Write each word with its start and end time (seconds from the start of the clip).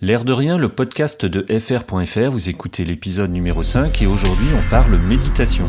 L'air 0.00 0.24
de 0.24 0.32
rien, 0.32 0.58
le 0.58 0.68
podcast 0.68 1.26
de 1.26 1.44
fr.fr, 1.58 2.30
vous 2.30 2.48
écoutez 2.48 2.84
l'épisode 2.84 3.32
numéro 3.32 3.64
5 3.64 4.00
et 4.00 4.06
aujourd'hui 4.06 4.46
on 4.56 4.70
parle 4.70 4.96
méditation. 4.96 5.66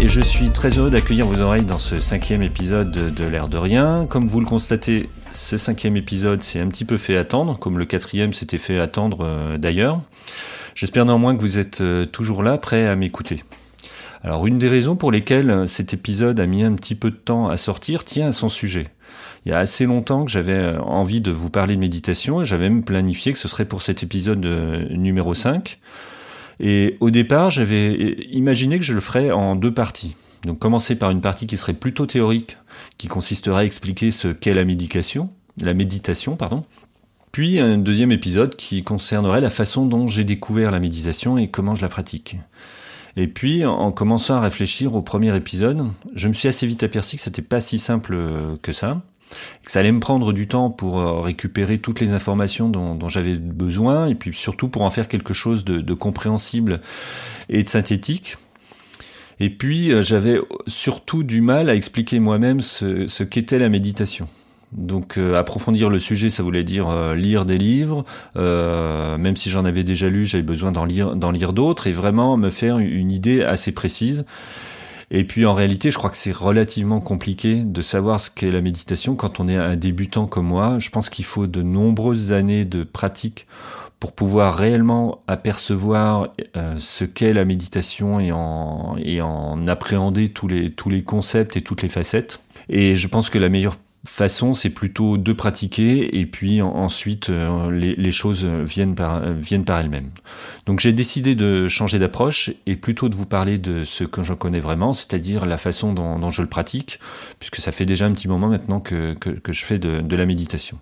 Et 0.00 0.08
je 0.08 0.20
suis 0.20 0.50
très 0.50 0.70
heureux 0.70 0.90
d'accueillir 0.90 1.26
vos 1.26 1.40
oreilles 1.40 1.64
dans 1.64 1.78
ce 1.78 2.00
cinquième 2.00 2.42
épisode 2.42 2.90
de, 2.90 3.24
l'air 3.24 3.48
de 3.48 3.56
rien. 3.56 4.06
Comme 4.06 4.26
vous 4.26 4.40
le 4.40 4.46
constatez, 4.46 5.08
ce 5.32 5.56
cinquième 5.56 5.96
épisode 5.96 6.42
s'est 6.42 6.60
un 6.60 6.68
petit 6.68 6.84
peu 6.84 6.98
fait 6.98 7.16
attendre, 7.16 7.58
comme 7.58 7.78
le 7.78 7.84
quatrième 7.84 8.32
s'était 8.32 8.58
fait 8.58 8.78
attendre 8.78 9.20
euh, 9.22 9.58
d'ailleurs. 9.58 10.00
J'espère 10.74 11.04
néanmoins 11.04 11.34
que 11.36 11.40
vous 11.40 11.58
êtes 11.58 11.80
euh, 11.80 12.04
toujours 12.04 12.42
là, 12.42 12.58
prêts 12.58 12.86
à 12.86 12.96
m'écouter. 12.96 13.42
Alors 14.22 14.46
une 14.46 14.58
des 14.58 14.68
raisons 14.68 14.96
pour 14.96 15.12
lesquelles 15.12 15.50
euh, 15.50 15.66
cet 15.66 15.94
épisode 15.94 16.40
a 16.40 16.46
mis 16.46 16.62
un 16.62 16.74
petit 16.74 16.94
peu 16.94 17.10
de 17.10 17.16
temps 17.16 17.48
à 17.48 17.56
sortir 17.56 18.04
tient 18.04 18.28
à 18.28 18.32
son 18.32 18.48
sujet. 18.48 18.88
Il 19.46 19.52
y 19.52 19.54
a 19.54 19.58
assez 19.58 19.86
longtemps 19.86 20.24
que 20.24 20.30
j'avais 20.30 20.76
envie 20.78 21.20
de 21.20 21.30
vous 21.30 21.50
parler 21.50 21.76
de 21.76 21.80
méditation 21.80 22.42
et 22.42 22.44
j'avais 22.44 22.68
même 22.68 22.84
planifié 22.84 23.32
que 23.32 23.38
ce 23.38 23.48
serait 23.48 23.64
pour 23.64 23.82
cet 23.82 24.02
épisode 24.02 24.44
numéro 24.90 25.32
5. 25.32 25.78
Et 26.60 26.96
au 27.00 27.10
départ, 27.10 27.50
j'avais 27.50 27.94
imaginé 28.30 28.78
que 28.78 28.84
je 28.84 28.92
le 28.92 29.00
ferais 29.00 29.30
en 29.30 29.56
deux 29.56 29.72
parties. 29.72 30.14
Donc 30.44 30.58
commencer 30.58 30.94
par 30.94 31.10
une 31.10 31.20
partie 31.20 31.46
qui 31.46 31.56
serait 31.56 31.74
plutôt 31.74 32.06
théorique, 32.06 32.58
qui 32.98 33.08
consisterait 33.08 33.62
à 33.62 33.64
expliquer 33.64 34.10
ce 34.10 34.28
qu'est 34.28 34.54
la 34.54 34.64
méditation, 34.64 35.30
la 35.60 35.74
méditation, 35.74 36.36
pardon. 36.36 36.64
Puis 37.32 37.60
un 37.60 37.78
deuxième 37.78 38.12
épisode 38.12 38.56
qui 38.56 38.82
concernerait 38.82 39.40
la 39.40 39.50
façon 39.50 39.86
dont 39.86 40.06
j'ai 40.06 40.24
découvert 40.24 40.70
la 40.70 40.80
méditation 40.80 41.38
et 41.38 41.48
comment 41.48 41.74
je 41.74 41.82
la 41.82 41.88
pratique. 41.88 42.36
Et 43.16 43.26
puis, 43.26 43.64
en 43.64 43.90
commençant 43.90 44.36
à 44.36 44.40
réfléchir 44.40 44.94
au 44.94 45.02
premier 45.02 45.34
épisode, 45.36 45.88
je 46.14 46.28
me 46.28 46.32
suis 46.32 46.48
assez 46.48 46.66
vite 46.66 46.82
aperçu 46.84 47.16
que 47.16 47.22
c'était 47.22 47.42
pas 47.42 47.60
si 47.60 47.78
simple 47.78 48.16
que 48.62 48.72
ça 48.72 49.02
que 49.64 49.70
ça 49.70 49.80
allait 49.80 49.92
me 49.92 50.00
prendre 50.00 50.32
du 50.32 50.48
temps 50.48 50.70
pour 50.70 50.98
euh, 50.98 51.20
récupérer 51.20 51.78
toutes 51.78 52.00
les 52.00 52.12
informations 52.12 52.68
dont, 52.68 53.08
j'avais 53.08 53.36
besoin, 53.36 54.06
et 54.06 54.14
puis 54.14 54.34
surtout 54.34 54.68
pour 54.68 54.82
en 54.82 54.90
faire 54.90 55.08
quelque 55.08 55.34
chose 55.34 55.64
de, 55.64 55.94
compréhensible 55.94 56.80
et 57.48 57.62
de 57.62 57.68
synthétique. 57.68 58.36
Et 59.38 59.50
puis 59.50 59.92
euh, 59.92 60.02
j'avais 60.02 60.38
surtout 60.66 61.22
du 61.22 61.40
mal 61.40 61.70
à 61.70 61.74
expliquer 61.74 62.20
moi-même 62.20 62.60
ce, 62.60 63.22
qu'était 63.22 63.58
la 63.58 63.68
méditation. 63.68 64.28
Donc 64.72 65.18
euh, 65.18 65.34
approfondir 65.34 65.90
le 65.90 65.98
sujet, 65.98 66.30
ça 66.30 66.42
voulait 66.42 66.62
dire 66.62 67.14
lire 67.14 67.44
des 67.44 67.58
livres, 67.58 68.04
même 68.36 69.36
si 69.36 69.50
j'en 69.50 69.64
avais 69.64 69.84
déjà 69.84 70.08
lu, 70.08 70.24
j'avais 70.24 70.44
besoin 70.44 70.72
d'en 70.72 70.84
lire, 70.84 71.16
d'en 71.16 71.30
lire 71.30 71.52
d'autres, 71.52 71.86
et 71.86 71.92
vraiment 71.92 72.36
me 72.36 72.50
faire 72.50 72.78
une 72.78 73.10
idée 73.10 73.42
assez 73.42 73.72
précise. 73.72 74.24
Et 75.10 75.24
puis 75.24 75.44
en 75.44 75.54
réalité, 75.54 75.90
je 75.90 75.98
crois 75.98 76.10
que 76.10 76.16
c'est 76.16 76.34
relativement 76.34 77.00
compliqué 77.00 77.64
de 77.64 77.82
savoir 77.82 78.20
ce 78.20 78.30
qu'est 78.30 78.50
la 78.50 78.60
méditation 78.60 79.16
quand 79.16 79.40
on 79.40 79.48
est 79.48 79.56
un 79.56 79.76
débutant 79.76 80.26
comme 80.26 80.46
moi. 80.46 80.78
Je 80.78 80.90
pense 80.90 81.10
qu'il 81.10 81.24
faut 81.24 81.46
de 81.46 81.62
nombreuses 81.62 82.32
années 82.32 82.64
de 82.64 82.84
pratique 82.84 83.46
pour 83.98 84.12
pouvoir 84.12 84.56
réellement 84.56 85.22
apercevoir 85.26 86.28
euh, 86.56 86.76
ce 86.78 87.04
qu'est 87.04 87.32
la 87.32 87.44
méditation 87.44 88.20
et 88.20 88.32
en, 88.32 89.66
appréhender 89.66 90.28
tous 90.28 90.48
les 90.48 91.02
concepts 91.02 91.56
et 91.56 91.60
toutes 91.60 91.82
les 91.82 91.88
facettes. 91.88 92.40
Et 92.68 92.94
je 92.94 93.08
pense 93.08 93.30
que 93.30 93.38
la 93.38 93.48
meilleure 93.48 93.76
façon, 94.04 94.54
c'est 94.54 94.70
plutôt 94.70 95.16
de 95.18 95.32
pratiquer 95.32 96.18
et 96.18 96.26
puis 96.26 96.62
ensuite 96.62 97.28
euh, 97.28 97.70
les, 97.70 98.10
choses 98.10 98.44
viennent 98.44 98.94
par, 98.94 99.32
viennent 99.32 99.64
par 99.64 99.78
elles-mêmes. 99.78 100.10
Donc 100.66 100.80
j'ai 100.80 100.92
décidé 100.92 101.34
de 101.34 101.68
changer 101.68 101.98
d'approche 101.98 102.50
et 102.66 102.76
plutôt 102.76 103.08
de 103.08 103.14
vous 103.14 103.26
parler 103.26 103.58
de 103.58 103.84
ce 103.84 104.04
que 104.04 104.22
j'en 104.22 104.36
connais 104.36 104.60
vraiment, 104.60 104.92
c'est-à-dire 104.92 105.44
la 105.44 105.58
façon 105.58 105.92
dont, 105.92 106.30
je 106.30 106.42
le 106.42 106.48
pratique, 106.48 106.98
puisque 107.38 107.56
ça 107.56 107.72
fait 107.72 107.86
déjà 107.86 108.06
un 108.06 108.12
petit 108.12 108.28
moment 108.28 108.48
maintenant 108.48 108.80
que, 108.80 109.14
que, 109.14 109.52
je 109.52 109.64
fais 109.64 109.78
de 109.78 110.16
la 110.16 110.26
méditation. 110.26 110.78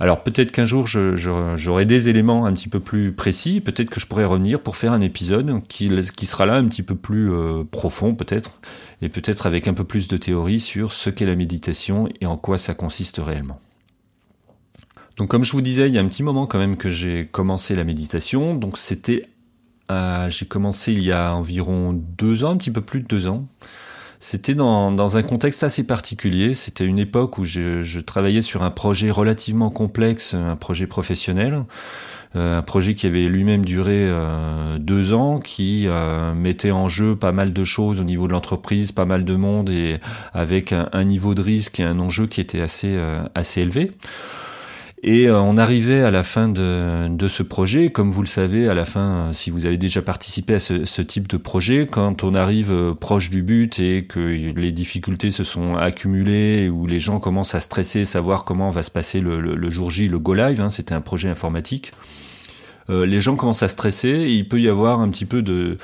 Alors 0.00 0.22
peut-être 0.22 0.52
qu'un 0.52 0.64
jour 0.64 0.86
j'aurai 0.86 1.84
des 1.84 2.08
éléments 2.08 2.46
un 2.46 2.52
petit 2.52 2.68
peu 2.68 2.78
plus 2.78 3.12
précis, 3.12 3.60
peut-être 3.60 3.90
que 3.90 3.98
je 3.98 4.06
pourrais 4.06 4.24
revenir 4.24 4.60
pour 4.60 4.76
faire 4.76 4.92
un 4.92 5.00
épisode 5.00 5.60
qui, 5.66 5.90
qui 6.16 6.26
sera 6.26 6.46
là 6.46 6.54
un 6.54 6.66
petit 6.68 6.84
peu 6.84 6.94
plus 6.94 7.32
euh, 7.32 7.64
profond 7.64 8.14
peut-être, 8.14 8.60
et 9.02 9.08
peut-être 9.08 9.46
avec 9.46 9.66
un 9.66 9.74
peu 9.74 9.84
plus 9.84 10.06
de 10.06 10.16
théorie 10.16 10.60
sur 10.60 10.92
ce 10.92 11.10
qu'est 11.10 11.26
la 11.26 11.34
méditation 11.34 12.08
et 12.20 12.26
en 12.26 12.36
quoi 12.36 12.58
ça 12.58 12.74
consiste 12.74 13.18
réellement. 13.18 13.58
Donc 15.16 15.28
comme 15.28 15.42
je 15.42 15.50
vous 15.50 15.62
disais, 15.62 15.88
il 15.88 15.94
y 15.94 15.98
a 15.98 16.00
un 16.00 16.06
petit 16.06 16.22
moment 16.22 16.46
quand 16.46 16.58
même 16.58 16.76
que 16.76 16.90
j'ai 16.90 17.26
commencé 17.26 17.74
la 17.74 17.84
méditation, 17.84 18.54
donc 18.54 18.78
c'était... 18.78 19.22
Euh, 19.90 20.28
j'ai 20.28 20.46
commencé 20.46 20.92
il 20.92 21.02
y 21.02 21.12
a 21.12 21.34
environ 21.34 21.92
deux 21.94 22.44
ans, 22.44 22.50
un 22.50 22.56
petit 22.56 22.70
peu 22.70 22.82
plus 22.82 23.00
de 23.00 23.06
deux 23.06 23.26
ans. 23.26 23.48
C'était 24.20 24.54
dans, 24.54 24.90
dans, 24.90 25.16
un 25.16 25.22
contexte 25.22 25.62
assez 25.62 25.84
particulier. 25.84 26.52
C'était 26.52 26.84
une 26.84 26.98
époque 26.98 27.38
où 27.38 27.44
je, 27.44 28.00
travaillais 28.00 28.42
sur 28.42 28.62
un 28.62 28.70
projet 28.70 29.10
relativement 29.10 29.70
complexe, 29.70 30.34
un 30.34 30.56
projet 30.56 30.88
professionnel, 30.88 31.64
euh, 32.34 32.58
un 32.58 32.62
projet 32.62 32.94
qui 32.94 33.06
avait 33.06 33.26
lui-même 33.26 33.64
duré 33.64 34.00
euh, 34.00 34.78
deux 34.78 35.12
ans, 35.12 35.38
qui 35.38 35.86
euh, 35.86 36.34
mettait 36.34 36.72
en 36.72 36.88
jeu 36.88 37.14
pas 37.14 37.30
mal 37.30 37.52
de 37.52 37.64
choses 37.64 38.00
au 38.00 38.04
niveau 38.04 38.26
de 38.26 38.32
l'entreprise, 38.32 38.90
pas 38.90 39.04
mal 39.04 39.24
de 39.24 39.36
monde 39.36 39.70
et 39.70 39.98
avec 40.32 40.72
un, 40.72 40.88
un, 40.92 41.04
niveau 41.04 41.34
de 41.34 41.42
risque 41.42 41.78
et 41.78 41.84
un 41.84 42.00
enjeu 42.00 42.26
qui 42.26 42.40
était 42.40 42.60
assez 42.60 42.98
assez 43.34 43.60
élevé. 43.60 43.92
Et 45.02 45.26
euh, 45.26 45.40
on 45.40 45.56
arrivait 45.56 46.02
à 46.02 46.10
la 46.10 46.24
fin 46.24 46.48
de, 46.48 47.28
ce 47.28 47.42
projet, 47.42 47.90
comme 47.90 48.10
vous 48.10 48.22
le 48.22 48.28
savez, 48.28 48.68
à 48.68 48.74
la 48.74 48.84
fin, 48.84 49.00
euh, 49.00 49.32
si 49.32 49.50
vous 49.50 49.64
avez 49.64 49.78
déjà 49.78 50.02
participé 50.02 50.54
à 50.54 50.58
ce, 50.58 51.02
type 51.02 51.28
de 51.28 51.36
projet, 51.36 51.86
quand 51.86 52.24
on 52.24 52.34
arrive 52.34 52.72
euh, 52.72 52.94
proche 52.94 53.30
du 53.30 53.42
but 53.42 53.78
et 53.78 54.04
que 54.06 54.18
les 54.18 54.72
difficultés 54.72 55.30
se 55.30 55.44
sont 55.44 55.76
accumulées, 55.76 56.68
où 56.68 56.86
les 56.86 56.98
gens 56.98 57.20
commencent 57.20 57.54
à 57.54 57.60
stresser, 57.60 58.04
savoir 58.04 58.44
comment 58.44 58.70
va 58.70 58.82
se 58.82 58.90
passer 58.90 59.20
le, 59.20 59.40
le, 59.40 59.70
jour 59.70 59.90
J, 59.90 60.08
le 60.08 60.18
Go 60.18 60.34
Live, 60.34 60.60
hein, 60.60 60.70
c'était 60.70 60.94
un 60.94 61.00
projet 61.00 61.28
informatique, 61.28 61.92
euh, 62.90 63.06
les 63.06 63.20
gens 63.20 63.36
commencent 63.36 63.62
à 63.62 63.68
stresser, 63.68 64.08
et 64.08 64.32
il 64.32 64.48
peut 64.48 64.60
y 64.60 64.68
avoir 64.68 65.00
un 65.00 65.08
petit 65.08 65.24
peu 65.24 65.42
de, 65.42 65.78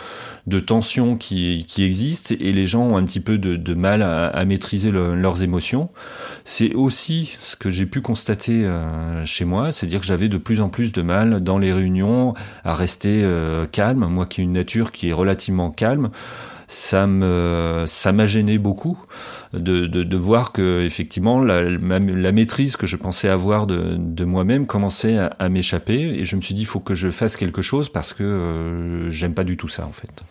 de 0.47 0.61
tension 0.61 1.17
qui, 1.17 1.65
qui 1.69 1.85
existe 1.85 2.33
et 2.33 2.53
les 2.53 2.67
gens 2.67 2.83
ont 2.83 2.97
un 2.97 3.05
petit 3.05 3.21
peu 3.21 3.39
de, 3.39 3.57
de 3.57 3.75
mal 3.75 4.03
à, 4.03 4.27
à 4.27 4.45
maîtriser 4.45 4.91
leurs 4.91 5.43
émotions. 5.43 5.91
C'est 6.45 6.75
aussi 6.75 7.37
ce 7.41 7.57
que 7.57 7.71
j'ai 7.71 7.87
pu 7.87 8.01
constater 8.01 8.65
euh, 8.65 9.25
chez 9.25 9.45
moi, 9.45 9.73
c'est-à-dire 9.73 10.01
que 10.01 10.07
j'avais 10.07 10.29
de 10.29 10.39
plus 10.39 10.61
en 10.61 10.69
plus 10.69 10.93
de 10.93 11.03
mal 11.03 11.43
dans 11.43 11.59
les 11.59 11.73
réunions 11.73 12.35
à 12.65 12.75
rester 12.75 13.21
euh, 13.23 13.67
calme, 13.67 14.07
moi 14.07 14.27
qui 14.27 14.41
ai 14.41 14.45
une 14.45 14.53
nature 14.53 14.93
qui 14.93 15.09
est 15.09 15.13
relativement 15.13 15.71
calme 15.71 16.11
ça 16.67 17.07
me 17.07 17.85
ça 17.87 18.13
m'a 18.13 18.27
gêné 18.27 18.59
beaucoup 18.59 18.99
de, 19.53 19.87
de, 19.87 20.03
de, 20.03 20.17
voir 20.17 20.53
que 20.53 20.83
effectivement 20.85 21.41
la, 21.41 21.63
la, 21.63 22.33
maîtrise 22.33 22.77
que 22.77 22.87
je 22.87 22.97
pensais 22.97 23.29
avoir 23.29 23.67
de, 23.67 23.97
de 23.99 24.25
moi-même 24.25 24.67
commençait 24.67 25.19
à, 25.19 25.27
à 25.39 25.49
m'échapper. 25.49 26.01
Et 26.01 26.25
je 26.25 26.37
me 26.37 26.41
suis 26.41 26.55
dit 26.55 26.63
il 26.63 26.67
faut 26.67 26.81
que 26.81 26.95
je 26.95 27.11
fasse 27.11 27.37
quelque 27.37 27.63
chose 27.63 27.89
parce 27.89 28.13
que 28.13 28.25
euh, 28.25 29.11
j'aime 29.11 29.35
pas 29.35 29.45
du 29.45 29.57
tout 29.57 29.69
ça 29.69 29.87
en 29.87 29.93
fait 29.93 30.25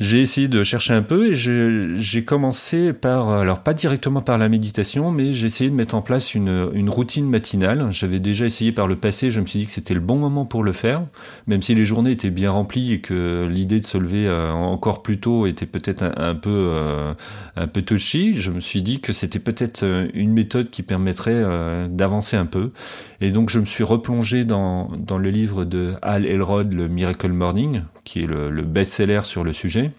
j'ai 0.00 0.20
essayé 0.20 0.48
de 0.48 0.62
chercher 0.64 0.94
un 0.94 1.02
peu 1.02 1.32
et 1.32 1.34
j'ai 1.34 2.24
commencé 2.24 2.92
par, 2.92 3.28
alors 3.28 3.62
pas 3.62 3.74
directement 3.74 4.22
par 4.22 4.38
la 4.38 4.48
méditation, 4.48 5.10
mais 5.10 5.32
j'ai 5.32 5.46
essayé 5.46 5.70
de 5.70 5.74
mettre 5.74 5.94
en 5.94 6.02
place 6.02 6.34
une, 6.34 6.70
une 6.74 6.90
routine 6.90 7.28
matinale. 7.28 7.86
J'avais 7.90 8.18
déjà 8.18 8.46
essayé 8.46 8.72
par 8.72 8.88
le 8.88 8.96
passé, 8.96 9.30
je 9.30 9.40
me 9.40 9.46
suis 9.46 9.60
dit 9.60 9.66
que 9.66 9.72
c'était 9.72 9.94
le 9.94 10.00
bon 10.00 10.16
moment 10.16 10.46
pour 10.46 10.64
le 10.64 10.72
faire, 10.72 11.04
même 11.46 11.62
si 11.62 11.74
les 11.74 11.84
journées 11.84 12.10
étaient 12.10 12.30
bien 12.30 12.50
remplies 12.50 12.92
et 12.92 13.00
que 13.00 13.46
l'idée 13.48 13.80
de 13.80 13.86
se 13.86 13.98
lever 13.98 14.26
euh, 14.26 14.50
encore 14.50 15.02
plus 15.02 15.18
tôt 15.18 15.46
était 15.46 15.66
peut-être 15.66 16.02
un, 16.16 16.34
peu 16.34 16.50
euh, 16.50 17.14
un 17.56 17.66
peu 17.66 17.82
touchy. 17.82 18.34
Je 18.34 18.50
me 18.50 18.60
suis 18.60 18.82
dit 18.82 19.00
que 19.00 19.12
c'était 19.12 19.38
peut-être 19.38 19.84
euh, 19.84 20.08
une 20.14 20.32
méthode 20.32 20.70
qui 20.70 20.82
permettrait 20.82 21.42
d'avancer 21.88 22.36
un 22.36 22.46
peu. 22.46 22.70
Et 23.24 23.30
donc 23.30 23.48
je 23.48 23.58
me 23.58 23.64
suis 23.64 23.84
replongé 23.84 24.44
dans, 24.44 24.90
le 25.08 25.30
livre 25.30 25.64
de 25.64 25.94
Hal 26.02 26.26
Elrod, 26.26 26.74
le 26.74 26.88
Miracle 26.88 27.32
Morning, 27.32 27.80
qui 28.04 28.22
est 28.22 28.26
le, 28.26 28.50
le 28.50 28.60
best-seller 28.60 29.22
sur 29.22 29.44
le 29.44 29.54
sujet 29.54 29.92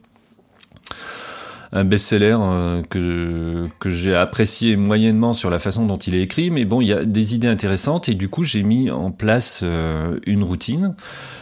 un 1.76 1.84
best-seller 1.84 2.38
euh, 2.40 2.82
que, 2.90 3.68
que 3.80 3.90
j'ai 3.90 4.16
apprécié 4.16 4.78
moyennement 4.78 5.34
sur 5.34 5.50
la 5.50 5.60
façon 5.60 5.86
dont 5.86 5.98
il 5.98 6.16
est 6.16 6.22
écrit, 6.22 6.50
mais 6.50 6.64
bon, 6.64 6.80
il 6.80 6.88
y 6.88 6.94
a 6.94 7.04
des 7.04 7.36
idées 7.36 7.50
intéressantes 7.50 8.08
et 8.08 8.16
du 8.16 8.30
coup 8.30 8.44
j'ai 8.44 8.64
mis 8.64 8.90
en 8.90 9.12
place 9.12 9.60
euh, 9.62 10.18
une 10.26 10.42
routine 10.42 10.96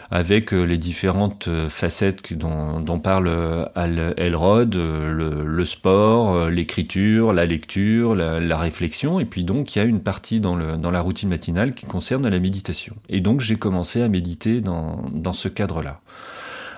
avec 0.09 0.51
euh, 0.51 0.63
les 0.63 0.80
différentes 0.80 1.50
facettes 1.69 2.33
dont, 2.33 2.80
dont 2.80 3.00
parle 3.00 3.69
Al 3.75 4.15
Elrod, 4.18 4.74
le, 4.75 5.45
le 5.45 5.65
sport, 5.65 6.50
l'écriture, 6.50 7.31
la 7.31 7.45
lecture, 7.45 8.15
la, 8.15 8.39
la, 8.39 8.57
réflexion, 8.57 9.19
et 9.19 9.25
puis 9.25 9.44
donc 9.44 9.75
il 9.75 9.79
y 9.79 9.81
a 9.83 9.86
une 9.86 10.01
partie 10.01 10.39
dans, 10.39 10.56
le, 10.56 10.77
dans 10.77 10.91
la 10.91 11.01
routine 11.01 11.29
matinale 11.29 11.75
qui 11.75 11.86
concerne 11.86 12.27
la 12.27 12.39
méditation. 12.39 12.95
Et 13.07 13.21
donc 13.21 13.39
j'ai 13.39 13.56
commencé 13.56 14.01
à 14.01 14.07
méditer 14.07 14.62
dans, 14.62 15.03
dans 15.12 15.33
ce 15.33 15.47
cadre-là. 15.47 16.00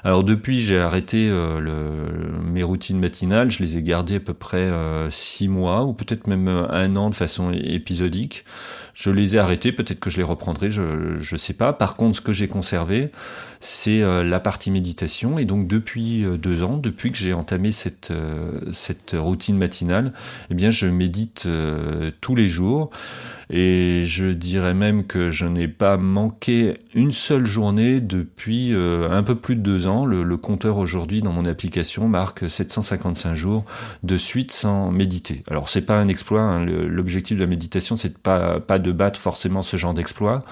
Alors 0.06 0.24
depuis, 0.24 0.62
j'ai 0.62 0.78
arrêté 0.78 1.28
euh, 1.32 2.40
mes 2.40 2.62
routines 2.62 3.00
matinales. 3.00 3.50
Je 3.50 3.64
les 3.64 3.80
ai 3.80 3.82
gardées 3.82 4.18
à 4.18 4.20
peu 4.20 4.36
près 4.36 4.58
euh, 4.60 5.10
six 5.10 5.48
mois 5.48 5.84
ou 5.84 5.94
peut-être 5.94 6.28
même 6.28 6.48
euh, 6.48 6.70
un 6.70 6.96
an 6.96 7.10
de 7.10 7.16
façon 7.16 7.52
épisodique. 7.52 8.46
Je 8.96 9.12
les 9.12 9.36
ai 9.36 9.40
arrêtés. 9.40 9.72
Peut-être 9.72 10.00
que 10.00 10.10
je 10.10 10.18
les 10.18 10.24
reprendrai. 10.24 10.72
Je 10.72 11.18
je 11.20 11.36
sais 11.36 11.54
pas. 11.54 11.72
Par 11.74 11.96
contre, 11.96 12.18
ce 12.18 12.22
que 12.22 12.34
j'ai 12.34 12.48
conservé, 12.48 13.12
c'est 13.60 14.00
la 14.02 14.40
partie 14.40 14.72
méditation. 14.72 15.38
Et 15.38 15.46
donc 15.46 15.68
depuis 15.68 16.26
deux 16.40 16.64
ans, 16.64 16.78
depuis 16.78 17.12
que 17.12 17.18
j'ai 17.18 17.34
entamé 17.34 17.72
cette 17.72 18.14
cette 18.72 19.16
routine 19.18 19.58
matinale, 19.58 20.14
eh 20.50 20.56
bien, 20.56 20.72
je 20.72 20.88
médite 20.88 21.48
tous 22.22 22.36
les 22.36 22.50
jours. 22.50 22.90
Et 23.50 24.04
je 24.06 24.28
dirais 24.28 24.74
même 24.74 25.06
que 25.06 25.30
je 25.30 25.46
n'ai 25.46 25.68
pas 25.68 25.98
manqué 25.98 26.80
une 26.94 27.12
seule 27.12 27.46
journée 27.46 28.02
depuis 28.02 28.74
euh, 28.74 29.10
un 29.12 29.24
peu 29.24 29.36
plus 29.36 29.56
de 29.56 29.62
deux 29.62 29.88
ans. 29.88 30.06
Le, 30.06 30.36
compteur 30.36 30.78
aujourd'hui 30.78 31.22
dans 31.22 31.32
mon 31.32 31.46
application 31.46 32.10
marque 32.10 32.50
755 32.50 33.36
jours 33.36 33.64
de 34.04 34.18
suite 34.18 34.52
sans 34.52 34.92
méditer. 34.92 35.44
Alors 35.50 35.70
c'est 35.70 35.82
pas 35.82 35.98
un 35.98 36.08
exploit. 36.08 36.42
Hein. 36.42 36.66
L'objectif 36.66 37.38
de 37.38 37.42
la 37.42 37.48
méditation, 37.48 37.96
c'est 37.96 38.18
pas 38.18 38.60
pas 38.60 38.80
de 38.80 38.85
battre 38.92 39.20
forcément 39.20 39.62
ce 39.62 39.78
genre 39.78 39.94
d'exploit. 39.94 40.44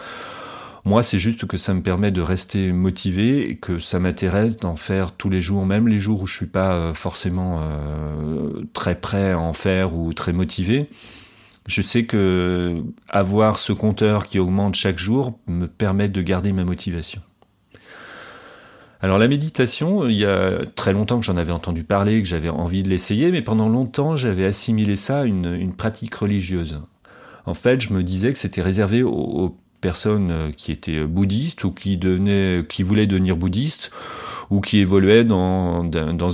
Moi, 0.86 1.02
c'est 1.02 1.20
juste 1.20 1.46
que 1.46 1.56
ça 1.56 1.74
me 1.74 1.82
permet 1.82 2.12
de 2.12 2.22
rester 2.22 2.74
motivé 2.74 3.50
et 3.50 3.56
que 3.56 3.80
ça 3.80 4.00
m'intéresse 4.00 4.58
d'en 4.58 4.76
faire 4.76 5.14
tous 5.14 5.30
les 5.30 5.40
jours, 5.40 5.66
même 5.66 5.88
les 5.88 6.00
jours 6.00 6.22
où 6.22 6.28
je 6.28 6.36
suis 6.36 6.46
pas 6.46 6.74
euh, 6.74 6.94
forcément 6.94 7.62
euh, 7.62 8.64
très 8.74 8.96
prêt 8.96 9.32
à 9.32 9.40
en 9.40 9.54
faire 9.54 9.96
ou 9.96 10.12
très 10.14 10.34
motivé. 10.34 10.90
Je 11.68 11.82
sais 11.82 12.04
que 12.04 12.84
avoir 13.08 13.58
ce 13.58 13.72
compteur 13.72 14.26
qui 14.28 14.40
augmente 14.40 14.76
chaque 14.76 14.98
jour 14.98 15.40
me 15.48 15.68
permet 15.68 16.10
de 16.10 16.22
garder 16.22 16.52
ma 16.52 16.66
motivation. 16.66 17.22
Alors 19.04 19.18
la 19.18 19.28
méditation, 19.28 20.08
il 20.08 20.16
y 20.16 20.26
a 20.26 20.60
très 20.76 20.94
longtemps 20.94 21.20
que 21.20 21.26
j'en 21.26 21.36
avais 21.36 21.52
entendu 21.52 21.84
parler, 21.84 22.22
que 22.22 22.28
j'avais 22.28 22.48
envie 22.48 22.84
de 22.84 22.90
l'essayer, 22.90 23.32
mais 23.32 23.42
pendant 23.42 23.68
longtemps 23.68 24.16
j'avais 24.16 24.46
assimilé 24.46 24.96
ça 24.96 25.20
à 25.20 25.26
une, 25.26 25.74
pratique 25.74 26.16
religieuse. 26.16 26.82
En 27.46 27.54
fait, 27.54 27.82
je 27.82 27.94
me 27.94 28.04
disais 28.04 28.32
que 28.32 28.38
c'était 28.38 28.62
réservé 28.62 29.04
aux, 29.04 29.58
personnes 29.82 30.54
qui 30.56 30.72
étaient 30.72 31.04
bouddhistes 31.04 31.66
ou 31.66 31.72
qui 31.72 31.98
devenaient, 31.98 32.64
qui 32.70 32.84
voulaient 32.84 33.06
devenir 33.06 33.36
bouddhistes 33.36 33.92
ou 34.50 34.62
qui 34.62 34.80
évoluait 34.80 35.24
dans, 35.24 35.82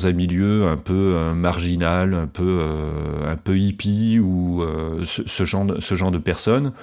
un 0.06 0.12
milieu 0.12 0.68
un 0.68 0.78
peu 0.78 1.14
euh, 1.16 1.34
marginal, 1.34 2.14
un 2.14 2.28
peu, 2.28 2.60
euh, 2.62 3.58
hippie, 3.58 4.20
ou 4.20 4.62
euh, 4.62 5.04
ce, 5.06 5.44
genre 5.46 5.66
de, 5.66 5.80
ce 5.80 5.96
genre 5.96 6.12
personnes. 6.22 6.74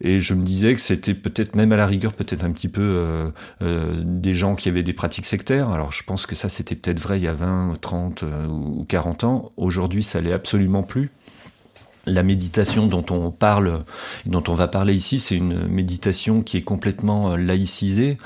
Et 0.00 0.18
je 0.18 0.34
me 0.34 0.44
disais 0.44 0.74
que 0.74 0.80
c'était 0.80 1.14
peut-être 1.14 1.56
même 1.56 1.72
à 1.72 1.76
la 1.76 1.86
rigueur, 1.86 2.12
peut-être 2.12 2.44
un 2.44 2.50
petit 2.50 2.68
peu 2.68 3.30
des 3.60 4.34
gens 4.34 4.56
qui 4.56 4.68
avaient 4.68 4.82
des 4.82 4.92
pratiques 4.92 5.24
sectaires. 5.24 5.70
Alors 5.70 5.92
je 5.92 6.02
pense 6.02 6.26
que 6.26 6.34
ça 6.34 6.48
c'était 6.48 6.74
peut-être 6.74 6.98
vrai 6.98 7.18
il 7.20 7.22
y 7.22 7.28
a 7.28 7.32
20, 7.32 7.74
30 7.80 8.24
ou 8.50 8.84
40 8.86 9.24
ans. 9.24 9.50
Aujourd'hui 9.56 10.02
ça 10.02 10.20
l'est 10.20 10.32
absolument 10.32 10.82
plus 10.82 11.12
la 12.06 12.22
méditation 12.22 12.86
dont 12.86 13.04
on 13.10 13.30
parle, 13.30 13.84
dont 14.26 14.42
on 14.48 14.54
va 14.54 14.68
parler 14.68 14.94
ici, 14.94 15.18
c'est 15.18 15.36
une 15.36 15.66
méditation 15.66 16.42
qui 16.42 16.56
est 16.56 16.62
complètement 16.62 17.32
euh, 17.32 17.36
laïcisée. 17.36 18.18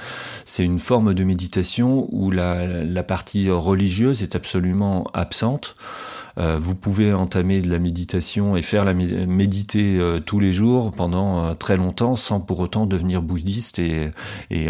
C'est 0.45 0.65
une 0.65 0.79
forme 0.79 1.15
de 1.15 1.25
méditation 1.25 2.09
où 2.11 2.31
la, 2.31 3.03
partie 3.03 3.49
religieuse 3.49 4.23
est 4.23 4.35
absolument 4.37 5.09
absente. 5.15 5.77
Euh, 6.39 6.59
vous 6.61 6.75
pouvez 6.75 7.13
entamer 7.13 7.61
de 7.63 7.71
la 7.71 7.79
méditation 7.79 8.57
et 8.57 8.63
faire 8.63 8.85
la 8.85 8.95
méditer 8.95 9.99
euh, 9.99 10.21
tous 10.21 10.41
les 10.41 10.53
jours 10.53 10.91
pendant 10.91 11.55
très 11.55 11.77
longtemps 11.77 12.17
sans 12.17 12.41
pour 12.41 12.61
autant 12.61 12.87
devenir 12.87 13.23
bouddhiste 13.23 13.79
et, 13.79 14.11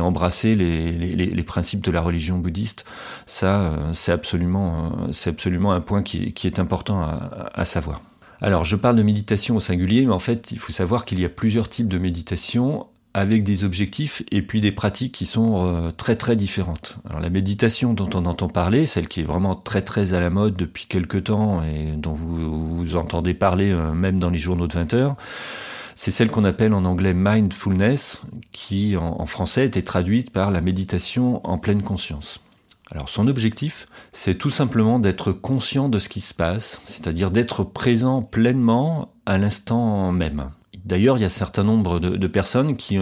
embrasser 0.00 0.54
les, 0.54 1.42
principes 1.42 1.82
de 1.82 1.90
la 1.90 2.00
religion 2.00 2.38
bouddhiste. 2.38 2.84
Ça, 3.26 3.72
c'est 3.92 4.12
absolument, 4.12 4.92
c'est 5.12 5.30
absolument 5.30 5.72
un 5.72 5.80
point 5.80 6.02
qui, 6.02 6.34
est 6.44 6.58
important 6.58 7.02
à 7.54 7.64
savoir. 7.64 8.00
Alors, 8.40 8.64
je 8.64 8.76
parle 8.76 8.96
de 8.96 9.02
méditation 9.02 9.56
au 9.56 9.60
singulier, 9.60 10.06
mais 10.06 10.12
en 10.12 10.20
fait, 10.20 10.52
il 10.52 10.58
faut 10.58 10.72
savoir 10.72 11.04
qu'il 11.04 11.20
y 11.20 11.24
a 11.24 11.28
plusieurs 11.28 11.68
types 11.68 11.88
de 11.88 11.98
méditation 11.98 12.86
avec 13.14 13.42
des 13.42 13.64
objectifs 13.64 14.22
et 14.30 14.42
puis 14.42 14.60
des 14.60 14.70
pratiques 14.70 15.12
qui 15.12 15.26
sont 15.26 15.66
euh, 15.66 15.90
très 15.90 16.14
très 16.14 16.36
différentes. 16.36 16.98
Alors 17.08 17.20
la 17.20 17.30
méditation 17.30 17.94
dont 17.94 18.08
on 18.14 18.26
entend 18.26 18.48
parler, 18.48 18.86
celle 18.86 19.08
qui 19.08 19.20
est 19.20 19.24
vraiment 19.24 19.56
très 19.56 19.82
très 19.82 20.12
à 20.14 20.20
la 20.20 20.30
mode 20.30 20.54
depuis 20.54 20.86
quelques 20.86 21.24
temps 21.24 21.64
et 21.64 21.96
dont 21.96 22.12
vous, 22.12 22.76
vous 22.76 22.96
entendez 22.96 23.34
parler 23.34 23.72
euh, 23.72 23.92
même 23.92 24.18
dans 24.18 24.30
les 24.30 24.38
journaux 24.38 24.68
de 24.68 24.74
20 24.74 24.94
heures, 24.94 25.16
c'est 25.96 26.12
celle 26.12 26.28
qu'on 26.28 26.44
appelle 26.44 26.74
en 26.74 26.84
anglais 26.84 27.14
mindfulness, 27.14 28.22
qui 28.52 28.96
en 28.96 29.26
français 29.26 29.66
était 29.66 29.82
traduite 29.82 30.30
par 30.30 30.52
la 30.52 30.60
méditation 30.60 31.44
en 31.44 31.58
pleine 31.58 31.82
conscience. 31.82 32.38
Alors 32.90 33.08
son 33.08 33.28
objectif, 33.28 33.86
c'est 34.12 34.36
tout 34.36 34.50
simplement 34.50 34.98
d'être 34.98 35.32
conscient 35.32 35.88
de 35.88 35.98
ce 35.98 36.08
qui 36.08 36.20
se 36.20 36.32
passe, 36.32 36.80
c'est-à-dire 36.86 37.30
d'être 37.30 37.62
présent 37.62 38.22
pleinement 38.22 39.12
à 39.26 39.36
l'instant 39.36 40.10
même. 40.10 40.50
D'ailleurs, 40.84 41.18
il 41.18 41.20
y 41.20 41.24
a 41.24 41.26
un 41.26 41.28
certain 41.28 41.64
nombre 41.64 42.00
de, 42.00 42.26
personnes 42.26 42.76
qui, 42.76 42.98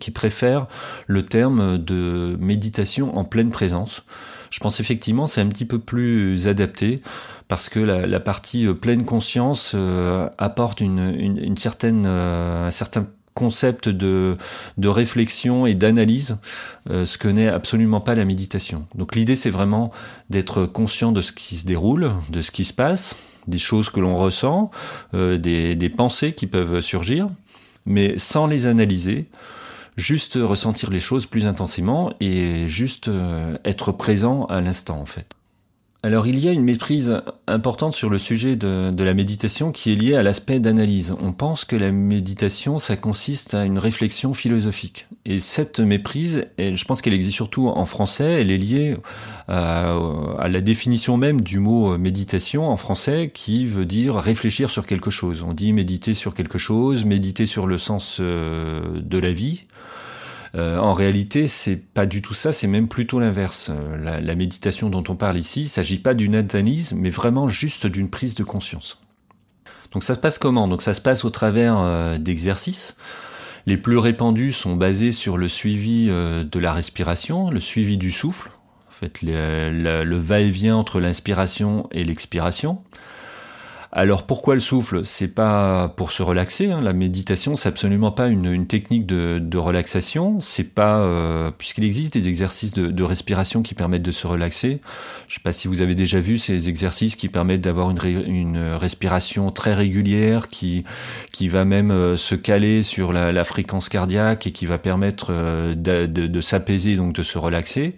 qui, 0.00 0.10
préfèrent 0.10 0.66
le 1.06 1.24
terme 1.24 1.78
de 1.78 2.36
méditation 2.40 3.16
en 3.16 3.24
pleine 3.24 3.50
présence. 3.50 4.04
Je 4.50 4.58
pense 4.58 4.80
effectivement 4.80 5.28
c'est 5.28 5.40
un 5.40 5.46
petit 5.46 5.64
peu 5.64 5.78
plus 5.78 6.48
adapté 6.48 7.00
parce 7.46 7.68
que 7.68 7.78
la, 7.78 8.20
partie 8.20 8.66
pleine 8.74 9.04
conscience 9.04 9.72
euh, 9.76 10.28
apporte 10.38 10.80
une, 10.80 11.56
certaine, 11.56 12.04
euh, 12.06 12.66
un 12.66 12.70
certain 12.70 13.06
concept 13.34 13.88
de, 13.88 14.36
de 14.78 14.88
réflexion 14.88 15.66
et 15.66 15.74
d'analyse, 15.74 16.36
euh, 16.90 17.04
ce 17.04 17.18
que 17.18 17.28
n'est 17.28 17.48
absolument 17.48 18.00
pas 18.00 18.14
la 18.14 18.24
méditation. 18.24 18.86
Donc 18.94 19.14
l'idée 19.14 19.36
c'est 19.36 19.50
vraiment 19.50 19.92
d'être 20.28 20.66
conscient 20.66 21.12
de 21.12 21.20
ce 21.20 21.32
qui 21.32 21.56
se 21.56 21.66
déroule, 21.66 22.12
de 22.30 22.42
ce 22.42 22.50
qui 22.50 22.64
se 22.64 22.72
passe, 22.72 23.16
des 23.46 23.58
choses 23.58 23.88
que 23.88 24.00
l'on 24.00 24.16
ressent, 24.16 24.70
euh, 25.14 25.38
des, 25.38 25.74
des 25.74 25.88
pensées 25.88 26.32
qui 26.34 26.46
peuvent 26.46 26.80
surgir, 26.80 27.28
mais 27.86 28.18
sans 28.18 28.46
les 28.46 28.66
analyser, 28.66 29.26
juste 29.96 30.38
ressentir 30.40 30.90
les 30.90 31.00
choses 31.00 31.26
plus 31.26 31.46
intensément 31.46 32.12
et 32.20 32.66
juste 32.66 33.08
euh, 33.08 33.56
être 33.64 33.92
présent 33.92 34.44
à 34.46 34.60
l'instant 34.60 35.00
en 35.00 35.06
fait. 35.06 35.26
Alors 36.02 36.26
il 36.26 36.38
y 36.38 36.48
a 36.48 36.52
une 36.52 36.62
méprise 36.62 37.20
importante 37.46 37.92
sur 37.92 38.08
le 38.08 38.16
sujet 38.16 38.56
de, 38.56 38.94
la 38.96 39.12
méditation 39.12 39.70
qui 39.70 39.92
est 39.92 39.96
liée 39.96 40.14
à 40.14 40.22
l'aspect 40.22 40.58
d'analyse. 40.58 41.14
On 41.20 41.34
pense 41.34 41.66
que 41.66 41.76
la 41.76 41.92
méditation, 41.92 42.78
ça 42.78 42.96
consiste 42.96 43.52
à 43.52 43.66
une 43.66 43.78
réflexion 43.78 44.32
philosophique. 44.32 45.08
Et 45.26 45.38
cette 45.38 45.78
méprise, 45.78 46.46
je 46.58 46.84
pense 46.86 47.02
qu'elle 47.02 47.12
existe 47.12 47.36
surtout 47.36 47.68
en 47.68 47.84
français, 47.84 48.40
elle 48.40 48.50
est 48.50 48.56
liée 48.56 48.96
à, 49.46 49.94
à, 50.38 50.48
la 50.48 50.60
définition 50.62 51.18
même 51.18 51.42
du 51.42 51.58
mot 51.58 51.98
méditation 51.98 52.70
en 52.70 52.78
français 52.78 53.30
qui 53.34 53.66
veut 53.66 53.84
dire 53.84 54.14
réfléchir 54.14 54.70
sur 54.70 54.86
quelque 54.86 55.10
chose. 55.10 55.44
On 55.46 55.52
dit 55.52 55.74
méditer 55.74 56.14
sur 56.14 56.32
quelque 56.32 56.56
chose, 56.56 57.04
méditer 57.04 57.44
sur 57.44 57.66
le 57.66 57.76
sens 57.76 58.18
euh, 58.20 59.00
de 59.02 59.18
la 59.18 59.32
vie. 59.32 59.64
Euh, 60.56 60.78
en 60.78 60.94
réalité, 60.94 61.46
c'est 61.46 61.76
pas 61.76 62.06
du 62.06 62.22
tout 62.22 62.34
ça, 62.34 62.52
c'est 62.52 62.66
même 62.66 62.88
plutôt 62.88 63.20
l'inverse. 63.20 63.70
Euh, 63.70 64.20
la, 64.20 64.34
méditation 64.34 64.90
dont 64.90 65.04
on 65.08 65.16
parle 65.16 65.36
ici, 65.36 65.62
il 65.62 65.68
s'agit 65.68 65.98
pas 65.98 66.14
d'une 66.14 66.34
analyse, 66.34 66.92
mais 66.92 67.10
vraiment 67.10 67.46
juste 67.46 67.86
d'une 67.86 68.10
prise 68.10 68.34
de 68.34 68.42
conscience. 68.42 69.00
Donc 69.92 70.02
ça 70.04 70.14
se 70.14 70.20
passe 70.20 70.38
comment? 70.38 70.66
Donc 70.68 70.82
ça 70.82 70.94
se 70.94 71.00
passe 71.00 71.24
au 71.24 71.30
travers 71.30 71.78
euh, 71.78 72.18
d'exercices. 72.18 72.96
Les 73.66 73.76
plus 73.76 73.98
répandus 73.98 74.52
sont 74.52 74.74
basés 74.74 75.12
sur 75.12 75.36
le 75.36 75.46
suivi 75.46 76.06
de 76.06 76.58
la 76.58 76.72
respiration, 76.72 77.50
le 77.50 77.60
suivi 77.60 77.98
du 77.98 78.10
souffle, 78.10 78.50
en 78.88 78.90
fait 78.90 79.20
le 79.20 80.16
va-et-vient 80.16 80.76
entre 80.76 80.98
l'inspiration 80.98 81.86
et 81.92 82.02
l'expiration. 82.02 82.82
Alors 83.92 84.24
pourquoi 84.24 84.54
le 84.54 84.60
souffle? 84.60 85.04
C'est 85.04 85.28
pas 85.28 85.88
pour 85.96 86.12
se 86.12 86.22
relaxer. 86.22 86.70
Hein. 86.70 86.80
La 86.80 86.92
méditation, 86.92 87.56
c'est 87.56 87.68
absolument 87.68 88.12
pas 88.12 88.28
une, 88.28 88.66
technique 88.68 89.04
de, 89.04 89.58
relaxation. 89.58 90.40
C'est 90.40 90.64
pas 90.64 90.98
euh, 90.98 91.50
puisqu'il 91.50 91.82
existe 91.82 92.14
des 92.14 92.28
exercices 92.28 92.72
de, 92.72 93.02
respiration 93.02 93.62
qui 93.62 93.74
permettent 93.74 94.02
de 94.02 94.12
se 94.12 94.28
relaxer. 94.28 94.80
Je 95.26 95.34
sais 95.34 95.40
pas 95.40 95.50
si 95.50 95.66
vous 95.66 95.82
avez 95.82 95.96
déjà 95.96 96.20
vu 96.20 96.38
ces 96.38 96.68
exercices 96.68 97.16
qui 97.16 97.28
permettent 97.28 97.62
d'avoir 97.62 97.90
une, 97.90 98.58
respiration 98.76 99.50
très 99.50 99.74
régulière, 99.74 100.48
qui 100.48 100.84
qui 101.32 101.48
va 101.48 101.64
même 101.64 101.90
euh, 101.90 102.16
se 102.16 102.36
caler 102.36 102.84
sur 102.84 103.12
la, 103.12 103.44
fréquence 103.44 103.88
cardiaque 103.88 104.46
et 104.46 104.52
qui 104.52 104.66
va 104.66 104.78
permettre 104.78 105.28
euh, 105.30 105.74
de, 105.74 106.06
de 106.06 106.40
s'apaiser 106.40 106.94
donc 106.94 107.14
de 107.14 107.22
se 107.22 107.38
relaxer. 107.38 107.96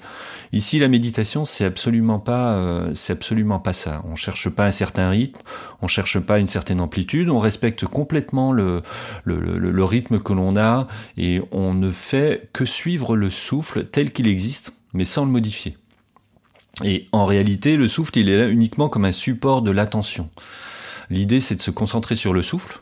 Ici, 0.54 0.78
la 0.78 0.88
méditation, 0.88 1.46
c'est 1.46 1.64
absolument 1.64 2.18
pas, 2.18 2.52
euh, 2.52 2.90
c'est 2.92 3.14
absolument 3.14 3.58
pas 3.58 3.72
ça. 3.72 4.02
On 4.04 4.16
cherche 4.16 4.50
pas 4.50 4.66
un 4.66 4.70
certain 4.70 5.08
rythme, 5.08 5.40
on 5.82 5.88
cherche 5.88 6.20
pas 6.20 6.38
une 6.38 6.46
certaine 6.46 6.80
amplitude, 6.80 7.28
on 7.28 7.40
respecte 7.40 7.84
complètement 7.84 8.52
le, 8.52 8.82
le, 9.24 9.84
rythme 9.84 10.20
que 10.20 10.32
l'on 10.32 10.56
a 10.56 10.86
et 11.18 11.42
on 11.50 11.74
ne 11.74 11.90
fait 11.90 12.48
que 12.52 12.64
suivre 12.64 13.16
le 13.16 13.30
souffle 13.30 13.84
tel 13.86 14.12
qu'il 14.12 14.28
existe, 14.28 14.72
mais 14.94 15.04
sans 15.04 15.24
le 15.24 15.30
modifier. 15.30 15.76
Et 16.84 17.06
en 17.12 17.26
réalité, 17.26 17.76
le 17.76 17.88
souffle, 17.88 18.16
il 18.16 18.30
est 18.30 18.38
là 18.38 18.48
uniquement 18.48 18.88
comme 18.88 19.04
un 19.04 19.12
support 19.12 19.60
de 19.60 19.70
l'attention. 19.70 20.30
L'idée, 21.10 21.40
c'est 21.40 21.56
de 21.56 21.62
se 21.62 21.70
concentrer 21.70 22.14
sur 22.14 22.32
le 22.32 22.42
souffle. 22.42 22.80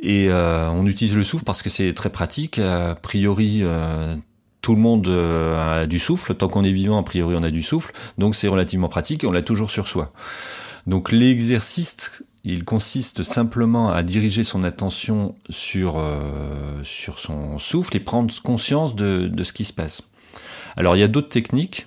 Et 0.00 0.28
euh, 0.28 0.68
on 0.70 0.86
utilise 0.86 1.14
le 1.14 1.22
souffle 1.22 1.44
parce 1.44 1.62
que 1.62 1.70
c'est 1.70 1.92
très 1.92 2.10
pratique. 2.10 2.58
A 2.58 2.96
priori, 2.96 3.60
euh, 3.60 4.16
tout 4.62 4.74
le 4.74 4.80
monde 4.80 5.08
a 5.08 5.86
du 5.86 6.00
souffle. 6.00 6.34
Tant 6.34 6.48
qu'on 6.48 6.64
est 6.64 6.72
vivant, 6.72 6.98
a 6.98 7.04
priori, 7.04 7.36
on 7.38 7.42
a 7.44 7.50
du 7.50 7.62
souffle. 7.62 7.92
Donc 8.18 8.34
c'est 8.34 8.48
relativement 8.48 8.88
pratique 8.88 9.22
et 9.22 9.26
on 9.28 9.32
l'a 9.32 9.42
toujours 9.42 9.70
sur 9.70 9.86
soi. 9.86 10.12
Donc 10.86 11.12
l'exercice, 11.12 12.24
il 12.44 12.64
consiste 12.64 13.22
simplement 13.22 13.90
à 13.90 14.02
diriger 14.02 14.44
son 14.44 14.64
attention 14.64 15.36
sur, 15.48 16.02
sur 16.82 17.18
son 17.18 17.58
souffle 17.58 17.96
et 17.96 18.00
prendre 18.00 18.34
conscience 18.42 18.96
de, 18.96 19.28
de 19.28 19.44
ce 19.44 19.52
qui 19.52 19.64
se 19.64 19.72
passe. 19.72 20.02
Alors 20.76 20.96
il 20.96 21.00
y 21.00 21.04
a 21.04 21.08
d'autres 21.08 21.28
techniques. 21.28 21.86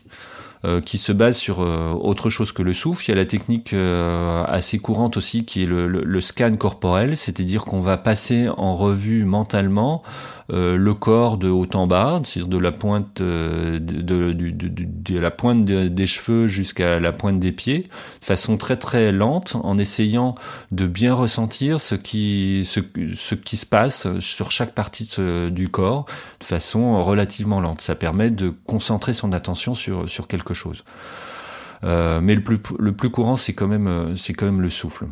Euh, 0.65 0.81
qui 0.81 0.97
se 0.97 1.11
base 1.11 1.37
sur 1.37 1.61
euh, 1.61 1.91
autre 1.91 2.29
chose 2.29 2.51
que 2.51 2.63
le 2.63 2.73
souffle. 2.73 3.05
Il 3.05 3.09
y 3.09 3.11
a 3.11 3.15
la 3.15 3.25
technique 3.25 3.73
euh, 3.73 4.43
assez 4.45 4.79
courante 4.79 5.15
aussi 5.15 5.45
qui 5.45 5.61
est 5.61 5.65
le, 5.65 6.21
scan 6.21 6.55
corporel, 6.55 7.15
c'est-à-dire 7.15 7.65
qu'on 7.65 7.81
va 7.81 7.97
passer 7.97 8.47
en 8.49 8.73
revue 8.73 9.25
mentalement 9.25 10.01
euh, 10.01 10.34
le 10.49 10.93
corps 10.93 11.37
de 11.37 11.49
haut 11.49 11.67
en 11.73 11.87
bas, 11.87 12.21
c'est-à-dire 12.23 12.47
de 12.47 12.57
la 12.57 12.71
pointe 12.71 13.21
euh, 13.21 13.79
de, 13.79 15.19
la 15.19 15.31
pointe 15.31 15.65
des 15.65 16.07
cheveux 16.07 16.47
jusqu'à 16.47 16.99
la 16.99 17.11
pointe 17.11 17.39
des 17.39 17.51
pieds, 17.51 17.87
de 18.19 18.25
façon 18.25 18.57
très 18.57 18.75
très 18.75 19.11
lente, 19.11 19.55
en 19.55 19.77
essayant 19.77 20.35
de 20.71 20.85
bien 20.87 21.13
ressentir 21.13 21.79
ce 21.79 21.95
qui 21.95 22.63
ce, 22.65 22.79
ce 23.15 23.35
qui 23.35 23.57
se 23.57 23.65
passe 23.65 24.07
sur 24.19 24.51
chaque 24.51 24.73
partie 24.73 25.09
du 25.51 25.69
corps, 25.69 26.05
de 26.39 26.45
façon 26.45 27.01
relativement 27.01 27.59
lente. 27.59 27.81
Ça 27.81 27.95
permet 27.95 28.29
de 28.29 28.53
concentrer 28.65 29.13
son 29.13 29.33
attention 29.33 29.73
sur 29.73 30.09
sur 30.09 30.27
quelque 30.27 30.53
chose. 30.53 30.83
Euh, 31.83 32.21
mais 32.21 32.35
le 32.35 32.41
plus 32.41 32.59
le 32.77 32.91
plus 32.93 33.09
courant, 33.09 33.35
c'est 33.35 33.53
quand 33.53 33.67
même 33.67 34.15
c'est 34.15 34.33
quand 34.33 34.45
même 34.45 34.61
le 34.61 34.69
souffle. 34.69 35.05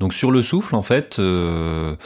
Donc 0.00 0.12
sur 0.12 0.30
le 0.30 0.42
souffle, 0.42 0.74
en 0.74 0.82
fait. 0.82 1.18
Euh, 1.18 1.96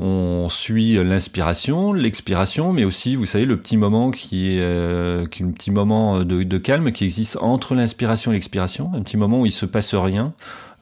on 0.00 0.48
suit 0.48 0.94
l'inspiration, 1.02 1.92
l'expiration, 1.92 2.72
mais 2.72 2.84
aussi, 2.84 3.16
vous 3.16 3.26
savez, 3.26 3.44
le 3.44 3.56
petit 3.56 3.76
moment 3.76 4.12
qui 4.12 4.54
est, 4.54 4.60
euh, 4.60 5.24
un 5.24 5.50
petit 5.50 5.72
moment 5.72 6.22
de, 6.22 6.58
calme 6.58 6.92
qui 6.92 7.04
existe 7.04 7.36
entre 7.40 7.74
l'inspiration 7.74 8.30
et 8.30 8.34
l'expiration, 8.34 8.92
un 8.94 9.02
petit 9.02 9.16
moment 9.16 9.40
où 9.40 9.46
il 9.46 9.50
se 9.50 9.66
passe 9.66 9.94
rien. 9.94 10.34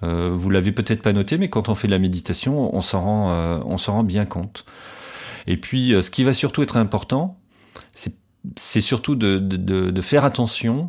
Euh, 0.03 0.29
vous 0.31 0.51
l'avez 0.51 0.71
peut-être 0.71 1.01
pas 1.01 1.15
noté, 1.15 1.39
mais 1.39 1.49
quand 1.49 1.71
on 1.71 1.75
fait 1.75 1.89
de 1.89 1.93
la 1.93 1.99
méditation, 1.99 2.75
on 2.77 2.83
s'en 2.83 3.01
rend, 3.01 3.31
euh, 3.31 3.59
on 3.65 3.79
s'en 3.79 3.95
rend 3.95 4.05
bien 4.05 4.27
compte. 4.27 4.67
Et 5.47 5.57
puis, 5.57 5.95
ce 5.99 6.11
qui 6.11 6.23
va 6.23 6.35
surtout 6.35 6.63
être 6.63 6.77
important, 6.77 7.39
c'est 7.95 8.81
surtout 8.83 9.15
de 9.15 10.01
faire 10.03 10.27
attention 10.27 10.89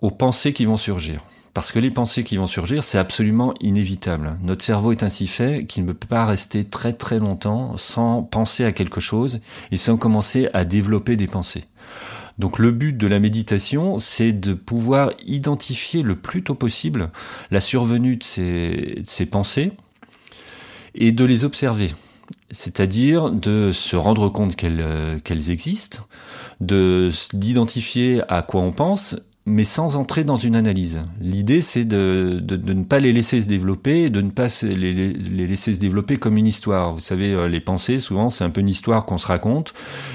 aux 0.00 0.10
pensées 0.10 0.54
qui 0.54 0.64
vont 0.64 0.78
surgir. 0.78 1.20
Parce 1.56 1.72
que 1.72 1.78
les 1.78 1.88
pensées 1.88 2.22
qui 2.22 2.36
vont 2.36 2.46
surgir, 2.46 2.82
c'est 2.82 2.98
absolument 2.98 3.54
inévitable. 3.62 4.36
Notre 4.42 4.62
cerveau 4.62 4.92
est 4.92 5.02
ainsi 5.02 5.26
fait 5.26 5.64
qu'il 5.64 5.86
ne 5.86 5.92
peut 5.92 6.06
pas 6.06 6.26
rester 6.26 6.64
très 6.64 6.92
très 6.92 7.18
longtemps 7.18 7.78
sans 7.78 8.22
penser 8.22 8.62
à 8.66 8.72
quelque 8.72 9.00
chose 9.00 9.40
et 9.72 9.78
sans 9.78 9.96
commencer 9.96 10.50
à 10.52 10.66
développer 10.66 11.16
des 11.16 11.26
pensées. 11.26 11.64
Donc 12.36 12.58
le 12.58 12.72
but 12.72 12.94
de 12.94 13.06
la 13.06 13.20
méditation, 13.20 13.96
c'est 13.96 14.34
de 14.34 14.52
pouvoir 14.52 15.12
identifier 15.24 16.02
le 16.02 16.16
plus 16.16 16.42
tôt 16.42 16.54
possible 16.54 17.10
la 17.50 17.60
survenue 17.60 18.16
de 18.16 18.22
ces, 18.22 19.26
pensées 19.30 19.72
et 20.94 21.10
de 21.10 21.24
les 21.24 21.46
observer. 21.46 21.94
C'est-à-dire 22.50 23.30
de 23.30 23.72
se 23.72 23.96
rendre 23.96 24.28
compte 24.28 24.56
qu'elles 24.56 24.82
euh, 24.82 25.18
existent, 25.48 26.06
de 26.60 27.10
d'identifier 27.32 28.20
à 28.28 28.42
quoi 28.42 28.60
on 28.60 28.72
pense 28.72 29.16
mais 29.46 29.62
sans 29.62 29.94
entrer 29.96 30.24
dans 30.24 30.34
une 30.34 30.56
analyse. 30.56 30.98
L'idée, 31.20 31.60
c'est 31.60 31.84
de, 31.84 32.40
de, 32.42 32.56
de, 32.56 32.72
ne 32.72 32.82
pas 32.82 32.98
les 32.98 33.12
laisser 33.12 33.40
se 33.40 33.46
développer, 33.46 34.10
de 34.10 34.20
ne 34.20 34.30
pas 34.30 34.48
les, 34.62 34.92
les, 34.92 35.46
laisser 35.46 35.72
se 35.72 35.78
développer 35.78 36.16
comme 36.16 36.36
une 36.36 36.48
histoire. 36.48 36.92
Vous 36.92 37.00
savez, 37.00 37.32
euh, 37.32 37.46
les 37.46 37.60
pensées, 37.60 38.00
souvent, 38.00 38.28
c'est 38.28 38.42
un 38.42 38.50
peu 38.50 38.60
une 38.60 38.68
histoire 38.68 39.06
qu'on 39.06 39.18
se 39.18 39.26
raconte, 39.26 39.72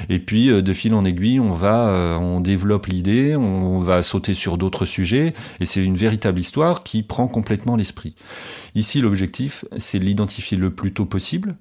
et 0.09 0.19
puis 0.19 0.50
euh, 0.50 0.61
de 0.61 0.73
fil 0.73 0.93
en 0.93 1.05
aiguille, 1.05 1.39
on 1.39 1.53
va, 1.53 1.88
euh, 1.88 2.17
on 2.17 2.41
développe 2.41 2.88
l'idée, 2.88 3.38
on 3.38 3.79
va 3.79 4.01
sauter 4.01 4.33
sur 4.33 4.57
d'autres 4.57 4.85
sujets, 4.85 5.33
et 5.61 5.65
c'est 5.65 5.83
une 5.83 5.95
véritable 5.95 6.38
histoire 6.38 6.83
qui 6.83 7.01
prend 7.01 7.29
complètement 7.29 7.77
l'esprit. 7.77 8.15
Ici, 8.75 9.00
l'objectif, 9.00 9.63
c'est 9.77 10.00
de 10.00 10.05
l'identifier 10.05 10.57
le 10.57 10.71
plus 10.71 10.91
tôt 10.91 11.05
possible 11.05 11.55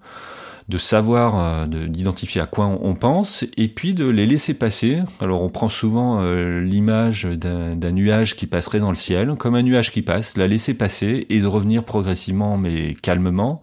de 0.70 0.78
savoir, 0.78 1.34
euh, 1.36 1.66
d'identifier 1.66 2.40
à 2.40 2.46
quoi 2.46 2.66
on, 2.66 2.94
pense, 2.94 3.44
et 3.56 3.66
puis 3.66 3.92
de 3.92 4.06
les 4.06 4.24
laisser 4.24 4.54
passer. 4.54 5.02
Alors 5.20 5.42
on 5.42 5.48
prend 5.48 5.68
souvent 5.68 6.20
euh, 6.22 6.60
l'image 6.60 7.24
d'un 7.24 7.92
nuage 7.92 8.36
qui 8.36 8.46
passerait 8.46 8.78
dans 8.78 8.90
le 8.90 8.94
ciel, 8.94 9.34
comme 9.34 9.56
un 9.56 9.62
nuage 9.62 9.90
qui 9.90 10.02
passe, 10.02 10.36
la 10.36 10.46
laisser 10.46 10.74
passer 10.74 11.26
et 11.28 11.40
de 11.40 11.46
revenir 11.46 11.82
progressivement 11.82 12.56
mais 12.56 12.94
calmement 12.94 13.62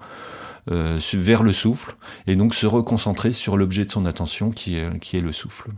euh, 0.69 0.99
vers 1.13 1.43
le 1.43 1.53
souffle, 1.53 1.95
et 2.27 2.35
donc 2.35 2.53
se 2.53 2.67
reconcentrer 2.67 3.31
sur 3.31 3.55
l'objet 3.55 3.85
de 3.85 3.91
son 3.91 4.05
attention 4.05 4.51
qui 4.51 4.75
est, 4.75 4.99
qui 4.99 5.15
est 5.15 5.21
le 5.21 5.31
souffle. 5.31 5.69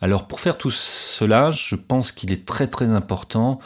Alors 0.00 0.28
pour 0.28 0.38
faire 0.38 0.56
tout 0.56 0.70
cela, 0.70 1.50
je 1.50 1.74
pense 1.74 2.12
qu'il 2.12 2.30
est 2.30 2.46
très 2.46 2.68
très 2.68 2.90
important 2.90 3.58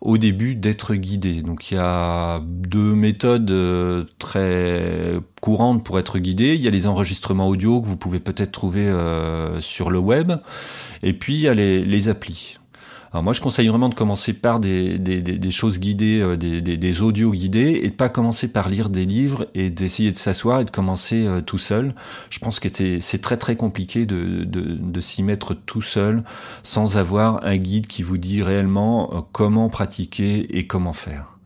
au 0.00 0.18
début 0.18 0.54
d'être 0.54 0.94
guidé. 0.94 1.42
Donc 1.42 1.70
il 1.70 1.74
y 1.74 1.78
a 1.80 2.40
deux 2.44 2.94
méthodes 2.94 3.50
euh, 3.50 4.04
très 4.18 5.18
courantes 5.40 5.84
pour 5.84 5.98
être 5.98 6.18
guidé. 6.18 6.54
Il 6.54 6.60
y 6.60 6.68
a 6.68 6.70
les 6.70 6.86
enregistrements 6.86 7.48
audio 7.48 7.82
que 7.82 7.88
vous 7.88 7.96
pouvez 7.96 8.20
peut-être 8.20 8.52
trouver 8.52 8.86
euh, 8.86 9.60
sur 9.60 9.90
le 9.90 9.98
web, 9.98 10.32
et 11.02 11.12
puis 11.12 11.34
il 11.34 11.40
y 11.40 11.48
a 11.48 11.54
les, 11.54 11.84
les 11.84 12.08
applis. 12.08 12.58
Alors 13.12 13.22
moi, 13.22 13.32
je 13.32 13.40
conseille 13.40 13.68
vraiment 13.68 13.88
de 13.88 13.94
commencer 13.94 14.34
par 14.34 14.60
des, 14.60 14.98
des, 14.98 15.50
choses 15.50 15.80
guidées, 15.80 16.20
euh, 16.20 16.36
des, 16.36 16.60
des, 16.60 17.02
audios 17.02 17.32
guidés, 17.32 17.80
et 17.82 17.88
de 17.88 17.94
pas 17.94 18.10
commencer 18.10 18.48
par 18.48 18.68
lire 18.68 18.90
des 18.90 19.06
livres 19.06 19.46
et 19.54 19.70
d'essayer 19.70 20.12
de 20.12 20.16
s'asseoir 20.16 20.60
et 20.60 20.64
de 20.64 20.70
commencer 20.70 21.24
euh, 21.26 21.40
tout 21.40 21.58
seul. 21.58 21.94
Je 22.28 22.38
pense 22.38 22.60
que 22.60 22.68
c'est 23.00 23.22
très 23.22 23.38
très 23.38 23.56
compliqué 23.56 24.04
de, 24.04 24.44
de, 24.44 24.60
de 24.74 25.00
s'y 25.00 25.22
mettre 25.22 25.54
tout 25.54 25.82
seul 25.82 26.22
sans 26.62 26.98
avoir 26.98 27.44
un 27.44 27.56
guide 27.56 27.86
qui 27.86 28.02
vous 28.02 28.18
dit 28.18 28.42
réellement 28.42 29.10
euh, 29.14 29.20
comment 29.32 29.68
pratiquer 29.70 30.58
et 30.58 30.66
comment 30.66 30.92
faire. 30.92 31.37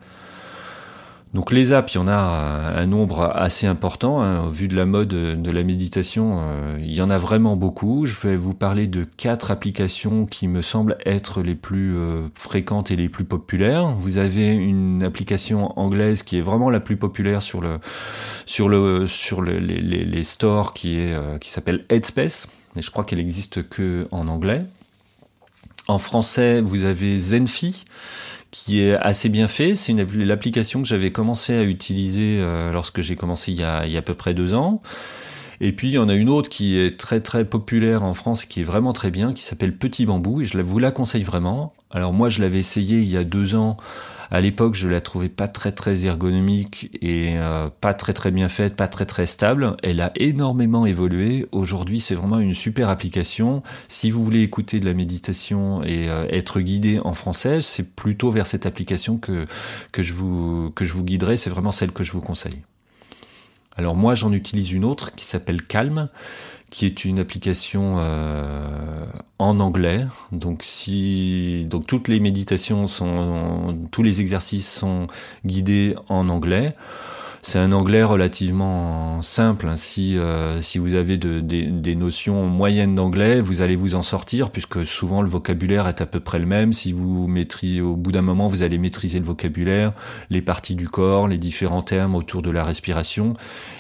Donc 1.35 1.51
les 1.51 1.73
apps, 1.73 1.95
il 1.95 1.97
y 1.97 2.01
en 2.01 2.09
a 2.09 2.15
un 2.15 2.87
nombre 2.87 3.33
assez 3.35 3.67
important. 3.67 4.23
Hein. 4.23 4.51
Vu 4.51 4.69
de 4.69 4.77
la 4.77 4.85
mode 4.85 5.09
de 5.09 5.51
la 5.51 5.63
méditation, 5.63 6.41
euh, 6.41 6.79
il 6.79 6.93
y 6.93 7.01
en 7.01 7.09
a 7.09 7.17
vraiment 7.17 7.57
beaucoup. 7.57 8.05
Je 8.05 8.21
vais 8.21 8.37
vous 8.37 8.53
parler 8.53 8.87
de 8.87 9.05
quatre 9.05 9.51
applications 9.51 10.27
qui 10.27 10.47
me 10.47 10.61
semblent 10.61 10.99
être 11.07 11.41
les 11.41 11.55
plus 11.55 11.97
euh, 11.97 12.29
fréquentes 12.35 12.91
et 12.91 12.97
les 12.97 13.09
plus 13.09 13.25
populaires. 13.25 13.93
Vous 13.93 14.19
avez 14.19 14.53
une 14.53 15.03
application 15.03 15.79
anglaise 15.79 16.23
qui 16.23 16.37
est 16.37 16.43
vraiment 16.43 16.69
la 16.69 16.81
plus 16.81 16.99
populaire 16.99 17.41
sur 17.41 17.63
le 17.63 17.79
sur 18.45 18.69
le 18.69 19.07
sur 19.07 19.41
les, 19.41 19.59
les, 19.59 20.25
stores 20.25 20.75
qui 20.75 20.99
est 20.99 21.13
euh, 21.13 21.39
qui 21.39 21.51
s'appelle 21.51 21.87
Headspace. 21.89 22.47
Et 22.77 22.83
je 22.83 22.91
crois 22.91 23.05
qu'elle 23.05 23.21
existe 23.21 23.67
que 23.67 24.07
en 24.11 24.29
anglais. 24.29 24.67
En 25.89 25.99
français, 25.99 26.61
vous 26.61 26.85
avez 26.85 27.17
Zenfi 27.17 27.87
qui 28.53 28.81
est 28.81 28.95
assez 28.95 29.29
bien 29.29 29.49
fait. 29.49 29.75
C'est 29.75 29.93
l'application 30.15 30.83
que 30.83 30.87
j'avais 30.87 31.11
commencé 31.11 31.55
à 31.55 31.63
utiliser 31.65 32.39
euh, 32.39 32.71
lorsque 32.71 33.01
j'ai 33.01 33.17
commencé 33.17 33.51
il 33.51 33.59
y, 33.59 33.65
a, 33.65 33.85
il 33.87 33.93
y 33.93 33.97
a 33.97 33.99
à 33.99 34.03
peu 34.03 34.15
près 34.15 34.35
deux 34.35 34.55
ans. 34.55 34.81
Et 35.61 35.73
puis 35.73 35.89
il 35.89 35.93
y 35.95 35.99
en 35.99 36.09
a 36.09 36.15
une 36.15 36.29
autre 36.29 36.49
qui 36.49 36.79
est 36.79 36.99
très 36.99 37.21
très 37.21 37.45
populaire 37.45 38.03
en 38.03 38.15
France, 38.15 38.45
qui 38.45 38.61
est 38.61 38.65
vraiment 38.65 38.93
très 38.93 39.11
bien, 39.11 39.33
qui 39.33 39.43
s'appelle 39.43 39.77
Petit 39.77 40.07
Bambou, 40.07 40.41
et 40.41 40.45
je 40.45 40.59
vous 40.59 40.79
la 40.79 40.91
conseille 40.91 41.23
vraiment. 41.23 41.73
Alors 41.91 42.13
moi 42.13 42.29
je 42.29 42.41
l'avais 42.41 42.59
essayé 42.59 42.99
il 42.99 43.09
y 43.09 43.17
a 43.17 43.25
deux 43.25 43.55
ans 43.55 43.77
à 44.33 44.41
l'époque, 44.41 44.75
je 44.75 44.89
la 44.89 45.03
trouvais 45.03 45.29
pas 45.29 45.47
très 45.47 45.73
très 45.73 46.07
ergonomique 46.07 46.89
et 47.03 47.35
euh, 47.37 47.69
pas 47.83 47.93
très 47.93 48.15
très 48.15 48.31
bien 48.31 48.49
faite, 48.49 48.77
pas 48.77 48.89
très 48.89 49.05
très 49.05 49.27
stable. 49.27 49.77
Elle 49.83 50.01
a 50.01 50.11
énormément 50.17 50.87
évolué. 50.87 51.47
Aujourd'hui, 51.53 52.01
c'est 52.01 52.15
vraiment 52.15 52.39
une 52.39 52.55
super 52.55 52.89
application. 52.89 53.63
Si 53.89 54.11
vous 54.11 54.25
voulez 54.25 54.41
écouter 54.41 54.81
de 54.81 54.87
la 54.87 54.95
méditation 54.95 55.83
et 55.83 56.09
euh, 56.09 56.25
être 56.31 56.61
guidé 56.61 56.99
en 57.05 57.13
français, 57.13 57.61
c'est 57.61 57.95
plutôt 57.95 58.31
vers 58.31 58.47
cette 58.47 58.65
application 58.65 59.19
que 59.19 59.45
que 59.93 60.03
je 60.03 60.15
vous 60.15 60.71
que 60.75 60.87
je 60.87 60.95
vous 60.95 61.05
guiderai. 61.05 61.37
C'est 61.37 61.51
vraiment 61.51 61.71
celle 61.71 61.93
que 61.93 62.03
je 62.03 62.13
vous 62.13 62.23
conseille. 62.23 62.63
Alors 63.77 63.95
moi, 63.95 64.15
j'en 64.15 64.33
utilise 64.33 64.73
une 64.73 64.85
autre 64.85 65.13
qui 65.13 65.27
s'appelle 65.27 65.63
Calm 65.63 66.09
qui 66.73 66.87
est 66.87 67.05
une 67.05 67.19
application 67.19 67.97
euh, 67.99 69.05
en 69.39 69.61
anglais. 69.61 70.07
Donc 70.33 70.63
si 70.63 71.67
donc 71.67 71.87
toutes 71.87 72.09
les 72.09 72.19
méditations 72.19 72.89
sont 72.89 73.87
tous 73.93 74.03
les 74.03 74.23
exercices 74.23 74.73
sont 74.73 75.07
guidés 75.45 75.95
en 76.09 76.29
anglais. 76.31 76.75
C'est 77.45 77.59
un 77.59 77.73
anglais 77.73 78.05
relativement 78.05 79.21
simple. 79.21 79.67
Hein. 79.67 79.75
Si, 79.75 80.17
euh, 80.17 80.61
si 80.61 80.79
vous 80.79 80.95
avez 80.95 81.17
de, 81.19 81.41
des 81.41 81.97
notions 81.97 82.47
moyennes 82.47 82.95
d'anglais, 82.95 83.41
vous 83.41 83.63
allez 83.63 83.75
vous 83.75 83.97
en 83.97 84.05
sortir 84.05 84.51
puisque 84.51 84.87
souvent 84.87 85.23
le 85.23 85.29
vocabulaire 85.29 85.89
est 85.89 86.01
à 86.01 86.07
peu 86.07 86.21
près 86.21 86.39
le 86.39 86.47
même. 86.47 86.73
Si 86.73 86.93
vous 86.93 87.27
maîtrisez, 87.27 87.81
au 87.81 87.97
bout 87.97 88.13
d'un 88.13 88.23
moment, 88.23 88.47
vous 88.47 88.63
allez 88.63 88.79
maîtriser 88.79 89.19
le 89.19 89.25
vocabulaire, 89.25 89.93
les 90.31 90.41
parties 90.41 90.77
du 90.77 90.89
corps, 90.89 91.27
les 91.27 91.37
différents 91.37 91.83
termes 91.83 92.15
autour 92.15 92.43
de 92.43 92.51
la 92.51 92.65
respiration, 92.65 93.35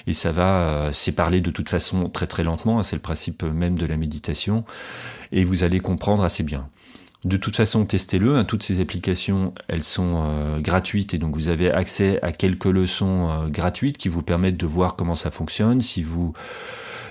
et 0.08 0.12
ça 0.12 0.32
va 0.32 0.88
euh, 0.88 0.90
de 0.90 1.50
toute 1.50 1.68
façon 1.68 2.08
très 2.08 2.26
très 2.26 2.42
lentement. 2.42 2.80
Hein. 2.80 2.82
C'est 2.82 2.96
le 2.96 3.02
principe 3.02 3.44
même 3.44 3.78
de 3.78 3.86
la 3.86 3.96
méditation, 3.96 4.64
et 5.30 5.44
vous 5.44 5.62
allez 5.62 5.78
comprendre 5.78 6.24
assez 6.24 6.42
bien. 6.42 6.68
De 7.24 7.36
toute 7.36 7.54
façon, 7.54 7.84
testez-le. 7.84 8.36
Hein. 8.36 8.44
Toutes 8.44 8.64
ces 8.64 8.80
applications, 8.80 9.54
elles 9.68 9.84
sont 9.84 10.24
euh, 10.26 10.58
gratuites 10.58 11.14
et 11.14 11.18
donc 11.18 11.36
vous 11.36 11.48
avez 11.48 11.70
accès 11.70 12.18
à 12.22 12.32
quelques 12.32 12.64
leçons 12.64 13.30
euh, 13.30 13.48
gratuites 13.48 13.96
qui 13.96 14.08
vous 14.08 14.22
permettent 14.22 14.56
de 14.56 14.66
voir 14.66 14.96
comment 14.96 15.14
ça 15.14 15.30
fonctionne. 15.30 15.80
Si 15.80 16.02
vous 16.02 16.32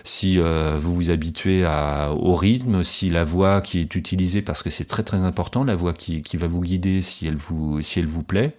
si 0.04 0.40
vous 0.40 0.96
vous 0.96 1.12
habituez 1.12 1.64
à, 1.64 2.12
au 2.12 2.36
rythme, 2.36 2.82
si 2.82 3.12
la 3.12 3.24
voix 3.24 3.62
qui 3.62 3.78
est 3.78 3.94
utilisée, 3.94 4.42
parce 4.42 4.64
que 4.64 4.72
c'est 4.72 4.86
très 4.86 5.04
très 5.04 5.20
important, 5.20 5.64
la 5.64 5.76
voix 5.76 5.94
qui, 5.94 6.24
qui 6.24 6.38
va 6.38 6.48
vous 6.48 6.62
guider, 6.62 7.04
si 7.04 7.28
elle 7.28 7.36
vous, 7.36 7.84
si 7.84 8.00
elle 8.00 8.08
vous 8.08 8.24
plaît. 8.24 8.58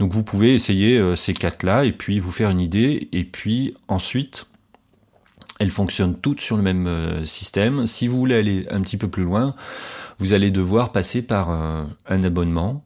Donc 0.00 0.12
vous 0.12 0.24
pouvez 0.24 0.52
essayer 0.52 1.14
ces 1.14 1.32
quatre-là 1.32 1.84
et 1.84 1.92
puis 1.92 2.18
vous 2.18 2.32
faire 2.32 2.50
une 2.50 2.60
idée. 2.60 3.08
Et 3.12 3.22
puis 3.22 3.72
ensuite, 3.86 4.48
elles 5.60 5.70
fonctionnent 5.70 6.16
toutes 6.16 6.40
sur 6.40 6.56
le 6.56 6.64
même 6.64 7.24
système. 7.24 7.86
Si 7.86 8.08
vous 8.08 8.18
voulez 8.18 8.34
aller 8.34 8.66
un 8.72 8.80
petit 8.80 8.96
peu 8.96 9.06
plus 9.06 9.22
loin, 9.22 9.54
vous 10.20 10.34
allez 10.34 10.50
devoir 10.50 10.92
passer 10.92 11.22
par 11.22 11.50
un, 11.50 11.88
abonnement. 12.08 12.84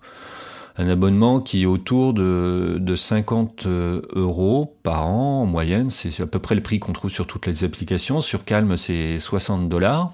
Un 0.76 0.88
abonnement 0.88 1.40
qui 1.40 1.62
est 1.62 1.66
autour 1.66 2.14
de, 2.14 2.78
de 2.80 2.96
50 2.96 3.66
euh, 3.66 4.02
euros 4.12 4.76
par 4.82 5.06
an 5.06 5.42
en 5.42 5.46
moyenne. 5.46 5.90
C'est 5.90 6.20
à 6.20 6.26
peu 6.26 6.38
près 6.38 6.54
le 6.54 6.62
prix 6.62 6.80
qu'on 6.80 6.92
trouve 6.92 7.10
sur 7.10 7.26
toutes 7.26 7.46
les 7.46 7.64
applications. 7.64 8.20
Sur 8.20 8.44
Calm, 8.44 8.76
c'est 8.76 9.18
60 9.18 9.68
dollars. 9.68 10.12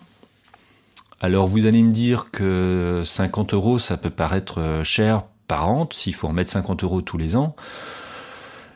Alors 1.21 1.47
vous 1.47 1.67
allez 1.67 1.83
me 1.83 1.93
dire 1.93 2.31
que 2.31 3.03
50 3.05 3.53
euros, 3.53 3.79
ça 3.79 3.99
peut 3.99 4.11
paraître 4.11 4.59
euh, 4.59 4.83
cher 4.83 5.25
par 5.47 5.69
an, 5.69 5.89
s'il 5.93 6.15
faut 6.15 6.29
remettre 6.29 6.51
50 6.51 6.85
euros 6.85 7.03
tous 7.03 7.19
les 7.19 7.37
ans. 7.37 7.55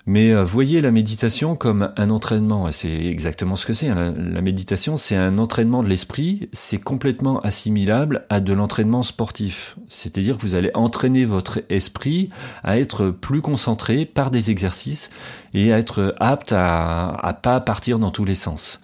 Mais 0.07 0.33
euh, 0.33 0.45
voyez 0.45 0.83
la 0.83 0.91
méditation 0.91 1.57
comme 1.57 1.91
un 1.97 2.11
entraînement. 2.11 2.71
C'est 2.71 3.07
exactement 3.07 3.57
ce 3.57 3.65
que 3.65 3.73
c'est. 3.73 3.89
Hein. 3.89 4.15
La, 4.17 4.43
méditation, 4.43 4.99
c'est 4.99 5.17
un 5.17 5.39
entraînement 5.39 5.83
de 5.83 5.89
l'esprit. 5.89 6.51
C'est 6.53 6.79
complètement 6.79 7.41
assimilable 7.41 8.27
à 8.29 8.41
de 8.41 8.53
l'entraînement 8.53 9.03
sportif. 9.03 9.77
C'est-à-dire 9.89 10.37
que 10.37 10.43
vous 10.43 10.55
allez 10.55 10.71
entraîner 10.75 11.25
votre 11.25 11.63
esprit 11.71 12.29
à 12.63 12.79
être 12.79 13.09
plus 13.09 13.41
concentré 13.41 14.05
par 14.05 14.31
des 14.31 14.51
exercices 14.51 15.09
et 15.55 15.73
à 15.73 15.79
être 15.79 16.15
apte 16.21 16.53
à, 16.53 17.09
à 17.09 17.33
pas 17.33 17.61
partir 17.61 17.99
dans 17.99 18.11
tous 18.11 18.27
les 18.27 18.35
sens. 18.35 18.81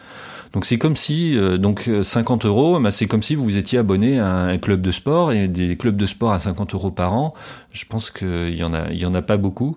Donc 0.53 0.65
c'est 0.65 0.79
comme 0.79 0.97
si, 0.97 1.37
euh, 1.37 1.59
donc 1.59 1.89
50 2.03 2.45
euros, 2.45 2.81
bah, 2.81 2.91
c'est 2.91 3.07
comme 3.07 3.23
si 3.23 3.35
vous 3.35 3.45
vous 3.45 3.57
étiez 3.57 3.79
abonné 3.79 4.19
à 4.19 4.35
un 4.35 4.59
club 4.59 4.81
de 4.81 4.91
sport 4.91 5.33
et 5.33 5.49
des 5.49 5.77
clubs 5.77 5.97
de 5.97 6.07
sport 6.07 6.33
à 6.33 6.39
50 6.39 6.75
euros 6.75 6.91
par 6.91 7.15
an. 7.15 7.35
Je 7.73 7.85
pense 7.85 8.11
qu'il 8.11 8.49
y 8.49 8.59
y 8.59 9.05
en 9.05 9.15
a 9.15 9.23
pas 9.23 9.37
beaucoup. 9.37 9.77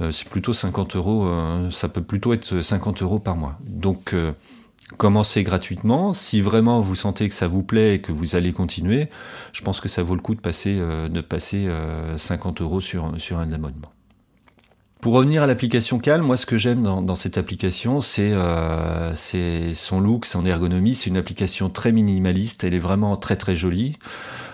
Euh, 0.00 0.12
c'est 0.12 0.28
plutôt 0.28 0.52
50 0.52 0.96
euros, 0.96 1.26
euh, 1.26 1.70
ça 1.70 1.88
peut 1.88 2.02
plutôt 2.02 2.32
être 2.32 2.60
50 2.60 3.02
euros 3.02 3.18
par 3.18 3.36
mois. 3.36 3.58
Donc 3.64 4.12
euh, 4.12 4.32
commencez 4.98 5.42
gratuitement. 5.42 6.12
Si 6.12 6.40
vraiment 6.40 6.80
vous 6.80 6.94
sentez 6.94 7.28
que 7.28 7.34
ça 7.34 7.46
vous 7.46 7.62
plaît 7.62 7.96
et 7.96 8.00
que 8.00 8.12
vous 8.12 8.36
allez 8.36 8.52
continuer, 8.52 9.08
je 9.52 9.62
pense 9.62 9.80
que 9.80 9.88
ça 9.88 10.02
vaut 10.02 10.14
le 10.14 10.20
coup 10.20 10.34
de 10.34 10.40
passer, 10.40 10.74
de 10.76 11.20
passer 11.20 11.68
50 12.16 12.60
euros 12.60 12.80
sur, 12.80 13.12
sur 13.18 13.38
un 13.38 13.52
abonnement. 13.52 13.90
Pour 15.00 15.14
revenir 15.14 15.42
à 15.42 15.46
l'application 15.46 15.98
Calm, 15.98 16.24
moi 16.24 16.36
ce 16.36 16.46
que 16.46 16.58
j'aime 16.58 16.82
dans, 16.82 17.14
cette 17.14 17.38
application, 17.38 18.00
c'est 18.00 18.32
son 19.72 20.00
look, 20.00 20.24
son 20.26 20.44
ergonomie. 20.44 20.94
C'est 20.94 21.10
une 21.10 21.16
application 21.16 21.68
très 21.68 21.92
minimaliste, 21.92 22.64
elle 22.64 22.74
est 22.74 22.78
vraiment 22.78 23.16
très 23.16 23.36
très 23.36 23.56
jolie. 23.56 23.98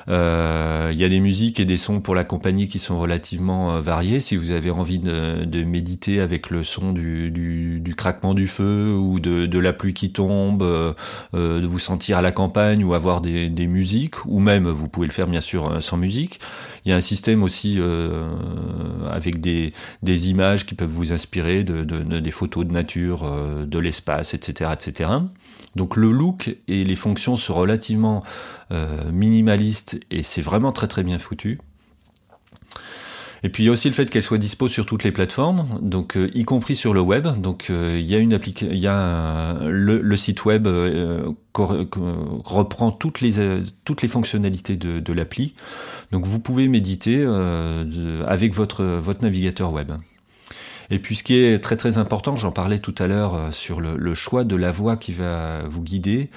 Euh, 0.08 0.90
il 0.92 0.98
y 0.98 1.04
a 1.04 1.08
des 1.08 1.20
musiques 1.20 1.60
et 1.60 1.64
des 1.64 1.76
sons 1.76 2.00
pour 2.00 2.14
la 2.14 2.24
compagnie 2.24 2.68
qui 2.68 2.78
sont 2.78 2.98
relativement 2.98 3.74
euh, 3.74 3.80
variés. 3.80 4.20
Si 4.20 4.36
vous 4.36 4.50
avez 4.50 4.70
envie 4.70 4.98
de, 4.98 5.44
de 5.44 5.64
méditer 5.64 6.20
avec 6.20 6.50
le 6.50 6.64
son 6.64 6.92
du, 6.92 7.30
du, 7.30 7.80
du, 7.80 7.94
craquement 7.94 8.34
du 8.34 8.48
feu 8.48 8.92
ou 8.94 9.20
de, 9.20 9.46
de 9.46 9.58
la 9.58 9.72
pluie 9.72 9.94
qui 9.94 10.12
tombe, 10.12 10.62
euh, 10.62 10.92
de 11.32 11.66
vous 11.66 11.78
sentir 11.78 12.18
à 12.18 12.22
la 12.22 12.32
campagne 12.32 12.84
ou 12.84 12.94
avoir 12.94 13.20
des, 13.20 13.48
des, 13.48 13.66
musiques, 13.66 14.24
ou 14.26 14.40
même 14.40 14.68
vous 14.68 14.88
pouvez 14.88 15.06
le 15.06 15.12
faire 15.12 15.26
bien 15.26 15.40
sûr 15.40 15.82
sans 15.82 15.96
musique. 15.96 16.40
Il 16.84 16.90
y 16.90 16.92
a 16.92 16.96
un 16.96 17.00
système 17.00 17.42
aussi 17.42 17.78
avec 19.08 19.40
des, 19.40 19.72
des 20.02 20.30
images 20.30 20.66
qui 20.66 20.74
peuvent 20.74 20.88
vous 20.88 21.12
inspirer, 21.12 21.62
de, 21.62 21.84
de 21.84 22.20
des 22.20 22.30
photos 22.30 22.66
de 22.66 22.72
nature, 22.72 23.30
de 23.64 23.78
l'espace, 23.78 24.34
etc., 24.34 24.70
etc. 24.74 25.10
Donc 25.76 25.96
le 25.96 26.10
look 26.10 26.56
et 26.68 26.84
les 26.84 26.96
fonctions 26.96 27.36
sont 27.36 27.54
relativement 27.54 28.22
euh, 28.70 29.10
minimalistes 29.10 29.98
et 30.10 30.22
c'est 30.22 30.42
vraiment 30.42 30.72
très 30.72 30.86
très 30.86 31.02
bien 31.02 31.18
foutu. 31.18 31.58
Et 33.44 33.48
puis 33.48 33.64
il 33.64 33.66
y 33.66 33.68
a 33.70 33.72
aussi 33.72 33.88
le 33.88 33.94
fait 33.94 34.08
qu'elle 34.08 34.22
soit 34.22 34.38
dispo 34.38 34.68
sur 34.68 34.86
toutes 34.86 35.02
les 35.02 35.10
plateformes, 35.10 35.80
donc 35.82 36.16
euh, 36.16 36.30
y 36.32 36.44
compris 36.44 36.76
sur 36.76 36.94
le 36.94 37.00
web. 37.00 37.26
Donc 37.40 37.70
euh, 37.70 37.98
il 37.98 38.06
y 38.06 38.14
a 38.14 38.18
une 38.18 38.38
il 38.60 38.78
y 38.78 38.86
a 38.86 39.58
le, 39.64 40.16
site 40.16 40.44
web 40.44 40.68
reprend 41.54 42.92
toutes 42.92 43.20
les 43.20 43.62
toutes 43.84 44.02
les 44.02 44.08
fonctionnalités 44.08 44.76
de, 44.76 45.00
de 45.00 45.12
l'appli. 45.12 45.54
Donc 46.12 46.24
vous 46.24 46.38
pouvez 46.38 46.68
méditer 46.68 47.24
avec 48.26 48.54
votre 48.54 48.84
votre 48.84 49.22
navigateur 49.22 49.72
web. 49.72 49.92
Et 50.92 50.98
puis 50.98 51.16
ce 51.16 51.22
qui 51.22 51.36
est 51.36 51.58
très 51.58 51.76
très 51.76 51.96
important, 51.96 52.36
j'en 52.36 52.52
parlais 52.52 52.78
tout 52.78 52.94
à 52.98 53.06
l'heure 53.06 53.34
euh, 53.34 53.50
sur 53.50 53.80
le, 53.80 54.14
choix 54.14 54.44
de 54.44 54.56
la 54.56 54.70
voix 54.70 54.98
qui 54.98 55.14
va 55.14 55.62
vous 55.66 55.82
guider. 55.82 56.28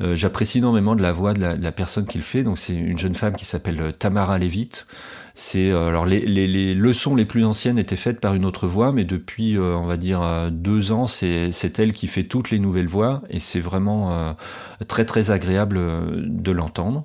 Euh, 0.00 0.16
j'apprécie 0.16 0.58
énormément 0.58 0.96
de 0.96 1.02
la 1.02 1.12
voix 1.12 1.34
de 1.34 1.40
la, 1.40 1.72
personne 1.72 2.04
qui 2.04 2.18
le 2.18 2.24
fait. 2.24 2.42
Donc 2.42 2.58
c'est 2.58 2.74
une 2.74 2.98
jeune 2.98 3.14
femme 3.14 3.36
qui 3.36 3.44
s'appelle 3.44 3.80
euh, 3.80 3.92
Tamara 3.92 4.40
Levitt. 4.40 4.88
C'est 5.34 5.70
alors 5.70 6.04
les, 6.04 6.74
leçons 6.74 7.14
les 7.14 7.26
plus 7.26 7.44
anciennes 7.44 7.78
étaient 7.78 7.94
faites 7.94 8.18
par 8.18 8.34
une 8.34 8.44
autre 8.44 8.66
voix, 8.66 8.90
mais 8.90 9.04
depuis 9.04 9.58
on 9.58 9.84
va 9.84 9.98
dire 9.98 10.48
deux 10.50 10.92
ans, 10.92 11.06
c'est 11.06 11.78
elle 11.78 11.92
qui 11.92 12.08
fait 12.08 12.24
toutes 12.24 12.50
les 12.50 12.58
nouvelles 12.58 12.86
voix 12.86 13.20
et 13.28 13.38
c'est 13.38 13.60
vraiment 13.60 14.34
très 14.88 15.04
très 15.04 15.30
agréable 15.30 15.78
de 16.24 16.52
l'entendre. 16.52 17.04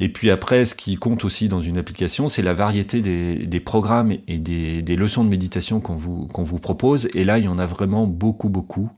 Et 0.00 0.08
puis 0.08 0.30
après, 0.30 0.64
ce 0.64 0.74
qui 0.74 0.96
compte 0.96 1.24
aussi 1.24 1.48
dans 1.48 1.62
une 1.62 1.78
application, 1.78 2.28
c'est 2.28 2.42
la 2.42 2.54
variété 2.54 3.00
des, 3.00 3.60
programmes 3.60 4.12
et 4.26 4.38
des, 4.38 4.96
leçons 4.96 5.24
de 5.24 5.28
méditation 5.28 5.80
qu'on 5.80 5.96
vous, 5.96 6.26
qu'on 6.26 6.42
vous 6.42 6.58
propose. 6.58 7.08
Et 7.14 7.24
là, 7.24 7.38
il 7.38 7.44
y 7.44 7.48
en 7.48 7.58
a 7.58 7.66
vraiment 7.66 8.06
beaucoup, 8.06 8.48
beaucoup. 8.48 8.90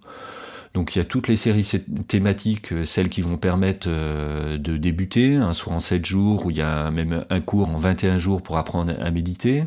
Donc 0.75 0.95
il 0.95 0.99
y 0.99 1.01
a 1.01 1.05
toutes 1.05 1.29
les 1.29 1.37
séries 1.37 1.67
thématiques, 2.07 2.71
euh, 2.75 2.85
celles 2.85 3.09
qui 3.09 3.23
vont 3.23 3.39
permettre 3.39 3.87
euh, 3.89 4.59
de 4.59 4.77
débuter, 4.77 5.37
un 5.37 5.55
soit 5.55 5.73
en 5.73 5.81
7 5.81 6.05
jours, 6.05 6.45
ou 6.45 6.51
il 6.51 6.59
y 6.59 6.63
a 6.63 6.91
même 6.91 7.25
un 7.31 7.41
cours 7.41 7.71
en 7.71 7.79
21 7.79 8.19
jours 8.19 8.43
pour 8.43 8.59
apprendre 8.59 8.93
à 9.01 9.11
méditer. 9.11 9.65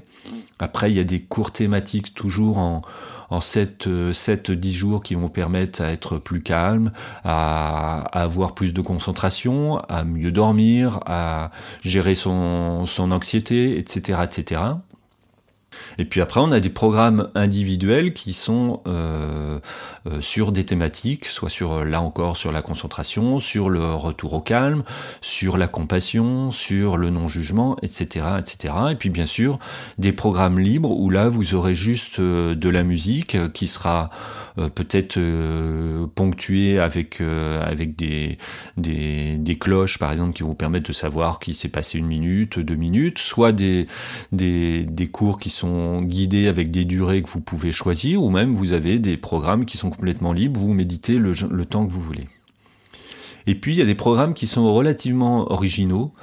Après, 0.60 0.92
il 0.92 0.98
y 0.98 1.00
a 1.00 1.04
des 1.04 1.20
cours 1.20 1.52
thématiques 1.52 2.14
toujours 2.14 2.60
en, 2.60 2.84
en 3.30 3.40
7, 3.40 3.90
7, 4.12 4.52
10 4.52 4.74
jours 4.74 5.04
qui 5.04 5.16
vont 5.16 5.30
permettre 5.30 5.82
à 5.82 5.92
être 5.92 6.18
plus 6.18 6.42
calme, 6.42 6.92
à, 7.24 8.00
avoir 8.12 8.56
plus 8.56 8.74
de 8.74 8.82
concentration, 8.82 9.80
à 9.90 10.04
mieux 10.04 10.32
dormir, 10.32 11.00
à 11.06 11.52
gérer 11.84 12.16
son, 12.16 12.86
son 12.86 13.12
anxiété, 13.12 13.78
etc., 13.78 14.20
etc. 14.24 14.62
Et 15.98 16.06
puis 16.06 16.22
après, 16.22 16.40
on 16.40 16.52
a 16.52 16.60
des 16.60 16.70
programmes 16.70 17.30
individuels 17.36 18.14
qui 18.14 18.34
sont 18.34 18.82
euh, 18.88 19.60
euh, 20.08 20.22
sur 20.22 20.52
des 20.52 20.66
thématiques, 20.66 21.26
soit 21.26 21.50
sur 21.50 21.86
là 21.86 22.02
encore 22.02 22.38
sur 22.38 22.52
la 22.52 22.62
concentration, 22.62 23.40
sur 23.40 23.70
le 23.70 23.94
retour 23.94 24.34
au 24.34 24.42
calme, 24.42 24.84
sur 25.22 25.58
la 25.58 25.68
compassion, 25.68 26.52
sur 26.52 26.98
le 26.98 27.10
non-jugement, 27.10 27.78
etc., 27.82 28.26
etc. 28.40 28.74
Et 28.92 28.96
puis 28.96 29.10
bien 29.10 29.26
sûr 29.26 29.60
des 29.98 30.12
programmes 30.12 30.60
libres 30.60 30.92
où 30.92 31.10
là 31.10 31.30
vous 31.30 31.56
aurez 31.56 31.74
juste 31.74 32.20
euh, 32.20 32.56
de 32.56 32.70
la 32.70 32.84
musique 32.84 33.38
qui 33.54 33.68
sera 33.68 34.10
peut-être 34.76 35.20
ponctuée 36.16 36.80
avec 36.80 37.22
avec 37.22 37.96
des, 37.96 38.38
des 38.76 39.38
des 39.38 39.58
cloches 39.58 39.98
par 40.00 40.12
exemple 40.12 40.34
qui 40.34 40.44
vont 40.44 40.56
permettre 40.56 40.88
de 40.88 40.94
savoir 40.94 41.40
qu'il 41.40 41.56
s'est 41.56 41.70
passé 41.70 41.98
une 41.98 42.08
minute, 42.08 42.60
deux 42.60 42.76
minutes, 42.76 43.20
soit 43.20 43.52
des 43.52 43.88
des 44.34 44.84
des 44.84 45.08
cours 45.08 45.40
qui 45.40 45.50
sont 45.50 45.59
guidés 46.02 46.48
avec 46.48 46.72
des 46.72 46.86
durées 46.86 47.22
que 47.24 47.30
vous 47.30 47.42
pouvez 47.42 47.72
choisir, 47.72 48.24
ou 48.24 48.30
même 48.30 48.52
vous 48.52 48.74
avez 48.74 49.00
des 49.00 49.18
programmes 49.18 49.66
qui 49.66 49.78
sont 49.78 49.90
complètement 49.90 50.34
libres, 50.34 50.60
vous 50.60 50.74
méditez 50.74 51.18
le, 51.18 51.32
le 51.50 51.66
temps 51.66 51.86
que 51.86 51.92
vous 51.92 52.02
voulez. 52.02 52.26
Et 53.48 53.56
puis 53.56 53.74
il 53.74 53.80
y 53.80 53.82
a 53.82 53.86
des 53.86 53.96
programmes 53.96 54.34
qui 54.34 54.48
sont 54.48 54.72
relativement 54.74 55.52
originaux 55.52 56.14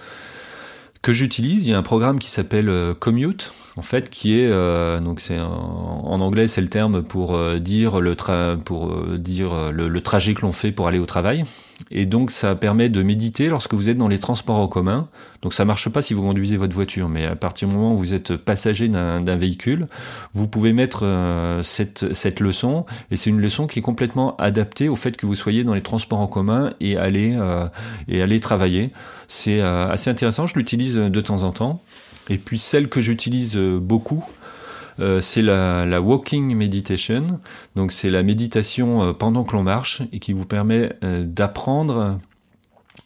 que 1.03 1.13
j'utilise. 1.13 1.67
Il 1.67 1.71
y 1.71 1.75
a 1.75 1.79
un 1.79 1.83
programme 1.83 2.19
qui 2.19 2.31
s'appelle 2.31 2.69
euh, 2.69 2.93
Commute, 2.93 3.53
en 3.77 3.83
fait, 3.83 4.11
qui 4.11 4.39
est 4.39 4.47
euh, 4.47 5.01
donc 5.01 5.21
c'est 5.21 5.39
en, 5.39 6.21
anglais 6.21 6.49
c'est 6.49 6.61
le 6.61 6.69
terme 6.69 7.03
pour 7.03 7.37
euh, 7.37 7.59
dire 7.59 8.01
le 8.01 8.17
tra 8.17 8.57
pour 8.57 8.93
dire 9.17 9.71
le 9.73 10.01
trajet 10.01 10.35
que 10.35 10.43
l'on 10.43 10.53
fait 10.53 10.73
pour 10.73 10.89
aller 10.89 10.99
au 10.99 11.07
travail. 11.07 11.45
Et 11.91 12.07
donc 12.07 12.31
ça 12.31 12.55
permet 12.57 12.89
de 12.89 13.03
méditer 13.03 13.49
lorsque 13.49 13.75
vous 13.75 13.89
êtes 13.89 13.99
dans 13.99 14.09
les 14.09 14.19
transports 14.19 14.59
en 14.59 14.69
commun. 14.69 15.09
Donc 15.47 15.55
ça 15.55 15.65
marche 15.65 15.89
pas 15.89 16.03
si 16.03 16.13
vous 16.13 16.23
conduisez 16.23 16.57
votre 16.57 16.75
voiture, 16.75 17.09
mais 17.09 17.25
à 17.25 17.37
partir 17.37 17.69
du 17.69 17.77
moment 17.77 17.95
où 17.95 17.99
vous 17.99 18.15
êtes 18.15 18.35
passager 18.35 18.89
d'un 18.89 19.37
véhicule, 19.37 19.87
vous 20.33 20.49
pouvez 20.49 20.73
mettre 20.73 21.05
euh, 21.05 21.63
cette, 21.63 22.13
cette 22.15 22.41
leçon. 22.41 22.85
Et 23.13 23.17
c'est 23.17 23.31
une 23.31 23.41
leçon 23.41 23.69
qui 23.69 23.79
est 23.79 23.83
complètement 23.83 24.37
adaptée 24.39 24.89
au 24.89 24.97
fait 24.97 25.17
que 25.17 25.25
vous 25.25 25.37
soyez 25.37 25.63
dans 25.63 25.75
les 25.75 25.83
transports 25.83 26.19
en 26.19 26.27
commun 26.27 26.73
et 26.81 26.97
aller 26.97 27.37
euh, 27.39 27.69
et 28.09 28.23
aller 28.23 28.41
travailler. 28.41 28.91
C'est 29.29 29.61
euh, 29.61 29.89
assez 29.89 30.11
intéressant. 30.11 30.49
Je 30.49 30.57
l'utilise 30.57 30.97
de 30.97 31.21
temps 31.21 31.45
en 31.45 31.53
temps. 31.53 31.81
Et 32.29 32.39
puis 32.39 32.59
celle 32.59 32.89
que 32.89 33.01
j'utilise 33.01 33.57
beaucoup, 33.57 34.25
euh, 34.99 35.21
c'est 35.21 35.43
la, 35.43 35.85
la, 35.85 36.01
walking 36.01 36.55
meditation. 36.55 37.41
Donc 37.75 37.93
c'est 37.93 38.11
la 38.11 38.23
méditation 38.23 39.03
euh, 39.03 39.13
pendant 39.13 39.45
que 39.45 39.53
l'on 39.53 39.63
marche 39.63 40.03
et 40.13 40.21
qui 40.21 40.33
vous 40.33 40.47
permet 40.47 40.95
euh, 41.05 41.25
d'apprendre 41.27 42.19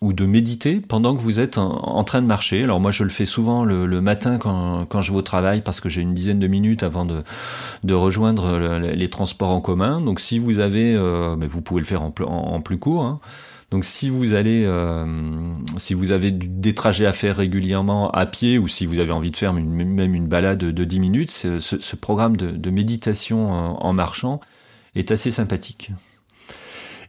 ou 0.01 0.15
de 0.15 0.25
méditer 0.25 0.81
pendant 0.81 1.15
que 1.15 1.21
vous 1.21 1.41
êtes 1.41 1.59
en, 1.59 2.03
train 2.05 2.23
de 2.23 2.27
marcher. 2.27 2.63
Alors 2.63 2.81
moi 2.81 2.91
je 2.91 3.05
le 3.05 3.11
fais 3.11 3.27
souvent 3.27 3.65
le, 3.65 4.01
matin 4.01 4.39
quand, 4.39 4.87
quand, 4.87 5.03
je 5.03 5.13
vais 5.13 5.19
au 5.19 5.23
travail 5.23 5.61
parce 5.61 5.81
que 5.81 5.91
j'ai 5.91 6.01
une 6.01 6.15
dizaine 6.15 6.39
de 6.39 6.47
minutes 6.47 6.83
avant 6.83 7.05
de, 7.05 7.23
de 7.85 7.95
rejoindre 7.95 8.79
les 8.79 9.09
transports 9.11 9.51
en 9.51 9.61
commun. 9.61 10.01
Donc 10.01 10.21
si 10.21 10.39
vous 10.39 10.59
avez, 10.59 10.95
euh, 10.95 11.37
mais 11.37 11.47
vous 11.47 11.61
pouvez 11.61 11.81
le 11.81 11.87
faire 11.87 12.03
en, 12.03 12.11
plus 12.63 12.79
court. 12.79 13.03
Hein. 13.03 13.21
Donc 13.71 13.85
si 13.85 14.09
vous 14.09 14.33
allez, 14.33 14.65
euh, 14.65 15.05
si 15.77 15.93
vous 15.93 16.13
avez 16.13 16.31
des 16.31 16.75
trajets 16.75 17.07
à 17.07 17.13
faire 17.13 17.37
régulièrement 17.37 18.11
à 18.11 18.25
pied 18.25 18.59
ou 18.59 18.69
si 18.69 18.87
vous 18.87 19.01
avez 19.01 19.13
envie 19.13 19.31
de 19.31 19.37
faire 19.37 19.53
même 19.53 20.15
une 20.15 20.27
balade 20.27 20.59
de 20.59 20.85
10 20.85 21.01
minutes, 21.01 21.31
ce, 21.31 21.97
programme 21.97 22.39
de 22.39 22.71
méditation 22.71 23.51
en 23.51 23.93
marchant 23.93 24.41
est 24.95 25.11
assez 25.11 25.31
sympathique. 25.31 25.93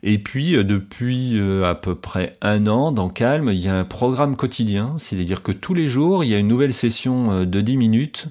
Et 0.04 0.18
puis, 0.18 0.56
euh, 0.56 0.64
depuis 0.64 1.40
euh, 1.40 1.70
à 1.70 1.76
peu 1.76 1.94
près 1.96 2.36
un 2.42 2.66
an, 2.66 2.92
dans 2.92 3.10
Calme, 3.10 3.50
il 3.52 3.60
y 3.60 3.68
a 3.68 3.78
un 3.78 3.84
programme 3.84 4.36
quotidien, 4.36 4.96
c'est-à-dire 4.98 5.44
que 5.44 5.52
tous 5.52 5.76
les 5.76 5.88
jours, 5.88 6.24
il 6.24 6.30
y 6.30 6.36
a 6.36 6.40
une 6.40 6.48
nouvelle 6.48 6.74
session 6.74 7.32
euh, 7.32 7.46
de 7.46 7.62
10 7.62 7.78
minutes, 7.78 8.28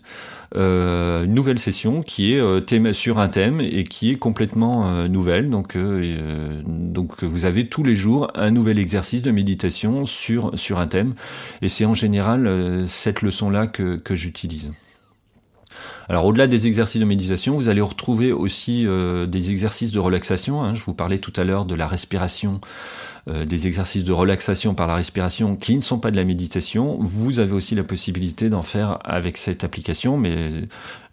euh, 0.57 1.25
une 1.25 1.35
nouvelle 1.35 1.61
session 1.61 2.03
qui 2.03 2.35
est 2.35 2.93
sur 2.93 3.21
un 3.21 3.29
thème 3.29 3.61
et 3.61 3.85
qui 3.85 4.11
est 4.11 4.17
complètement 4.17 5.07
nouvelle. 5.09 5.49
Donc, 5.49 5.79
donc, 6.67 7.23
vous 7.23 7.45
avez 7.45 7.69
tous 7.69 7.85
les 7.85 7.95
jours 7.95 8.33
un 8.35 8.51
nouvel 8.51 8.81
exercice 8.81 9.23
de 9.23 9.31
méditation 9.31 10.07
sur, 10.07 10.51
sur 10.59 10.81
un 10.81 10.89
thème. 10.89 11.15
Et 11.63 11.69
c'est 11.69 11.85
en 11.85 11.95
général 11.95 12.85
cette 12.89 13.23
leçon-là 13.23 13.69
que, 13.69 13.95
que 13.95 14.17
j'utilise. 14.17 14.73
Alors 16.09 16.25
au-delà 16.27 16.47
des 16.47 16.67
exercices 16.67 17.01
de 17.01 17.07
méditation, 17.07 17.57
vous 17.57 17.69
allez 17.69 17.81
retrouver 17.81 18.33
aussi 18.33 18.87
euh, 18.87 19.27
des 19.27 19.51
exercices 19.51 19.93
de 19.93 19.99
relaxation. 19.99 20.63
Hein. 20.63 20.75
Je 20.75 20.83
vous 20.85 20.95
parlais 20.95 21.19
tout 21.19 21.33
à 21.37 21.45
l'heure 21.45 21.65
de 21.65 21.75
la 21.75 21.87
respiration, 21.87 22.61
euh, 23.29 23.45
des 23.45 23.67
exercices 23.67 24.03
de 24.03 24.13
relaxation 24.13 24.75
par 24.75 24.87
la 24.87 24.95
respiration 24.95 25.55
qui 25.55 25.77
ne 25.77 25.81
sont 25.83 25.99
pas 25.99 26.11
de 26.11 26.17
la 26.17 26.25
méditation. 26.25 26.97
Vous 26.99 27.39
avez 27.39 27.53
aussi 27.53 27.75
la 27.75 27.85
possibilité 27.85 28.49
d'en 28.49 28.63
faire 28.63 28.99
avec 29.05 29.37
cette 29.37 29.63
application, 29.63 30.17
mais 30.17 30.51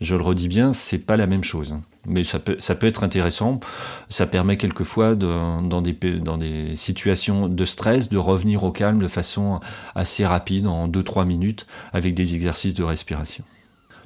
je 0.01 0.15
le 0.15 0.23
redis 0.23 0.47
bien, 0.47 0.73
c'est 0.73 0.97
pas 0.97 1.17
la 1.17 1.27
même 1.27 1.43
chose. 1.43 1.75
Mais 2.07 2.23
ça 2.23 2.39
peut, 2.39 2.55
ça 2.57 2.73
peut 2.73 2.87
être 2.87 3.03
intéressant. 3.03 3.59
Ça 4.09 4.25
permet 4.25 4.57
quelquefois 4.57 5.15
dans, 5.15 5.81
des, 5.81 5.93
dans 5.93 6.37
des 6.37 6.75
situations 6.75 7.49
de 7.49 7.65
stress 7.65 8.09
de 8.09 8.17
revenir 8.17 8.63
au 8.63 8.71
calme 8.71 8.99
de 8.99 9.07
façon 9.07 9.59
assez 9.93 10.25
rapide, 10.25 10.65
en 10.65 10.87
2-3 10.87 11.25
minutes, 11.25 11.67
avec 11.93 12.15
des 12.15 12.33
exercices 12.33 12.73
de 12.73 12.83
respiration. 12.83 13.43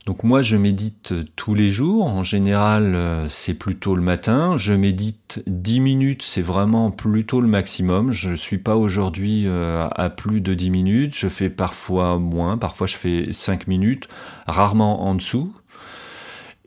Donc 0.08 0.24
moi 0.24 0.42
je 0.42 0.58
médite 0.58 1.14
tous 1.36 1.54
les 1.54 1.70
jours, 1.70 2.08
en 2.08 2.24
général 2.24 2.96
euh, 2.96 3.28
c'est 3.28 3.54
plutôt 3.54 3.96
le 3.96 4.02
matin, 4.02 4.58
je 4.58 4.74
médite 4.74 5.44
10 5.46 5.80
minutes, 5.80 6.24
c'est 6.24 6.42
vraiment 6.42 6.90
plutôt 6.90 7.40
le 7.40 7.48
maximum, 7.48 8.12
je 8.12 8.34
suis 8.34 8.58
pas 8.58 8.76
aujourd'hui 8.76 9.44
euh, 9.46 9.88
à 9.92 10.10
plus 10.10 10.42
de 10.42 10.56
10 10.56 10.72
minutes, 10.72 11.16
je 11.16 11.28
fais 11.28 11.52
parfois 11.52 12.18
moins, 12.18 12.58
parfois 12.58 12.88
je 12.88 12.98
fais 12.98 13.32
5 13.32 13.68
minutes, 13.68 14.08
rarement 14.48 15.04
en 15.04 15.14
dessous, 15.14 15.54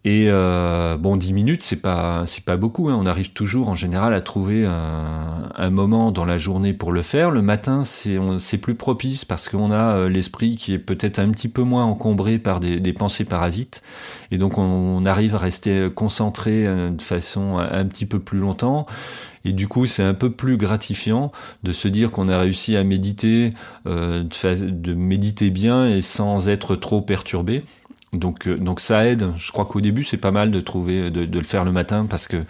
et 0.07 0.27
euh, 0.29 0.99
bon, 0.99 1.17
10 1.17 1.33
minutes, 1.33 1.63
c'est 1.63 1.81
pas 1.81 2.25
c'est 2.27 2.45
pas 2.45 2.59
beaucoup. 2.59 2.91
Hein. 2.91 2.97
On 3.01 3.07
arrive 3.07 3.33
toujours 3.33 3.69
en 3.71 3.75
général 3.75 4.13
à 4.13 4.21
trouver 4.21 4.67
un, 4.67 5.71
moment 5.71 6.13
dans 6.13 6.27
la 6.27 6.37
journée 6.37 6.75
pour 6.75 6.93
le 6.93 7.01
faire. 7.01 7.31
Le 7.31 7.41
matin, 7.41 7.85
c'est 7.85 8.19
c'est 8.39 8.59
plus 8.59 8.75
propice 8.75 9.25
parce 9.25 9.49
qu'on 9.49 9.73
a 9.73 9.97
euh, 9.97 10.09
l'esprit 10.11 10.57
qui 10.57 10.75
est 10.75 10.79
peut-être 10.79 11.19
un 11.19 11.31
petit 11.31 11.49
peu 11.49 11.63
moins 11.63 11.85
encombré 11.85 12.39
par 12.39 12.61
des, 12.61 12.93
pensées 12.93 13.25
parasites, 13.25 13.83
et 14.31 14.37
donc 14.37 14.59
on, 14.59 15.07
arrive 15.07 15.35
à 15.35 15.39
rester 15.39 15.89
concentré 15.95 16.67
euh, 16.67 16.91
de 16.91 17.03
façon 17.03 17.57
un 17.57 17.85
petit 17.87 18.05
peu 18.05 18.19
plus 18.19 18.39
longtemps. 18.39 18.85
Et 19.47 19.53
du 19.53 19.69
coup, 19.69 19.87
c'est 19.87 20.03
un 20.03 20.15
peu 20.15 20.31
plus 20.31 20.57
gratifiant 20.57 21.31
de 21.63 21.73
se 21.73 21.89
dire 21.89 22.11
qu'on 22.11 22.29
a 22.31 22.39
réussi 22.39 22.77
à 22.77 22.85
méditer, 22.85 23.53
de 23.85 24.95
méditer 24.95 25.51
bien 25.51 25.87
et 25.87 26.01
sans 26.01 26.49
être 26.49 26.77
trop 26.77 27.03
perturbé. 27.03 27.63
Donc, 28.15 28.49
euh, 28.49 28.57
donc 28.57 28.81
ça 28.81 29.07
aide. 29.07 29.33
Je 29.37 29.53
crois 29.53 29.67
qu'au 29.67 29.81
début, 29.81 30.05
c'est 30.05 30.17
pas 30.17 30.31
mal 30.31 30.51
de 30.51 30.61
trouver, 30.61 31.11
de, 31.11 31.39
le 31.39 31.45
faire 31.45 31.65
le 31.65 31.73
matin 31.73 32.07
parce 32.09 32.29
que 32.29 32.45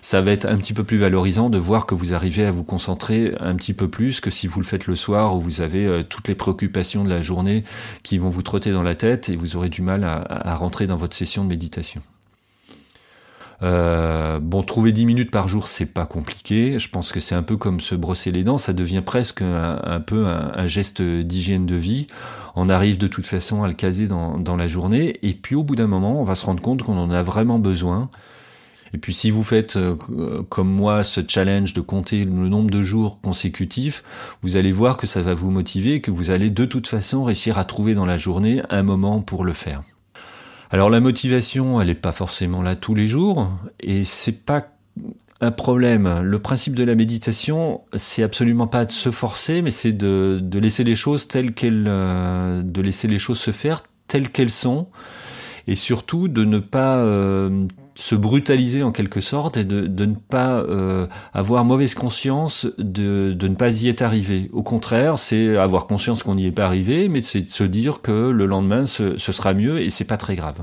ça 0.00 0.20
va 0.20 0.32
être 0.32 0.46
un 0.46 0.56
petit 0.56 0.72
peu 0.72 0.82
plus 0.82 0.98
valorisant 0.98 1.48
de 1.48 1.58
voir 1.58 1.86
que 1.86 1.94
vous 1.94 2.12
arrivez 2.12 2.44
à 2.44 2.50
vous 2.50 2.64
concentrer 2.64 3.34
un 3.38 3.54
petit 3.54 3.72
peu 3.72 3.88
plus 3.88 4.20
que 4.20 4.30
si 4.30 4.48
vous 4.48 4.58
le 4.58 4.66
faites 4.66 4.86
le 4.86 4.96
soir 4.96 5.36
où 5.36 5.40
vous 5.40 5.60
avez 5.60 5.86
euh, 5.86 6.02
toutes 6.02 6.26
les 6.28 6.34
préoccupations 6.34 7.04
de 7.04 7.10
la 7.10 7.20
journée 7.20 7.62
qui 8.02 8.18
vont 8.18 8.30
vous 8.30 8.42
trotter 8.42 8.72
dans 8.72 8.82
la 8.82 8.94
tête 8.94 9.28
et 9.28 9.36
vous 9.36 9.56
aurez 9.56 9.68
du 9.68 9.82
mal 9.82 10.02
à 10.04 10.56
rentrer 10.56 10.86
dans 10.86 10.96
votre 10.96 11.16
session 11.16 11.44
de 11.44 11.48
méditation. 11.48 12.02
Euh, 13.62 14.40
bon, 14.40 14.62
trouver 14.62 14.92
10 14.92 15.06
minutes 15.06 15.30
par 15.30 15.46
jour, 15.46 15.68
c'est 15.68 15.86
pas 15.86 16.06
compliqué. 16.06 16.78
Je 16.78 16.88
pense 16.88 17.12
que 17.12 17.20
c'est 17.20 17.34
un 17.34 17.42
peu 17.42 17.56
comme 17.56 17.80
se 17.80 17.94
brosser 17.94 18.30
les 18.30 18.44
dents. 18.44 18.58
Ça 18.58 18.72
devient 18.72 19.02
presque 19.04 19.42
un, 19.42 20.00
peu 20.00 20.26
un, 20.26 20.66
geste 20.66 21.00
d'hygiène 21.02 21.66
de 21.66 21.76
vie. 21.76 22.06
On 22.56 22.68
arrive 22.68 22.98
de 22.98 23.06
toute 23.06 23.26
façon 23.26 23.62
à 23.62 23.68
le 23.68 23.74
caser 23.74 24.08
dans, 24.08 24.56
la 24.56 24.66
journée. 24.66 25.18
Et 25.22 25.34
puis 25.34 25.54
au 25.54 25.62
bout 25.62 25.76
d'un 25.76 25.86
moment, 25.86 26.20
on 26.20 26.24
va 26.24 26.34
se 26.34 26.44
rendre 26.46 26.62
compte 26.62 26.82
qu'on 26.82 26.98
en 26.98 27.10
a 27.10 27.22
vraiment 27.22 27.58
besoin. 27.58 28.10
Et 28.94 28.98
puis 28.98 29.14
si 29.14 29.30
vous 29.30 29.42
faites 29.42 29.76
euh, 29.76 29.96
comme 30.50 30.68
moi 30.68 31.02
ce 31.02 31.22
challenge 31.26 31.72
de 31.72 31.80
compter 31.80 32.24
le 32.24 32.48
nombre 32.50 32.70
de 32.70 32.82
jours 32.82 33.20
consécutifs, 33.22 34.04
vous 34.42 34.58
allez 34.58 34.70
voir 34.70 34.98
que 34.98 35.06
ça 35.06 35.22
va 35.22 35.32
vous 35.32 35.50
motiver, 35.50 36.02
que 36.02 36.10
vous 36.10 36.30
allez 36.30 36.50
de 36.50 36.66
toute 36.66 36.88
façon 36.88 37.24
réussir 37.24 37.56
à 37.56 37.64
trouver 37.64 37.94
dans 37.94 38.04
la 38.04 38.18
journée 38.18 38.60
un 38.68 38.82
moment 38.82 39.22
pour 39.22 39.44
le 39.44 39.54
faire. 39.54 39.82
Alors 40.72 40.88
la 40.88 41.00
motivation, 41.00 41.82
elle 41.82 41.88
n'est 41.88 41.94
pas 41.94 42.12
forcément 42.12 42.62
là 42.62 42.76
tous 42.76 42.94
les 42.94 43.06
jours, 43.06 43.50
et 43.78 44.04
c'est 44.04 44.44
pas 44.44 44.68
un 45.42 45.50
problème. 45.50 46.20
Le 46.22 46.38
principe 46.38 46.74
de 46.74 46.82
la 46.82 46.94
méditation, 46.94 47.82
c'est 47.94 48.22
absolument 48.22 48.66
pas 48.66 48.86
de 48.86 48.90
se 48.90 49.10
forcer, 49.10 49.60
mais 49.60 49.70
c'est 49.70 49.92
de, 49.92 50.42
laisser 50.54 50.82
les 50.82 50.94
choses 50.94 51.28
telles 51.28 51.52
qu'elles, 51.52 51.84
euh, 51.86 52.62
de 52.62 52.80
laisser 52.80 53.06
les 53.06 53.18
choses 53.18 53.38
se 53.38 53.50
faire 53.50 53.82
telles 54.08 54.30
qu'elles 54.30 54.50
sont, 54.50 54.86
et 55.66 55.74
surtout 55.74 56.28
de 56.28 56.42
ne 56.46 56.58
pas 56.58 56.96
euh, 56.96 57.66
se 57.94 58.14
brutaliser 58.14 58.82
en 58.82 58.92
quelque 58.92 59.20
sorte 59.20 59.56
et 59.56 59.64
de, 59.64 59.86
de 59.86 60.04
ne 60.06 60.14
pas 60.14 60.58
euh, 60.58 61.06
avoir 61.32 61.64
mauvaise 61.64 61.94
conscience 61.94 62.66
de, 62.78 63.32
de, 63.32 63.48
ne 63.48 63.54
pas 63.54 63.82
y 63.82 63.88
être 63.88 64.02
arrivé. 64.02 64.50
Au 64.52 64.62
contraire, 64.62 65.18
c'est 65.18 65.56
avoir 65.56 65.86
conscience 65.86 66.22
qu'on 66.22 66.36
n'y 66.36 66.46
est 66.46 66.52
pas 66.52 66.64
arrivé, 66.64 67.08
mais 67.08 67.20
c'est 67.20 67.42
de 67.42 67.48
se 67.48 67.64
dire 67.64 68.00
que 68.00 68.30
le 68.30 68.46
lendemain 68.46 68.86
ce, 68.86 69.18
ce 69.18 69.32
sera 69.32 69.54
mieux 69.54 69.80
et 69.80 69.90
c'est 69.90 70.04
pas 70.04 70.16
très 70.16 70.36
grave. 70.36 70.62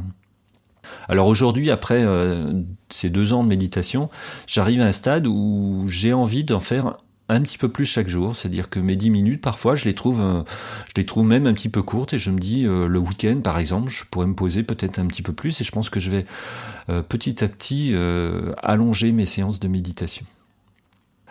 Alors 1.08 1.28
aujourd'hui, 1.28 1.72
après 1.72 2.04
euh, 2.04 2.52
ces 2.90 3.10
deux 3.10 3.34
ans 3.34 3.44
de 3.44 3.50
méditation, 3.50 4.10
j'arrive 4.48 4.82
à 4.82 4.86
un 4.86 4.92
stade 4.92 5.28
où 5.28 5.86
j'ai 5.88 6.14
envie 6.14 6.44
d'en 6.44 6.60
faire 6.60 6.98
un 7.30 7.42
petit 7.42 7.60
peu 7.60 7.70
plus 7.70 7.86
chaque 7.86 8.08
jour, 8.08 8.36
c'est-à-dire 8.36 8.70
que 8.70 8.80
mes 8.80 8.96
10 8.96 9.12
minutes, 9.12 9.42
parfois, 9.42 9.76
je 9.76 9.86
les 9.86 9.94
trouve, 9.94 10.20
euh, 10.20 10.44
je 10.88 10.94
les 10.98 11.06
trouve 11.06 11.26
même 11.26 11.46
un 11.46 11.54
petit 11.54 11.70
peu 11.70 11.84
courtes 11.84 12.14
et 12.14 12.18
je 12.18 12.32
me 12.32 12.40
dis, 12.40 12.66
euh, 12.66 12.88
le 12.88 13.00
week-end, 13.00 13.40
par 13.42 13.60
exemple, 13.60 13.90
je 13.90 14.04
pourrais 14.10 14.26
me 14.26 14.34
poser 14.34 14.64
peut-être 14.64 15.00
un 15.00 15.06
petit 15.06 15.22
peu 15.22 15.32
plus 15.32 15.62
et 15.62 15.64
je 15.64 15.72
pense 15.72 15.90
que 15.90 16.00
je 16.00 16.10
vais 16.10 16.26
euh, 16.90 17.04
petit 17.04 17.44
à 17.44 17.48
petit 17.48 17.94
allonger 18.64 19.12
mes 19.12 19.26
séances 19.26 19.60
de 19.60 19.68
méditation. 19.68 20.26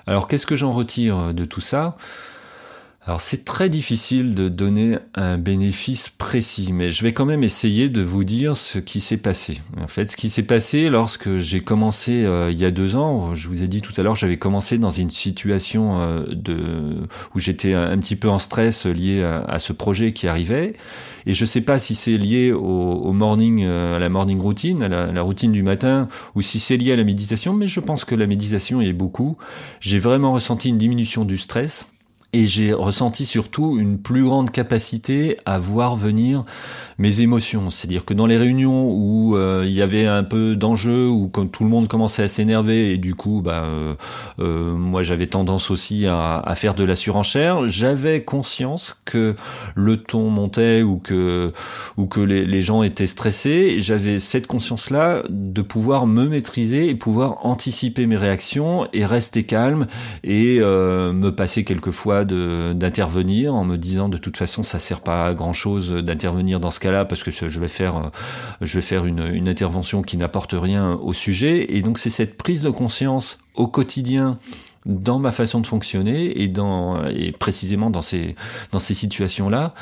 Alors, 0.06 0.28
qu'est-ce 0.28 0.46
que 0.46 0.56
j'en 0.56 0.72
retire 0.72 1.34
de 1.34 1.44
tout 1.44 1.60
ça? 1.60 1.96
Alors 3.08 3.22
c'est 3.22 3.46
très 3.46 3.70
difficile 3.70 4.34
de 4.34 4.50
donner 4.50 4.98
un 5.14 5.38
bénéfice 5.38 6.10
précis, 6.10 6.74
mais 6.74 6.90
je 6.90 7.02
vais 7.02 7.14
quand 7.14 7.24
même 7.24 7.42
essayer 7.42 7.88
de 7.88 8.02
vous 8.02 8.22
dire 8.22 8.54
ce 8.54 8.78
qui 8.78 9.00
s'est 9.00 9.16
passé. 9.16 9.62
En 9.80 9.86
fait, 9.86 10.10
ce 10.10 10.16
qui 10.18 10.28
s'est 10.28 10.42
passé 10.42 10.90
lorsque 10.90 11.38
j'ai 11.38 11.62
commencé 11.62 12.26
euh, 12.26 12.50
il 12.52 12.60
y 12.60 12.66
a 12.66 12.70
deux 12.70 12.96
ans, 12.96 13.34
je 13.34 13.48
vous 13.48 13.62
ai 13.62 13.66
dit 13.66 13.80
tout 13.80 13.94
à 13.96 14.02
l'heure, 14.02 14.14
j'avais 14.14 14.36
commencé 14.36 14.76
dans 14.76 14.90
une 14.90 15.08
situation 15.08 16.02
euh, 16.02 17.06
où 17.34 17.38
j'étais 17.38 17.72
un 17.72 17.96
petit 17.96 18.14
peu 18.14 18.28
en 18.28 18.38
stress 18.38 18.84
lié 18.84 19.22
à, 19.22 19.58
ce 19.58 19.72
projet 19.72 20.12
qui 20.12 20.28
arrivait, 20.28 20.74
et 21.24 21.32
je 21.32 21.46
sais 21.46 21.62
pas 21.62 21.78
si 21.78 21.94
c'est 21.94 22.18
lié 22.18 22.52
au, 22.52 23.12
morning, 23.14 23.64
euh, 23.64 23.96
à 23.96 23.98
la 23.98 24.10
morning 24.10 24.38
routine, 24.38 24.82
à 24.82 24.88
la, 24.88 25.22
routine 25.22 25.52
du 25.52 25.62
matin, 25.62 26.08
ou 26.34 26.42
si 26.42 26.60
c'est 26.60 26.76
lié 26.76 26.92
à 26.92 26.96
la 26.96 27.04
méditation, 27.04 27.54
mais 27.54 27.68
je 27.68 27.80
pense 27.80 28.04
que 28.04 28.14
la 28.14 28.26
méditation 28.26 28.82
est 28.82 28.92
beaucoup. 28.92 29.38
J'ai 29.80 29.98
vraiment 29.98 30.34
ressenti 30.34 30.68
une 30.68 30.76
diminution 30.76 31.24
du 31.24 31.38
stress 31.38 31.86
et 32.34 32.44
j'ai 32.44 32.74
ressenti 32.74 33.24
surtout 33.24 33.78
une 33.78 33.98
plus 33.98 34.24
grande 34.24 34.50
capacité 34.50 35.38
à 35.46 35.58
voir 35.58 35.96
venir 35.96 36.44
mes 36.98 37.22
émotions. 37.22 37.70
C'est-à-dire 37.70 38.04
que 38.04 38.12
dans 38.12 38.26
les 38.26 38.36
réunions 38.36 38.90
où 38.90 39.34
euh, 39.36 39.64
il 39.64 39.72
y 39.72 39.80
avait 39.80 40.06
un 40.06 40.24
peu 40.24 40.54
d'enjeu, 40.54 41.08
où 41.08 41.30
tout 41.50 41.64
le 41.64 41.70
monde 41.70 41.88
commençait 41.88 42.24
à 42.24 42.28
s'énerver, 42.28 42.92
et 42.92 42.98
du 42.98 43.14
coup, 43.14 43.40
bah, 43.42 43.62
euh, 43.64 43.94
euh, 44.40 44.74
moi 44.74 45.02
j'avais 45.02 45.26
tendance 45.26 45.70
aussi 45.70 46.06
à, 46.06 46.42
faire 46.54 46.74
de 46.74 46.84
la 46.84 46.96
surenchère, 46.96 47.66
j'avais 47.66 48.24
conscience 48.24 49.00
que 49.06 49.34
le 49.74 49.96
ton 49.96 50.28
montait 50.28 50.82
ou 50.82 50.98
que, 50.98 51.52
ou 51.96 52.06
que 52.06 52.20
les, 52.20 52.44
les 52.44 52.60
gens 52.60 52.82
étaient 52.82 53.06
stressés. 53.06 53.76
J'avais 53.78 54.18
cette 54.18 54.46
conscience-là 54.46 55.22
de 55.30 55.62
pouvoir 55.62 56.06
me 56.06 56.28
maîtriser 56.28 56.88
et 56.88 56.94
pouvoir 56.94 57.46
anticiper 57.46 58.06
mes 58.06 58.16
réactions 58.16 58.86
et 58.92 59.06
rester 59.06 59.44
calme 59.44 59.86
et 60.24 60.58
me 60.58 61.30
passer 61.30 61.64
quelquefois 61.64 62.17
d'intervenir 62.24 63.54
en 63.54 63.64
me 63.64 63.76
disant 63.76 64.08
de 64.08 64.18
toute 64.18 64.36
façon 64.36 64.62
ça 64.62 64.78
sert 64.78 65.00
pas 65.00 65.26
à 65.26 65.34
grand 65.34 65.52
chose 65.52 65.90
d'intervenir 65.90 66.60
dans 66.60 66.70
ce 66.70 66.80
cas-là 66.80 67.04
parce 67.04 67.22
que 67.22 67.30
je 67.30 67.60
vais 67.60 67.68
faire 67.68 67.96
euh, 67.96 68.08
je 68.60 68.74
vais 68.74 68.82
faire 68.82 69.06
une, 69.06 69.48
intervention 69.48 70.02
qui 70.02 70.16
n'apporte 70.16 70.54
rien 70.56 70.92
au 70.92 71.12
sujet. 71.12 71.74
Et 71.74 71.82
donc 71.82 71.98
c'est 71.98 72.10
cette 72.10 72.36
prise 72.36 72.62
de 72.62 72.70
conscience 72.70 73.38
au 73.54 73.66
quotidien 73.66 74.38
dans 74.84 75.18
ma 75.18 75.32
façon 75.32 75.60
de 75.60 75.66
fonctionner 75.66 76.42
et 76.42 76.48
dans 76.48 77.04
et 77.06 77.32
précisément 77.32 77.90
dans 77.90 78.02
ces 78.02 78.34
dans 78.72 78.78
ces 78.78 78.94
situations 78.94 79.48
là 79.48 79.74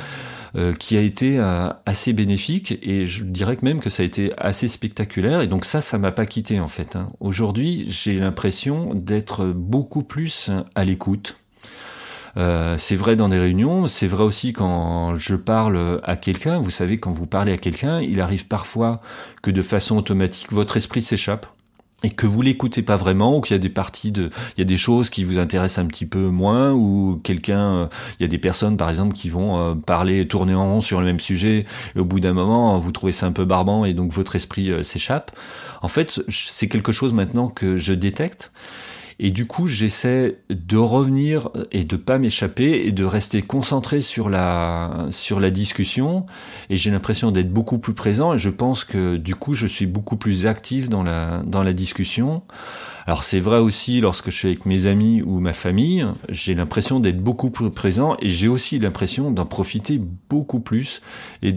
euh, 0.56 0.72
qui 0.72 0.96
a 0.96 1.00
été 1.00 1.38
euh, 1.38 1.68
assez 1.84 2.12
bénéfique. 2.12 2.78
Et 2.82 3.06
je 3.06 3.24
dirais 3.24 3.56
que 3.56 3.64
même 3.64 3.80
que 3.80 3.90
ça 3.90 4.02
a 4.02 4.06
été 4.06 4.32
assez 4.38 4.68
spectaculaire. 4.68 5.42
Et 5.42 5.48
donc 5.48 5.64
ça 5.64 5.80
ça 5.80 5.98
m'a 5.98 6.12
pas 6.12 6.26
quitté 6.26 6.60
en 6.60 6.68
fait 6.68 6.96
hein. 6.96 7.08
aujourd'hui 7.20 7.86
j'ai 7.88 8.14
l'impression 8.18 8.94
d'être 8.94 9.46
beaucoup 9.46 10.02
plus 10.02 10.50
à 10.74 10.84
l'écoute 10.84 11.36
euh, 12.36 12.76
c'est 12.78 12.96
vrai 12.96 13.16
dans 13.16 13.28
des 13.28 13.38
réunions, 13.38 13.86
c'est 13.86 14.06
vrai 14.06 14.24
aussi 14.24 14.52
quand 14.52 15.14
je 15.14 15.34
parle 15.34 16.00
à 16.02 16.16
quelqu'un. 16.16 16.58
Vous 16.58 16.70
savez, 16.70 16.98
quand 16.98 17.10
vous 17.10 17.26
parlez 17.26 17.52
à 17.52 17.56
quelqu'un, 17.56 18.00
il 18.00 18.20
arrive 18.20 18.46
parfois 18.46 19.00
que 19.42 19.50
de 19.50 19.62
façon 19.62 19.96
automatique, 19.96 20.52
votre 20.52 20.76
esprit 20.76 21.02
s'échappe 21.02 21.46
et 22.04 22.10
que 22.10 22.26
vous 22.26 22.42
l'écoutez 22.42 22.82
pas 22.82 22.96
vraiment 22.96 23.38
ou 23.38 23.40
qu'il 23.40 23.54
y 23.54 23.58
a 23.58 23.58
des 23.58 23.70
parties 23.70 24.12
de 24.12 24.28
il 24.56 24.58
y 24.58 24.60
a 24.60 24.66
des 24.66 24.76
choses 24.76 25.08
qui 25.08 25.24
vous 25.24 25.38
intéressent 25.38 25.82
un 25.82 25.88
petit 25.88 26.04
peu 26.04 26.28
moins 26.28 26.72
ou 26.72 27.18
quelqu'un 27.24 27.74
euh, 27.74 27.86
il 28.20 28.22
y 28.22 28.26
a 28.26 28.28
des 28.28 28.36
personnes 28.36 28.76
par 28.76 28.90
exemple 28.90 29.14
qui 29.14 29.30
vont 29.30 29.58
euh, 29.58 29.74
parler 29.74 30.28
tourner 30.28 30.54
en 30.54 30.74
rond 30.74 30.80
sur 30.82 31.00
le 31.00 31.06
même 31.06 31.20
sujet 31.20 31.64
et 31.94 31.98
au 31.98 32.04
bout 32.04 32.20
d'un 32.20 32.34
moment 32.34 32.78
vous 32.78 32.92
trouvez 32.92 33.12
ça 33.12 33.24
un 33.24 33.32
peu 33.32 33.46
barbant 33.46 33.86
et 33.86 33.94
donc 33.94 34.12
votre 34.12 34.36
esprit 34.36 34.84
s'échappe 34.84 35.30
en 35.80 35.88
fait 35.88 36.20
c'est 36.28 36.68
quelque 36.68 36.92
chose 36.92 37.14
maintenant 37.14 37.48
que 37.48 37.78
je 37.78 37.94
détecte 37.94 38.52
et 39.18 39.30
du 39.30 39.46
coup, 39.46 39.66
j'essaie 39.66 40.38
de 40.50 40.76
revenir 40.76 41.48
et 41.72 41.84
de 41.84 41.96
pas 41.96 42.18
m'échapper 42.18 42.86
et 42.86 42.92
de 42.92 43.04
rester 43.04 43.40
concentré 43.40 44.02
sur 44.02 44.28
la, 44.28 45.06
sur 45.10 45.40
la 45.40 45.50
discussion. 45.50 46.26
Et 46.68 46.76
j'ai 46.76 46.90
l'impression 46.90 47.30
d'être 47.30 47.50
beaucoup 47.50 47.78
plus 47.78 47.94
présent 47.94 48.34
et 48.34 48.38
je 48.38 48.50
pense 48.50 48.84
que 48.84 49.16
du 49.16 49.34
coup, 49.34 49.54
je 49.54 49.66
suis 49.66 49.86
beaucoup 49.86 50.18
plus 50.18 50.46
actif 50.46 50.90
dans 50.90 51.02
la, 51.02 51.42
dans 51.46 51.62
la 51.62 51.72
discussion. 51.72 52.42
Alors 53.06 53.22
c'est 53.22 53.38
vrai 53.38 53.58
aussi 53.58 54.00
lorsque 54.00 54.30
je 54.30 54.36
suis 54.36 54.48
avec 54.48 54.66
mes 54.66 54.86
amis 54.86 55.22
ou 55.22 55.38
ma 55.38 55.52
famille, 55.52 56.04
j'ai 56.28 56.54
l'impression 56.54 56.98
d'être 56.98 57.20
beaucoup 57.20 57.50
plus 57.50 57.70
présent 57.70 58.16
et 58.20 58.28
j'ai 58.28 58.48
aussi 58.48 58.80
l'impression 58.80 59.30
d'en 59.30 59.46
profiter 59.46 60.00
beaucoup 60.28 60.58
plus 60.58 61.02
et 61.40 61.52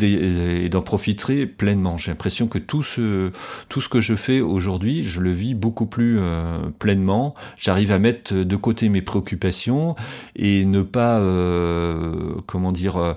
d'en 0.69 0.81
profiter 0.83 1.47
pleinement. 1.47 1.97
J'ai 1.97 2.11
l'impression 2.11 2.47
que 2.47 2.59
tout 2.59 2.83
ce, 2.83 3.31
tout 3.67 3.81
ce 3.81 3.89
que 3.89 3.99
je 3.99 4.13
fais 4.13 4.41
aujourd'hui, 4.41 5.01
je 5.01 5.21
le 5.21 5.31
vis 5.31 5.55
beaucoup 5.55 5.87
plus 5.87 6.19
euh, 6.19 6.59
pleinement. 6.77 7.33
J'arrive 7.57 7.91
à 7.91 7.99
mettre 7.99 8.33
de 8.33 8.55
côté 8.55 8.89
mes 8.89 9.01
préoccupations 9.01 9.95
et 10.35 10.65
ne 10.65 10.81
pas, 10.81 11.19
euh, 11.19 12.35
comment 12.45 12.71
dire, 12.71 12.97
euh, 12.97 13.13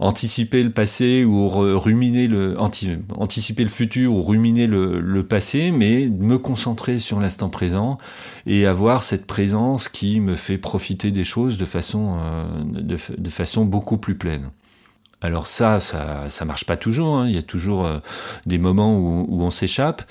anticiper 0.00 0.62
le 0.62 0.70
passé 0.70 1.24
ou 1.24 1.48
ruminer 1.48 2.26
le, 2.26 2.56
anticiper 2.58 3.62
le 3.62 3.70
futur 3.70 4.12
ou 4.12 4.22
ruminer 4.22 4.66
le, 4.66 5.00
le 5.00 5.22
passé, 5.26 5.70
mais 5.70 6.06
me 6.06 6.38
concentrer 6.38 6.98
sur 6.98 7.20
l'instant 7.20 7.48
présent 7.48 7.98
et 8.46 8.66
avoir 8.66 9.02
cette 9.02 9.26
présence 9.26 9.88
qui 9.88 10.20
me 10.20 10.36
fait 10.36 10.58
profiter 10.58 11.10
des 11.10 11.24
choses 11.24 11.56
de 11.56 11.64
façon, 11.64 12.18
euh, 12.20 12.44
de, 12.64 13.30
façon 13.30 13.64
beaucoup 13.64 13.98
plus 13.98 14.16
pleine. 14.16 14.50
Alors 15.20 15.46
ça, 15.46 15.80
ça, 15.80 16.28
ça 16.28 16.44
marche 16.44 16.64
pas 16.64 16.76
toujours. 16.76 17.16
Hein. 17.16 17.28
Il 17.28 17.34
y 17.34 17.38
a 17.38 17.42
toujours 17.42 17.84
euh, 17.86 17.98
des 18.46 18.58
moments 18.58 18.96
où, 18.96 19.26
où 19.28 19.42
on 19.42 19.50
s'échappe 19.50 20.02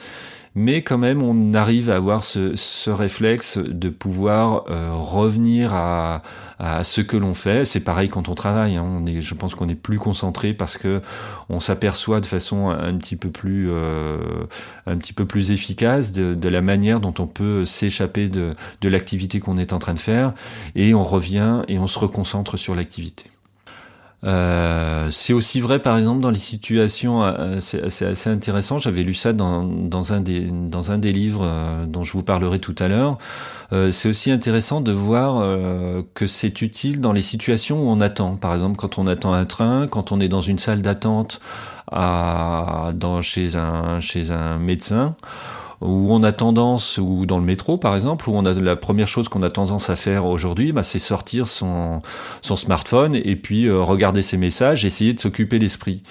mais 0.56 0.82
quand 0.82 0.98
même 0.98 1.22
on 1.22 1.54
arrive 1.54 1.90
à 1.90 1.98
avoir 1.98 2.24
ce, 2.24 2.56
ce 2.56 2.90
réflexe 2.90 3.58
de 3.58 3.90
pouvoir 3.90 4.64
euh, 4.70 4.90
revenir 4.94 5.74
à, 5.74 6.22
à, 6.60 6.84
ce 6.84 7.02
que 7.02 7.18
l'on 7.18 7.34
fait. 7.34 7.66
C'est 7.66 7.82
pareil 7.82 8.10
quand 8.10 8.30
on 8.30 8.36
travaille. 8.36 8.78
Hein. 8.78 8.86
On 8.86 9.06
est, 9.06 9.22
je 9.22 9.36
pense 9.36 9.54
qu'on 9.54 9.68
est 9.68 9.76
plus 9.76 10.00
concentré 10.00 10.54
parce 10.54 10.78
que 10.78 11.02
on 11.50 11.60
s'aperçoit 11.60 12.22
de 12.22 12.26
façon 12.26 12.70
un 12.70 12.96
petit 12.96 13.18
peu 13.18 13.30
plus, 13.30 13.68
euh, 13.70 14.18
un 14.88 14.98
petit 14.98 15.14
peu 15.14 15.26
plus 15.26 15.52
efficace 15.52 16.14
de, 16.14 16.34
de, 16.34 16.50
la 16.50 16.62
manière 16.62 17.00
dont 17.02 17.14
on 17.20 17.28
peut 17.28 17.66
s'échapper 17.66 18.30
de, 18.30 18.56
de 18.82 18.90
l'activité 18.90 19.40
qu'on 19.40 19.58
est 19.58 19.74
en 19.74 19.80
train 19.80 19.94
de 19.94 20.00
faire, 20.00 20.34
et 20.76 20.94
on 20.94 21.04
revient 21.04 21.64
et 21.68 21.80
on 21.80 21.88
se 21.88 22.00
reconcentre 22.00 22.58
sur 22.58 22.76
l'activité. 22.76 23.26
Euh, 24.26 25.10
c'est 25.12 25.34
aussi 25.34 25.60
vrai, 25.60 25.80
par 25.80 25.98
exemple, 25.98 26.22
dans 26.22 26.32
les 26.32 26.40
situations, 26.40 27.24
euh, 27.24 27.60
c'est 27.60 27.84
assez 27.84 28.30
intéressant. 28.30 28.78
J'avais 28.78 29.04
lu 29.04 29.14
ça 29.14 29.34
dans, 29.34 30.14
un 30.14 30.22
des 30.22 30.48
dans 30.50 30.92
un 30.92 30.98
des 30.98 31.14
livres 31.14 31.44
euh, 31.46 31.86
dont 31.86 32.04
je 32.04 32.12
vous 32.14 32.24
parlerai 32.24 32.60
tout 32.60 32.76
à 32.80 32.88
l'heure. 32.88 33.18
c'est 33.92 34.10
aussi 34.10 34.32
intéressant 34.32 34.82
de 34.82 34.92
voir 34.92 35.44
que 36.14 36.28
c'est 36.28 36.62
utile 36.62 37.02
dans 37.02 37.12
les 37.12 37.22
situations 37.22 37.84
où 37.84 37.90
on 37.90 38.02
attend. 38.02 38.36
Par 38.36 38.54
exemple, 38.54 38.78
quand 38.78 38.98
on 38.98 39.08
attend 39.08 39.34
un 39.34 39.46
train, 39.46 39.88
quand 39.88 40.12
on 40.12 40.20
est 40.20 40.30
dans 40.30 40.42
une 40.42 40.60
salle 40.60 40.82
d'attente 40.82 41.40
à 41.92 42.92
dans 42.96 43.22
chez 43.22 43.56
un 43.56 44.00
chez 44.00 44.32
un 44.32 44.58
médecin 44.58 45.16
où 45.82 46.08
on 46.14 46.24
a 46.24 46.32
tendance, 46.32 46.98
ou 46.98 47.26
dans 47.26 47.40
le 47.40 47.46
métro 47.46 47.78
par 47.78 47.96
exemple, 47.96 48.30
où 48.30 48.34
on 48.36 48.46
a 48.46 48.54
la 48.54 48.76
première 48.76 49.08
chose 49.08 49.30
qu'on 49.30 49.44
a 49.44 49.50
tendance 49.50 49.90
à 49.90 49.96
faire 49.96 50.26
aujourd'hui, 50.26 50.72
bah, 50.72 50.84
c'est 50.84 51.00
sortir 51.00 51.48
son, 51.48 52.02
son 52.42 52.56
smartphone 52.56 53.16
et 53.16 53.36
puis 53.36 53.66
euh, 53.66 53.82
regarder 53.82 54.22
ses 54.22 54.38
messages, 54.38 54.86
essayer 54.86 55.14
de 55.14 55.20
s'occuper 55.20 55.60
l'esprit. 55.60 56.04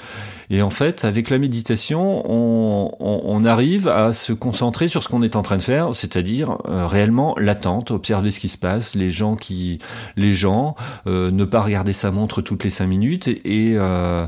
Et 0.51 0.61
en 0.61 0.71
fait, 0.71 1.05
avec 1.05 1.31
la 1.31 1.39
méditation, 1.39 2.23
on, 2.31 2.93
on, 3.01 3.23
on 3.25 3.45
arrive 3.45 3.89
à 3.89 4.13
se 4.13 4.33
concentrer 4.33 4.89
sur 4.89 5.03
ce 5.03 5.09
qu'on 5.09 5.23
est 5.23 5.37
en 5.37 5.43
train 5.43 5.57
de 5.57 5.63
faire, 5.63 5.95
c'est-à-dire 5.95 6.59
euh, 6.69 6.87
réellement 6.87 7.35
l'attente, 7.39 7.91
observer 7.91 8.31
ce 8.31 8.41
qui 8.41 8.49
se 8.49 8.59
passe, 8.59 8.95
les 8.95 9.11
gens 9.11 9.37
qui, 9.37 9.79
les 10.17 10.35
gens, 10.35 10.77
euh, 11.07 11.31
ne 11.31 11.45
pas 11.45 11.63
regarder 11.63 11.93
sa 11.93 12.11
montre 12.11 12.43
toutes 12.43 12.63
les 12.65 12.71
cinq 12.71 12.87
minutes, 12.87 13.29
et, 13.29 13.73
euh, 13.77 14.27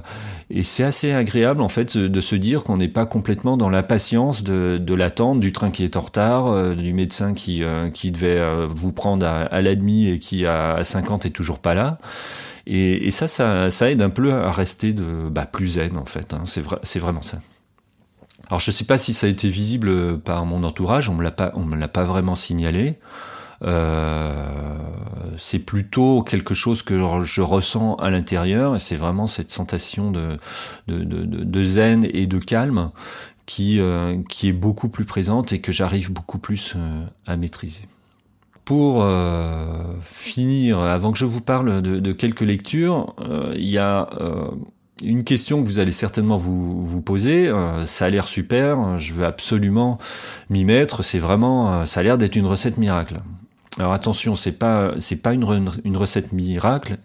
et 0.48 0.62
c'est 0.62 0.84
assez 0.84 1.12
agréable 1.12 1.60
en 1.60 1.68
fait 1.68 1.98
de 1.98 2.20
se 2.20 2.36
dire 2.36 2.64
qu'on 2.64 2.78
n'est 2.78 2.88
pas 2.88 3.04
complètement 3.04 3.56
dans 3.56 3.68
la 3.68 3.82
patience 3.82 4.42
de, 4.42 4.78
de 4.78 4.94
l'attente 4.94 5.25
du 5.34 5.52
train 5.52 5.70
qui 5.70 5.84
est 5.84 5.96
en 5.96 6.00
retard, 6.00 6.74
du 6.76 6.92
médecin 6.92 7.34
qui, 7.34 7.62
qui 7.92 8.10
devait 8.10 8.66
vous 8.68 8.92
prendre 8.92 9.26
à, 9.26 9.60
l'admi 9.60 10.08
et 10.08 10.18
qui 10.18 10.46
à 10.46 10.82
50 10.82 11.26
est 11.26 11.30
toujours 11.30 11.58
pas 11.58 11.74
là. 11.74 11.98
Et, 12.66 13.10
ça, 13.10 13.28
ça, 13.28 13.90
aide 13.90 14.02
un 14.02 14.10
peu 14.10 14.32
à 14.32 14.50
rester 14.50 14.92
de, 14.92 15.28
bah, 15.28 15.46
plus 15.46 15.68
zen 15.68 15.96
en 15.96 16.04
fait. 16.04 16.34
Hein. 16.34 16.42
C'est 16.46 16.60
vrai, 16.60 16.78
c'est 16.82 16.98
vraiment 16.98 17.22
ça. 17.22 17.38
Alors 18.48 18.60
je 18.60 18.70
sais 18.70 18.84
pas 18.84 18.98
si 18.98 19.12
ça 19.12 19.26
a 19.26 19.30
été 19.30 19.48
visible 19.48 20.20
par 20.20 20.46
mon 20.46 20.62
entourage, 20.62 21.08
on 21.08 21.14
me 21.14 21.22
l'a 21.22 21.32
pas, 21.32 21.52
me 21.56 21.76
l'a 21.76 21.88
pas 21.88 22.04
vraiment 22.04 22.36
signalé. 22.36 22.98
Euh, 23.62 24.76
c'est 25.38 25.58
plutôt 25.58 26.22
quelque 26.22 26.54
chose 26.54 26.82
que 26.82 27.22
je 27.22 27.40
ressens 27.40 27.94
à 27.96 28.10
l'intérieur 28.10 28.76
et 28.76 28.78
c'est 28.78 28.96
vraiment 28.96 29.26
cette 29.26 29.50
sensation 29.50 30.10
de, 30.10 30.38
de, 30.88 31.64
zen 31.64 32.06
et 32.12 32.26
de 32.26 32.38
calme 32.38 32.90
qui, 33.46 33.80
euh, 33.80 34.20
qui 34.28 34.48
est 34.48 34.52
beaucoup 34.52 34.88
plus 34.88 35.04
présente 35.04 35.52
et 35.52 35.60
que 35.60 35.72
j'arrive 35.72 36.12
beaucoup 36.12 36.38
plus 36.38 36.74
euh, 36.76 37.06
à 37.26 37.36
maîtriser 37.36 37.86
pour 38.66 39.04
euh, 39.04 39.94
finir, 40.02 40.80
avant 40.80 41.12
que 41.12 41.18
je 41.18 41.24
vous 41.24 41.40
parle 41.40 41.80
de, 41.80 42.00
de 42.00 42.12
quelques 42.12 42.40
lectures, 42.40 43.14
euh, 43.20 43.54
il 43.56 43.68
y 43.68 43.78
a 43.78 44.10
euh, 44.20 44.50
une 45.04 45.22
question 45.22 45.62
que 45.62 45.68
vous 45.68 45.78
allez 45.78 45.92
certainement 45.92 46.36
vous, 46.36 46.84
vous 46.84 47.00
poser. 47.00 47.46
Euh, 47.46 47.86
ça 47.86 48.06
a 48.06 48.10
l'air 48.10 48.26
super, 48.26 48.98
je 48.98 49.12
veux 49.14 49.24
absolument 49.24 49.98
m'y 50.50 50.64
mettre. 50.64 51.04
C'est 51.04 51.20
vraiment, 51.20 51.86
ça 51.86 52.00
a 52.00 52.02
l'air 52.02 52.18
d'être 52.18 52.34
une 52.34 52.44
recette 52.44 52.76
miracle. 52.76 53.20
Alors 53.78 53.92
attention, 53.92 54.34
c'est 54.34 54.52
pas 54.52 54.94
c'est 54.98 55.16
pas 55.16 55.32
une, 55.32 55.70
une 55.84 55.96
recette 55.96 56.32
miracle. 56.32 56.98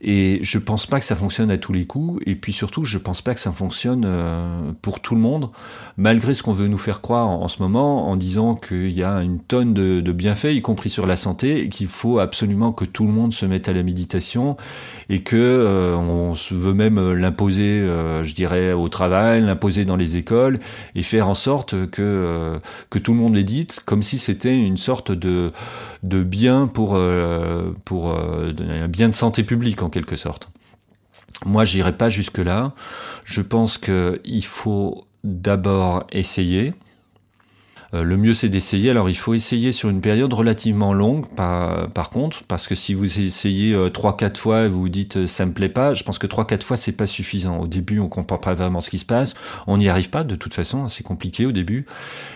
Et 0.00 0.38
je 0.42 0.58
pense 0.58 0.86
pas 0.86 1.00
que 1.00 1.06
ça 1.06 1.16
fonctionne 1.16 1.50
à 1.50 1.58
tous 1.58 1.72
les 1.72 1.86
coups. 1.86 2.20
Et 2.26 2.34
puis 2.34 2.52
surtout, 2.52 2.84
je 2.84 2.98
pense 2.98 3.22
pas 3.22 3.34
que 3.34 3.40
ça 3.40 3.52
fonctionne 3.52 4.04
euh, 4.04 4.72
pour 4.82 5.00
tout 5.00 5.14
le 5.14 5.20
monde, 5.20 5.50
malgré 5.96 6.34
ce 6.34 6.42
qu'on 6.42 6.52
veut 6.52 6.68
nous 6.68 6.78
faire 6.78 7.00
croire 7.00 7.28
en, 7.28 7.48
ce 7.48 7.62
moment, 7.62 8.08
en 8.08 8.16
disant 8.16 8.54
qu'il 8.54 8.90
y 8.90 9.02
a 9.02 9.22
une 9.22 9.40
tonne 9.40 9.74
de, 9.74 10.00
de, 10.00 10.12
bienfaits, 10.12 10.52
y 10.52 10.60
compris 10.60 10.90
sur 10.90 11.06
la 11.06 11.16
santé, 11.16 11.62
et 11.62 11.68
qu'il 11.68 11.88
faut 11.88 12.18
absolument 12.18 12.72
que 12.72 12.84
tout 12.84 13.06
le 13.06 13.12
monde 13.12 13.32
se 13.32 13.46
mette 13.46 13.68
à 13.68 13.72
la 13.72 13.82
méditation, 13.82 14.56
et 15.08 15.22
que 15.22 15.36
euh, 15.36 15.96
on 15.96 16.34
veut 16.50 16.74
même 16.74 17.12
l'imposer, 17.12 17.80
euh, 17.80 18.22
je 18.22 18.34
dirais, 18.34 18.72
au 18.72 18.88
travail, 18.88 19.42
l'imposer 19.42 19.84
dans 19.84 19.96
les 19.96 20.16
écoles, 20.16 20.60
et 20.94 21.02
faire 21.02 21.28
en 21.28 21.34
sorte 21.34 21.90
que 21.90 22.58
que 22.90 22.98
tout 22.98 23.12
le 23.12 23.18
monde 23.18 23.32
médite, 23.32 23.80
comme 23.84 24.02
si 24.02 24.18
c'était 24.18 24.56
une 24.56 24.76
sorte 24.76 25.12
de 25.12 25.52
de 26.02 26.22
bien 26.22 26.66
pour 26.66 26.98
pour 27.84 28.14
un 28.14 28.88
bien 28.88 29.08
de 29.08 29.14
santé 29.14 29.42
publique 29.42 29.82
en 29.86 29.90
quelque 29.90 30.16
sorte. 30.16 30.50
Moi, 31.44 31.64
j'irai 31.64 31.96
pas 31.96 32.08
jusque 32.08 32.38
là. 32.38 32.72
Je 33.24 33.42
pense 33.42 33.78
qu'il 33.78 34.44
faut 34.44 35.06
d'abord 35.24 36.06
essayer. 36.12 36.74
Euh, 37.94 38.02
le 38.02 38.16
mieux, 38.16 38.34
c'est 38.34 38.48
d'essayer. 38.48 38.90
Alors, 38.90 39.08
il 39.08 39.16
faut 39.16 39.34
essayer 39.34 39.70
sur 39.72 39.88
une 39.88 40.00
période 40.00 40.32
relativement 40.32 40.92
longue, 40.92 41.26
par, 41.34 42.10
contre, 42.10 42.42
parce 42.44 42.66
que 42.66 42.74
si 42.74 42.94
vous 42.94 43.20
essayez 43.20 43.72
euh, 43.74 43.90
trois, 43.90 44.16
quatre 44.16 44.38
fois 44.38 44.64
et 44.64 44.68
vous 44.68 44.80
vous 44.80 44.88
dites 44.88 45.18
euh, 45.18 45.26
ça 45.26 45.46
me 45.46 45.52
plaît 45.52 45.68
pas, 45.68 45.94
je 45.94 46.02
pense 46.02 46.18
que 46.18 46.26
trois, 46.26 46.46
quatre 46.46 46.64
fois, 46.64 46.76
c'est 46.76 46.92
pas 46.92 47.06
suffisant. 47.06 47.58
Au 47.58 47.66
début, 47.66 48.00
on 48.00 48.08
comprend 48.08 48.38
pas 48.38 48.54
vraiment 48.54 48.80
ce 48.80 48.90
qui 48.90 48.98
se 48.98 49.04
passe. 49.04 49.34
On 49.66 49.76
n'y 49.76 49.88
arrive 49.88 50.10
pas, 50.10 50.24
de 50.24 50.36
toute 50.36 50.54
façon. 50.54 50.84
Hein, 50.84 50.88
c'est 50.88 51.04
compliqué 51.04 51.46
au 51.46 51.52
début. 51.52 51.86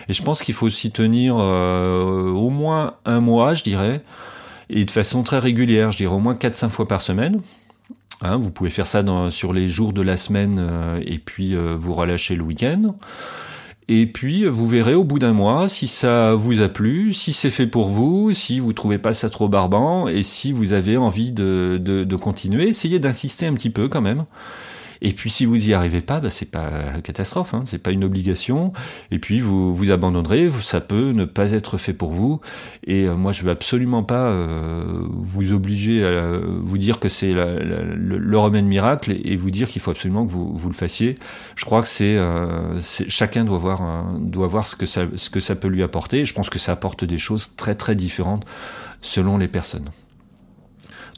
Et 0.07 0.13
je 0.13 0.23
pense 0.23 0.41
qu'il 0.41 0.55
faut 0.55 0.69
s'y 0.69 0.91
tenir 0.91 1.35
au 1.35 2.49
moins 2.49 2.95
un 3.05 3.19
mois, 3.19 3.53
je 3.53 3.63
dirais 3.63 4.03
et 4.71 4.85
de 4.85 4.91
façon 4.91 5.21
très 5.21 5.37
régulière, 5.37 5.91
je 5.91 5.97
dirais 5.97 6.15
au 6.15 6.19
moins 6.19 6.33
4-5 6.33 6.69
fois 6.69 6.87
par 6.87 7.01
semaine. 7.01 7.41
Hein, 8.21 8.37
vous 8.37 8.51
pouvez 8.51 8.69
faire 8.69 8.87
ça 8.87 9.03
sur 9.29 9.51
les 9.51 9.67
jours 9.67 9.93
de 9.93 10.01
la 10.01 10.15
semaine 10.15 10.57
euh, 10.59 11.01
et 11.05 11.19
puis 11.19 11.55
euh, 11.55 11.75
vous 11.77 11.93
relâchez 11.93 12.35
le 12.35 12.43
week-end. 12.43 12.95
Et 13.87 14.05
puis, 14.05 14.45
vous 14.45 14.67
verrez 14.67 14.93
au 14.93 15.03
bout 15.03 15.19
d'un 15.19 15.33
mois 15.33 15.67
si 15.67 15.87
ça 15.87 16.33
vous 16.33 16.61
a 16.61 16.69
plu, 16.69 17.13
si 17.13 17.33
c'est 17.33 17.49
fait 17.49 17.67
pour 17.67 17.89
vous, 17.89 18.31
si 18.31 18.59
vous 18.61 18.71
trouvez 18.71 18.99
pas 18.99 19.11
ça 19.11 19.29
trop 19.29 19.49
barbant, 19.49 20.07
et 20.07 20.23
si 20.23 20.53
vous 20.53 20.71
avez 20.71 20.95
envie 20.95 21.31
de, 21.31 21.77
de, 21.81 22.05
de 22.05 22.15
continuer. 22.15 22.69
Essayez 22.69 22.99
d'insister 22.99 23.47
un 23.47 23.53
petit 23.53 23.71
peu 23.71 23.89
quand 23.89 23.99
même. 23.99 24.25
Et 25.01 25.13
puis 25.13 25.31
si 25.31 25.45
vous 25.45 25.69
y 25.69 25.73
arrivez 25.73 26.01
pas, 26.01 26.19
bah, 26.19 26.29
c'est 26.29 26.49
pas 26.49 26.99
catastrophe, 27.03 27.53
hein, 27.53 27.63
c'est 27.65 27.79
pas 27.79 27.91
une 27.91 28.03
obligation. 28.03 28.71
Et 29.09 29.17
puis 29.17 29.39
vous 29.39 29.73
vous 29.73 29.91
abandonnerez, 29.91 30.49
ça 30.61 30.79
peut 30.79 31.11
ne 31.11 31.25
pas 31.25 31.51
être 31.51 31.77
fait 31.77 31.93
pour 31.93 32.11
vous. 32.11 32.39
Et 32.85 33.07
euh, 33.07 33.15
moi 33.15 33.31
je 33.31 33.43
veux 33.43 33.49
absolument 33.49 34.03
pas 34.03 34.25
euh, 34.25 35.01
vous 35.09 35.53
obliger 35.53 36.05
à 36.05 36.39
vous 36.39 36.77
dire 36.77 36.99
que 36.99 37.09
c'est 37.09 37.33
le, 37.33 38.37
remède 38.41 38.65
miracle 38.65 39.11
et, 39.23 39.35
vous 39.35 39.51
dire 39.51 39.67
qu'il 39.67 39.81
faut 39.81 39.91
absolument 39.91 40.25
que 40.25 40.31
vous, 40.31 40.53
vous 40.53 40.69
le 40.69 40.75
fassiez. 40.75 41.15
Je 41.55 41.65
crois 41.65 41.81
que 41.81 41.87
c'est 41.87 42.17
euh, 42.17 42.79
chacun 42.81 43.43
doit 43.43 43.57
voir 43.57 43.81
doit 44.19 44.47
voir 44.47 44.65
ce 44.65 44.75
que 44.75 44.85
ça 44.85 45.05
ce 45.15 45.29
que 45.29 45.39
ça 45.39 45.55
peut 45.55 45.67
lui 45.67 45.83
apporter. 45.83 46.25
Je 46.25 46.33
pense 46.33 46.49
que 46.49 46.59
ça 46.59 46.71
apporte 46.73 47.03
des 47.03 47.17
choses 47.17 47.55
très 47.55 47.75
très 47.75 47.95
différentes 47.95 48.45
selon 49.01 49.37
les 49.37 49.47
personnes. 49.47 49.89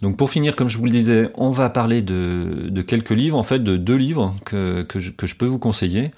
Donc 0.03 0.17
pour 0.17 0.29
finir, 0.29 0.57
comme 0.57 0.67
je 0.67 0.77
vous 0.77 0.83
le 0.83 0.91
disais, 0.91 1.29
on 1.35 1.49
va 1.49 1.69
parler 1.69 2.01
de, 2.01 2.81
quelques 2.81 3.11
livres, 3.11 3.37
en 3.37 3.43
fait 3.43 3.59
de 3.59 3.77
deux 3.77 3.95
livres 3.95 4.35
que, 4.45 4.85
je, 4.95 5.35
peux 5.35 5.45
vous 5.45 5.59
conseiller. 5.59 6.11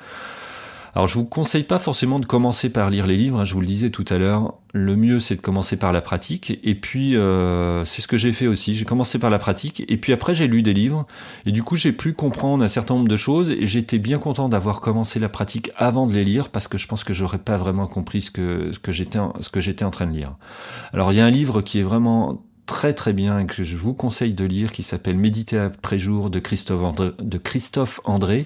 Alors 0.95 1.05
je 1.05 1.13
vous 1.13 1.23
conseille 1.23 1.61
pas 1.61 1.77
forcément 1.77 2.17
de 2.17 2.25
commencer 2.25 2.69
par 2.69 2.89
lire 2.89 3.05
les 3.05 3.15
livres, 3.15 3.41
hein, 3.41 3.43
je 3.43 3.53
vous 3.53 3.61
le 3.61 3.67
disais 3.67 3.91
tout 3.91 4.05
à 4.09 4.17
l'heure, 4.17 4.55
le 4.73 4.95
mieux 4.95 5.19
c'est 5.19 5.35
de 5.35 5.41
commencer 5.41 5.75
par 5.75 5.91
la 5.91 6.01
pratique, 6.01 6.57
et 6.63 6.73
puis 6.73 7.15
euh, 7.15 7.85
c'est 7.85 8.01
ce 8.01 8.07
que 8.07 8.17
j'ai 8.17 8.31
fait 8.31 8.47
aussi, 8.47 8.73
j'ai 8.73 8.85
commencé 8.85 9.19
par 9.19 9.29
la 9.29 9.37
pratique, 9.37 9.83
et 9.87 9.97
puis 9.97 10.13
après 10.13 10.33
j'ai 10.33 10.47
lu 10.47 10.63
des 10.63 10.73
livres, 10.73 11.05
et 11.45 11.51
du 11.51 11.61
coup 11.61 11.75
j'ai 11.75 11.91
pu 11.91 12.13
comprendre 12.13 12.63
un 12.63 12.69
certain 12.69 12.95
nombre 12.95 13.09
de 13.09 13.17
choses, 13.17 13.51
et 13.51 13.67
j'étais 13.67 13.99
bien 13.99 14.17
content 14.17 14.49
d'avoir 14.49 14.79
commencé 14.79 15.19
la 15.19 15.29
pratique 15.29 15.69
avant 15.75 16.07
de 16.07 16.13
les 16.13 16.23
lire, 16.23 16.49
parce 16.49 16.67
que 16.67 16.79
je 16.79 16.87
pense 16.87 17.03
que 17.03 17.13
j'aurais 17.13 17.39
pas 17.39 17.57
vraiment 17.57 17.85
compris 17.85 18.21
ce 18.21 18.31
que, 18.31 18.71
ce 18.71 18.79
que 18.79 18.91
j'étais 19.59 19.85
en 19.85 19.91
train 19.91 20.07
de 20.07 20.13
lire. 20.13 20.37
Alors 20.91 21.11
il 21.11 21.17
y 21.17 21.21
a 21.21 21.25
un 21.25 21.29
livre 21.31 21.61
qui 21.61 21.79
est 21.79 21.83
vraiment 21.83 22.41
très 22.65 22.93
très 22.93 23.13
bien 23.13 23.39
et 23.39 23.45
que 23.45 23.63
je 23.63 23.77
vous 23.77 23.93
conseille 23.93 24.33
de 24.33 24.45
lire 24.45 24.71
qui 24.71 24.83
s'appelle 24.83 25.17
Méditer 25.17 25.59
après 25.59 25.97
jour 25.97 26.29
de 26.29 26.39
Christophe 26.39 28.01
André. 28.05 28.45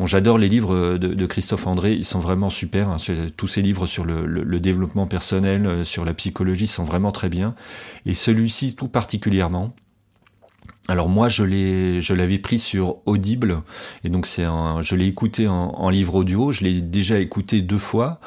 Bon, 0.00 0.06
j'adore 0.06 0.38
les 0.38 0.48
livres 0.48 0.96
de, 0.96 1.26
Christophe 1.26 1.66
André, 1.66 1.92
ils 1.92 2.06
sont 2.06 2.20
vraiment 2.20 2.48
super. 2.48 2.88
Hein. 2.88 2.96
Tous 3.36 3.48
ces 3.48 3.60
livres 3.60 3.86
sur 3.86 4.06
le, 4.06 4.58
développement 4.58 5.06
personnel, 5.06 5.66
euh, 5.66 5.84
sur 5.84 6.06
la 6.06 6.14
psychologie 6.14 6.66
sont 6.66 6.84
vraiment 6.84 7.12
très 7.12 7.28
bien. 7.28 7.54
Et 8.06 8.14
celui-ci 8.14 8.74
tout 8.74 8.88
particulièrement. 8.88 9.74
Alors 10.88 11.10
moi, 11.10 11.28
je 11.28 11.44
l'ai, 11.44 12.00
je 12.00 12.14
l'avais 12.14 12.38
pris 12.38 12.58
sur 12.58 12.96
Audible, 13.04 13.58
et 14.02 14.08
donc 14.08 14.26
c'est 14.26 14.44
un, 14.44 14.80
je 14.80 14.96
l'ai 14.96 15.06
écouté 15.06 15.46
en 15.46 15.90
livre 15.90 16.14
audio. 16.14 16.50
Je 16.50 16.64
l'ai 16.64 16.80
déjà 16.80 17.20
écouté 17.20 17.60
deux 17.60 17.78
fois. 17.78 18.20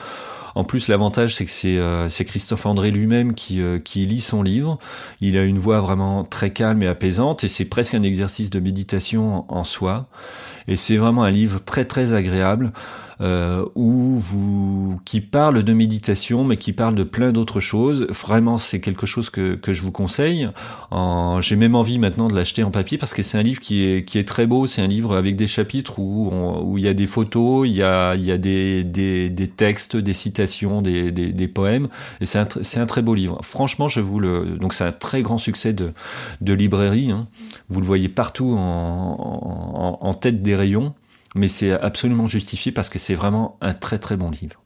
En 0.56 0.64
plus, 0.64 0.88
l'avantage, 0.88 1.36
c'est 1.36 1.46
que 1.46 1.52
c'est 1.52 1.78
euh, 1.78 2.08
Christophe 2.10 2.66
André 2.66 2.92
lui-même 2.92 3.34
qui, 3.34 3.62
euh, 3.62 3.80
qui 3.80 4.06
lit 4.06 4.22
son 4.22 4.44
livre. 4.44 4.78
Il 5.22 5.38
a 5.38 5.44
une 5.44 5.58
voix 5.58 5.82
vraiment 5.82 6.24
très 6.24 6.52
calme 6.52 6.84
et 6.84 6.88
apaisante, 6.88 7.44
et 7.44 7.48
c'est 7.48 7.66
presque 7.66 7.96
un 7.96 8.04
exercice 8.04 8.50
de 8.50 8.60
méditation 8.60 9.46
en 9.52 9.64
soi. 9.64 10.08
Et 10.68 10.76
c'est 10.76 10.98
vraiment 10.98 11.24
un 11.24 11.32
livre 11.32 11.60
très 11.60 11.86
très 11.86 12.14
agréable 12.14 12.72
euh, 13.22 13.66
où 13.76 14.18
vous 14.18 15.00
qui 15.06 15.22
parle 15.22 15.64
de 15.64 15.74
méditation, 15.74 16.44
mais 16.44 16.58
qui 16.58 16.74
parle 16.74 16.96
de 16.96 17.04
plein 17.04 17.32
d'autres 17.32 17.60
choses. 17.60 18.08
Vraiment, 18.10 18.58
c'est 18.58 18.80
quelque 18.80 19.06
chose 19.06 19.30
que, 19.30 19.56
que 19.56 19.74
je 19.74 19.82
vous 19.82 19.92
conseille. 19.92 20.50
J'ai 21.40 21.56
même 21.56 21.76
envie 21.76 22.00
maintenant 22.00 22.28
de 22.28 22.36
l'acheter 22.36 22.64
en 22.64 22.72
papier 22.72 22.98
parce 22.98 23.14
que 23.14 23.24
c'est 23.24 23.38
un 23.38 23.44
livre 23.44 23.60
qui 23.60 23.84
est 23.84 24.06
qui 24.06 24.18
est 24.18 24.28
très 24.28 24.46
beau. 24.46 24.68
C'est 24.68 24.82
un 24.82 24.88
livre 24.88 25.16
avec 25.16 25.36
des 25.36 25.48
chapitres 25.48 26.00
où 26.00 26.32
où 26.64 26.78
il 26.78 26.84
y 26.84 26.88
a 26.88 26.94
des 26.94 27.08
photos, 27.08 27.68
il 27.68 27.74
y 27.74 27.84
a 27.84 28.16
il 28.16 28.24
y 28.24 28.32
a 28.32 28.38
des 28.38 28.84
des, 28.84 29.30
des 29.30 29.48
textes, 29.48 29.96
des 29.96 30.14
citations, 30.14 30.82
des 30.82 31.12
des, 31.12 31.32
des 31.32 31.48
poèmes. 31.48 31.88
Et 32.22 32.26
c'est 32.26 32.40
un 32.40 32.48
c'est 32.62 32.80
un 32.80 32.86
très 32.86 33.02
beau 33.02 33.16
livre. 33.16 33.40
Franchement, 33.44 33.88
je 33.88 34.02
vous 34.02 34.20
le 34.20 34.58
donc 34.58 34.74
c'est 34.74 34.86
un 34.86 34.92
très 34.92 35.22
grand 35.22 35.38
succès 35.38 35.74
de 35.74 35.94
de 36.42 36.54
librairie. 36.54 37.12
Hein. 37.12 37.28
Vous 37.70 37.80
le 37.80 37.86
voyez 37.86 38.10
partout 38.10 38.56
en, 38.58 39.98
en, 40.02 40.08
en 40.08 40.14
tête 40.14 40.42
des 40.42 40.56
rayons 40.56 40.94
mais 41.36 41.48
c'est 41.48 41.72
absolument 41.72 42.28
justifié 42.28 42.72
parce 42.72 42.90
que 42.90 43.00
c'est 43.00 43.16
vraiment 43.16 43.58
un 43.62 43.74
très 43.74 44.00
très 44.00 44.18
bon 44.18 44.30
livre. 44.30 44.64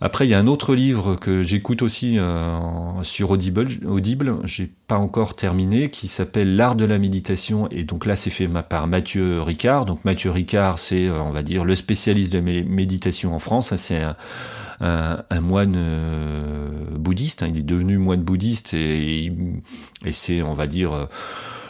Après, 0.00 0.26
il 0.26 0.30
y 0.30 0.34
a 0.34 0.38
un 0.38 0.46
autre 0.46 0.74
livre 0.74 1.16
que 1.16 1.42
j'écoute 1.42 1.80
aussi 1.80 2.18
euh, 2.18 3.02
sur 3.02 3.30
Audible, 3.30 3.68
Audible 3.86 4.36
j'ai 4.44 4.70
pas 4.88 4.96
encore 4.96 5.36
terminé, 5.36 5.90
qui 5.90 6.06
s'appelle 6.06 6.54
L'art 6.54 6.76
de 6.76 6.84
la 6.84 6.98
méditation. 6.98 7.68
Et 7.70 7.84
donc 7.84 8.04
là, 8.04 8.14
c'est 8.14 8.30
fait 8.30 8.46
par 8.68 8.86
Mathieu 8.88 9.40
Ricard. 9.40 9.86
Donc 9.86 10.04
Mathieu 10.04 10.30
Ricard, 10.30 10.78
c'est, 10.78 11.06
euh, 11.06 11.22
on 11.22 11.30
va 11.30 11.42
dire, 11.42 11.64
le 11.64 11.74
spécialiste 11.74 12.32
de 12.32 12.40
méditation 12.40 13.34
en 13.34 13.38
France. 13.38 13.74
C'est 13.76 14.02
un, 14.80 15.40
moine 15.40 15.74
euh, 15.76 16.68
bouddhiste. 16.98 17.42
Hein. 17.42 17.48
Il 17.48 17.58
est 17.58 17.62
devenu 17.62 17.96
moine 17.96 18.22
bouddhiste 18.22 18.74
et, 18.74 19.32
et 20.04 20.12
c'est, 20.12 20.42
on 20.42 20.52
va 20.52 20.66
dire, 20.66 21.08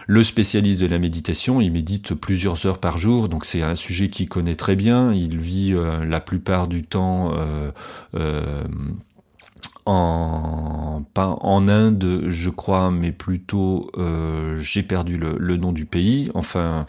le 0.07 0.25
spécialiste 0.25 0.81
de 0.81 0.87
la 0.87 0.99
méditation, 0.99 1.61
il 1.61 1.73
médite 1.73 2.15
plusieurs 2.15 2.65
heures 2.67 2.79
par 2.79 2.99
jour, 2.99 3.29
donc 3.29 3.45
c'est 3.45 3.63
un 3.63 3.75
sujet 3.75 4.09
qu'il 4.09 4.29
connaît 4.29 4.55
très 4.55 4.77
bien. 4.77 5.13
Il 5.13 5.39
vit 5.39 5.73
euh, 5.75 6.05
la 6.05 6.21
plupart 6.21 6.69
du 6.69 6.85
temps 6.85 7.33
euh, 7.35 7.71
euh, 8.15 8.65
en 9.85 11.05
pas 11.15 11.37
en 11.41 11.69
Inde, 11.69 12.25
je 12.29 12.51
crois, 12.51 12.91
mais 12.91 13.13
plutôt 13.13 13.91
j'ai 14.59 14.83
perdu 14.83 15.17
le, 15.17 15.37
le, 15.39 15.57
nom 15.57 15.73
du 15.73 15.87
pays. 15.87 16.31
Enfin 16.35 16.87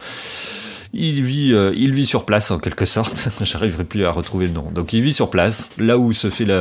il 0.93 1.23
vit, 1.23 1.53
euh, 1.53 1.73
il 1.75 1.93
vit 1.93 2.06
sur 2.06 2.25
place 2.25 2.51
en 2.51 2.60
quelque 2.60 2.86
sorte. 2.86 3.30
J'arriverai 3.41 3.84
plus 3.84 4.06
à 4.06 4.12
retrouver 4.12 4.47
le 4.47 4.53
nom. 4.53 4.71
Donc 4.71 4.93
il 4.93 5.01
vit 5.01 5.13
sur 5.13 5.30
place, 5.30 5.69
là 5.77 5.97
où 5.97 6.13
se 6.13 6.30
fait 6.30 6.45
la, 6.45 6.60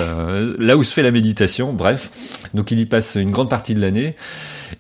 là 0.58 0.76
où 0.76 0.82
se 0.82 0.92
fait 0.92 1.02
la 1.02 1.10
méditation. 1.10 1.72
Bref, 1.72 2.10
donc 2.54 2.70
il 2.70 2.80
y 2.80 2.86
passe 2.86 3.14
une 3.16 3.30
grande 3.30 3.50
partie 3.50 3.74
de 3.74 3.80
l'année. 3.80 4.14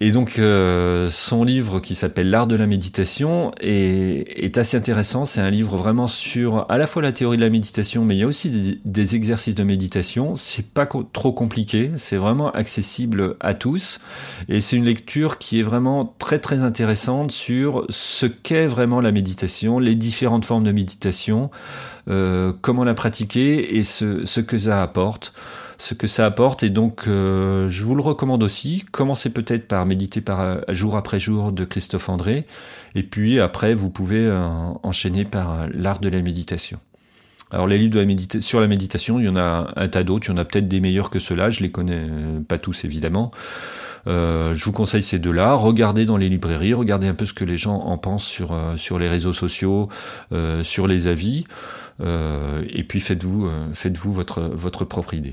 Et 0.00 0.10
donc 0.12 0.38
euh, 0.38 1.08
son 1.10 1.44
livre 1.44 1.80
qui 1.80 1.94
s'appelle 1.94 2.30
L'art 2.30 2.46
de 2.46 2.56
la 2.56 2.66
méditation 2.66 3.52
est, 3.60 4.56
assez 4.58 4.76
intéressant. 4.76 5.24
C'est 5.24 5.40
un 5.40 5.50
livre 5.50 5.76
vraiment 5.76 6.06
sur 6.06 6.70
à 6.70 6.78
la 6.78 6.86
fois 6.86 7.02
la 7.02 7.12
théorie 7.12 7.36
de 7.36 7.42
la 7.42 7.50
méditation, 7.50 8.04
mais 8.04 8.16
il 8.16 8.20
y 8.20 8.24
a 8.24 8.26
aussi 8.26 8.50
des, 8.50 8.80
des 8.84 9.16
exercices 9.16 9.54
de 9.54 9.64
méditation. 9.64 10.34
C'est 10.36 10.66
pas 10.66 10.86
trop 11.12 11.32
compliqué, 11.32 11.90
c'est 11.96 12.16
vraiment 12.16 12.50
accessible 12.50 13.36
à 13.40 13.54
tous. 13.54 14.00
Et 14.48 14.60
c'est 14.60 14.76
une 14.76 14.84
lecture 14.84 15.38
qui 15.38 15.60
est 15.60 15.62
vraiment 15.62 16.14
très 16.18 16.38
très 16.38 16.62
intéressante 16.62 17.30
sur 17.30 17.84
ce 17.88 18.26
qu'est 18.26 18.66
vraiment 18.66 19.00
la 19.00 19.12
méditation 19.12 19.36
les 19.78 19.94
différentes 19.94 20.44
formes 20.44 20.64
de 20.64 20.72
méditation, 20.72 21.50
euh, 22.08 22.52
comment 22.60 22.84
la 22.84 22.94
pratiquer 22.94 23.76
et 23.76 23.84
ce, 23.84 24.40
que 24.40 24.58
ça 24.58 24.82
apporte. 24.82 25.32
Ce 25.78 25.94
que 25.94 26.06
ça 26.06 26.26
apporte 26.26 26.62
et 26.62 26.70
donc 26.70 27.04
euh, 27.06 27.68
je 27.68 27.84
vous 27.84 27.94
le 27.94 28.02
recommande 28.02 28.42
aussi. 28.42 28.84
Commencez 28.92 29.30
peut-être 29.30 29.68
par 29.68 29.84
méditer 29.86 30.20
par 30.20 30.60
jour 30.72 30.96
après 30.96 31.20
jour 31.20 31.52
de 31.52 31.64
Christophe 31.64 32.08
André 32.08 32.46
et 32.94 33.02
puis 33.02 33.40
après 33.40 33.74
vous 33.74 33.90
pouvez 33.90 34.24
euh, 34.24 34.46
enchaîner 34.82 35.24
par 35.24 35.66
l'art 35.72 36.00
de 36.00 36.08
la 36.08 36.22
méditation. 36.22 36.78
Alors 37.52 37.66
les 37.66 37.78
livres 37.78 37.94
de 37.94 38.00
la 38.00 38.40
sur 38.40 38.60
la 38.60 38.66
méditation, 38.66 39.20
il 39.20 39.26
y 39.26 39.28
en 39.28 39.36
a 39.36 39.72
un 39.76 39.88
tas 39.88 40.02
d'autres, 40.02 40.26
il 40.28 40.30
y 40.30 40.34
en 40.34 40.38
a 40.38 40.44
peut-être 40.44 40.66
des 40.66 40.80
meilleurs 40.80 41.10
que 41.10 41.18
ceux-là, 41.18 41.50
je 41.50 41.60
les 41.60 41.70
connais 41.70 42.08
pas 42.48 42.58
tous 42.58 42.84
évidemment. 42.84 43.30
Euh, 44.06 44.54
je 44.54 44.64
vous 44.64 44.72
conseille 44.72 45.02
ces 45.02 45.18
deux-là. 45.18 45.54
Regardez 45.54 46.06
dans 46.06 46.16
les 46.16 46.28
librairies, 46.28 46.74
regardez 46.74 47.08
un 47.08 47.14
peu 47.14 47.24
ce 47.24 47.32
que 47.32 47.44
les 47.44 47.56
gens 47.56 47.76
en 47.76 47.98
pensent 47.98 48.24
sur, 48.24 48.52
euh, 48.52 48.76
sur 48.76 48.98
les 48.98 49.08
réseaux 49.08 49.32
sociaux, 49.32 49.88
euh, 50.32 50.62
sur 50.62 50.86
les 50.86 51.08
avis, 51.08 51.44
et 51.98 52.84
puis 52.84 53.00
faites-vous 53.00 53.48
faites-vous 53.72 54.12
votre, 54.12 54.42
votre 54.42 54.84
propre 54.84 55.14
idée. 55.14 55.32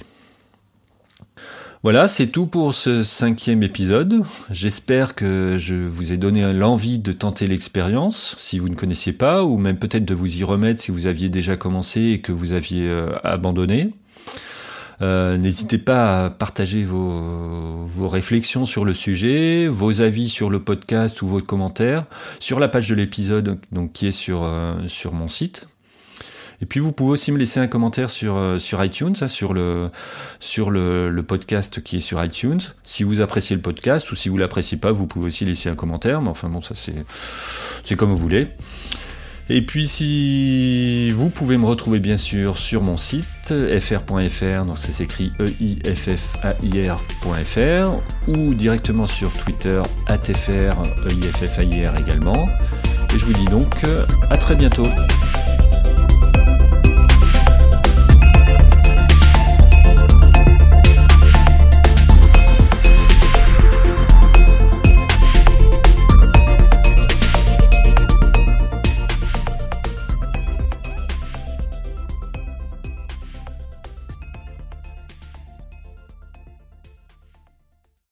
Voilà, 1.84 2.08
c'est 2.08 2.28
tout 2.28 2.48
pour 2.48 2.74
ce 2.74 3.04
cinquième 3.04 3.62
épisode. 3.62 4.22
J'espère 4.50 5.16
que 5.16 5.58
je 5.60 5.76
vous 5.76 6.14
ai 6.14 6.18
donné 6.18 6.54
l'envie 6.54 6.98
de 6.98 7.12
tenter 7.12 7.46
l'expérience, 7.46 8.38
si 8.40 8.58
vous 8.58 8.70
ne 8.70 8.76
connaissiez 8.76 9.12
pas, 9.12 9.44
ou 9.44 9.58
même 9.58 9.78
peut-être 9.78 10.06
de 10.06 10.14
vous 10.14 10.38
y 10.38 10.44
remettre 10.46 10.82
si 10.82 10.92
vous 10.92 11.08
aviez 11.08 11.28
déjà 11.28 11.58
commencé 11.58 12.02
et 12.02 12.22
que 12.22 12.32
vous 12.32 12.54
aviez 12.54 12.90
abandonné. 13.26 13.92
Euh, 15.02 15.38
n'hésitez 15.38 15.78
pas 15.78 16.26
à 16.26 16.30
partager 16.30 16.84
vos, 16.84 17.88
réflexions 18.08 18.66
sur 18.66 18.86
le 18.86 18.94
sujet, 18.94 19.68
vos 19.68 20.02
avis 20.02 20.30
sur 20.30 20.50
le 20.50 20.60
podcast 20.60 21.22
ou 21.22 21.28
vos 21.28 21.42
commentaires 21.42 22.06
sur 22.40 22.60
la 22.60 22.68
page 22.68 22.90
de 22.90 22.96
l'épisode 22.96 23.60
qui 23.94 24.08
est 24.08 24.12
sur, 24.12 24.44
euh, 24.44 24.76
sur 24.88 25.14
mon 25.14 25.28
site. 25.28 25.68
Et 26.64 26.66
puis 26.66 26.80
vous 26.80 26.94
pouvez 26.94 27.12
aussi 27.12 27.34
me 27.34 27.38
laisser 27.38 27.60
un 27.60 27.68
commentaire 27.68 28.10
sur, 28.10 28.38
euh, 28.38 28.58
sur 28.58 28.82
iTunes, 28.82 29.16
hein, 29.20 29.28
sur, 29.28 29.54
le, 29.54 29.90
sur 30.40 30.72
le, 30.72 31.22
podcast 31.28 31.84
qui 31.84 31.98
est 31.98 32.00
sur 32.00 32.24
iTunes. 32.24 32.62
Si 32.86 33.04
vous 33.04 33.20
appréciez 33.20 33.54
le 33.54 33.62
podcast 33.62 34.10
ou 34.14 34.16
si 34.16 34.30
vous 34.30 34.38
l'appréciez 34.38 34.78
pas, 34.78 34.94
vous 34.94 35.06
pouvez 35.06 35.28
aussi 35.28 35.44
laisser 35.44 35.68
un 35.68 35.76
commentaire. 35.76 36.22
Mais 36.22 36.30
enfin 36.30 36.48
bon, 36.48 36.62
ça 36.62 36.74
c'est 36.74 37.96
comme 37.98 38.12
vous 38.12 38.16
voulez. 38.16 38.48
Et 39.50 39.62
puis 39.62 39.90
si 39.90 41.12
vous 41.12 41.30
pouvez 41.30 41.58
me 41.58 41.66
retrouver 41.66 42.00
bien 42.00 42.16
sûr 42.16 42.58
sur 42.58 42.82
mon 42.82 42.96
site 42.96 43.54
fr.fr, 43.82 44.64
donc 44.64 44.78
ça 44.78 44.94
s'écrit 44.94 45.34
e-i-f-f-a-i-r.fr 45.42 45.90
ou 48.30 48.54
directement 48.54 49.06
sur 49.06 49.34
Twitter 49.34 49.82
atfr 50.08 50.82
e-i-f-f-a-i-r 51.08 52.00
également. 52.00 52.48
Et 53.14 53.20
je 53.20 53.26
vous 53.26 53.34
dis 53.34 53.48
donc 53.48 53.84
à 54.30 54.38
très 54.38 54.56
bientôt. 54.56 54.88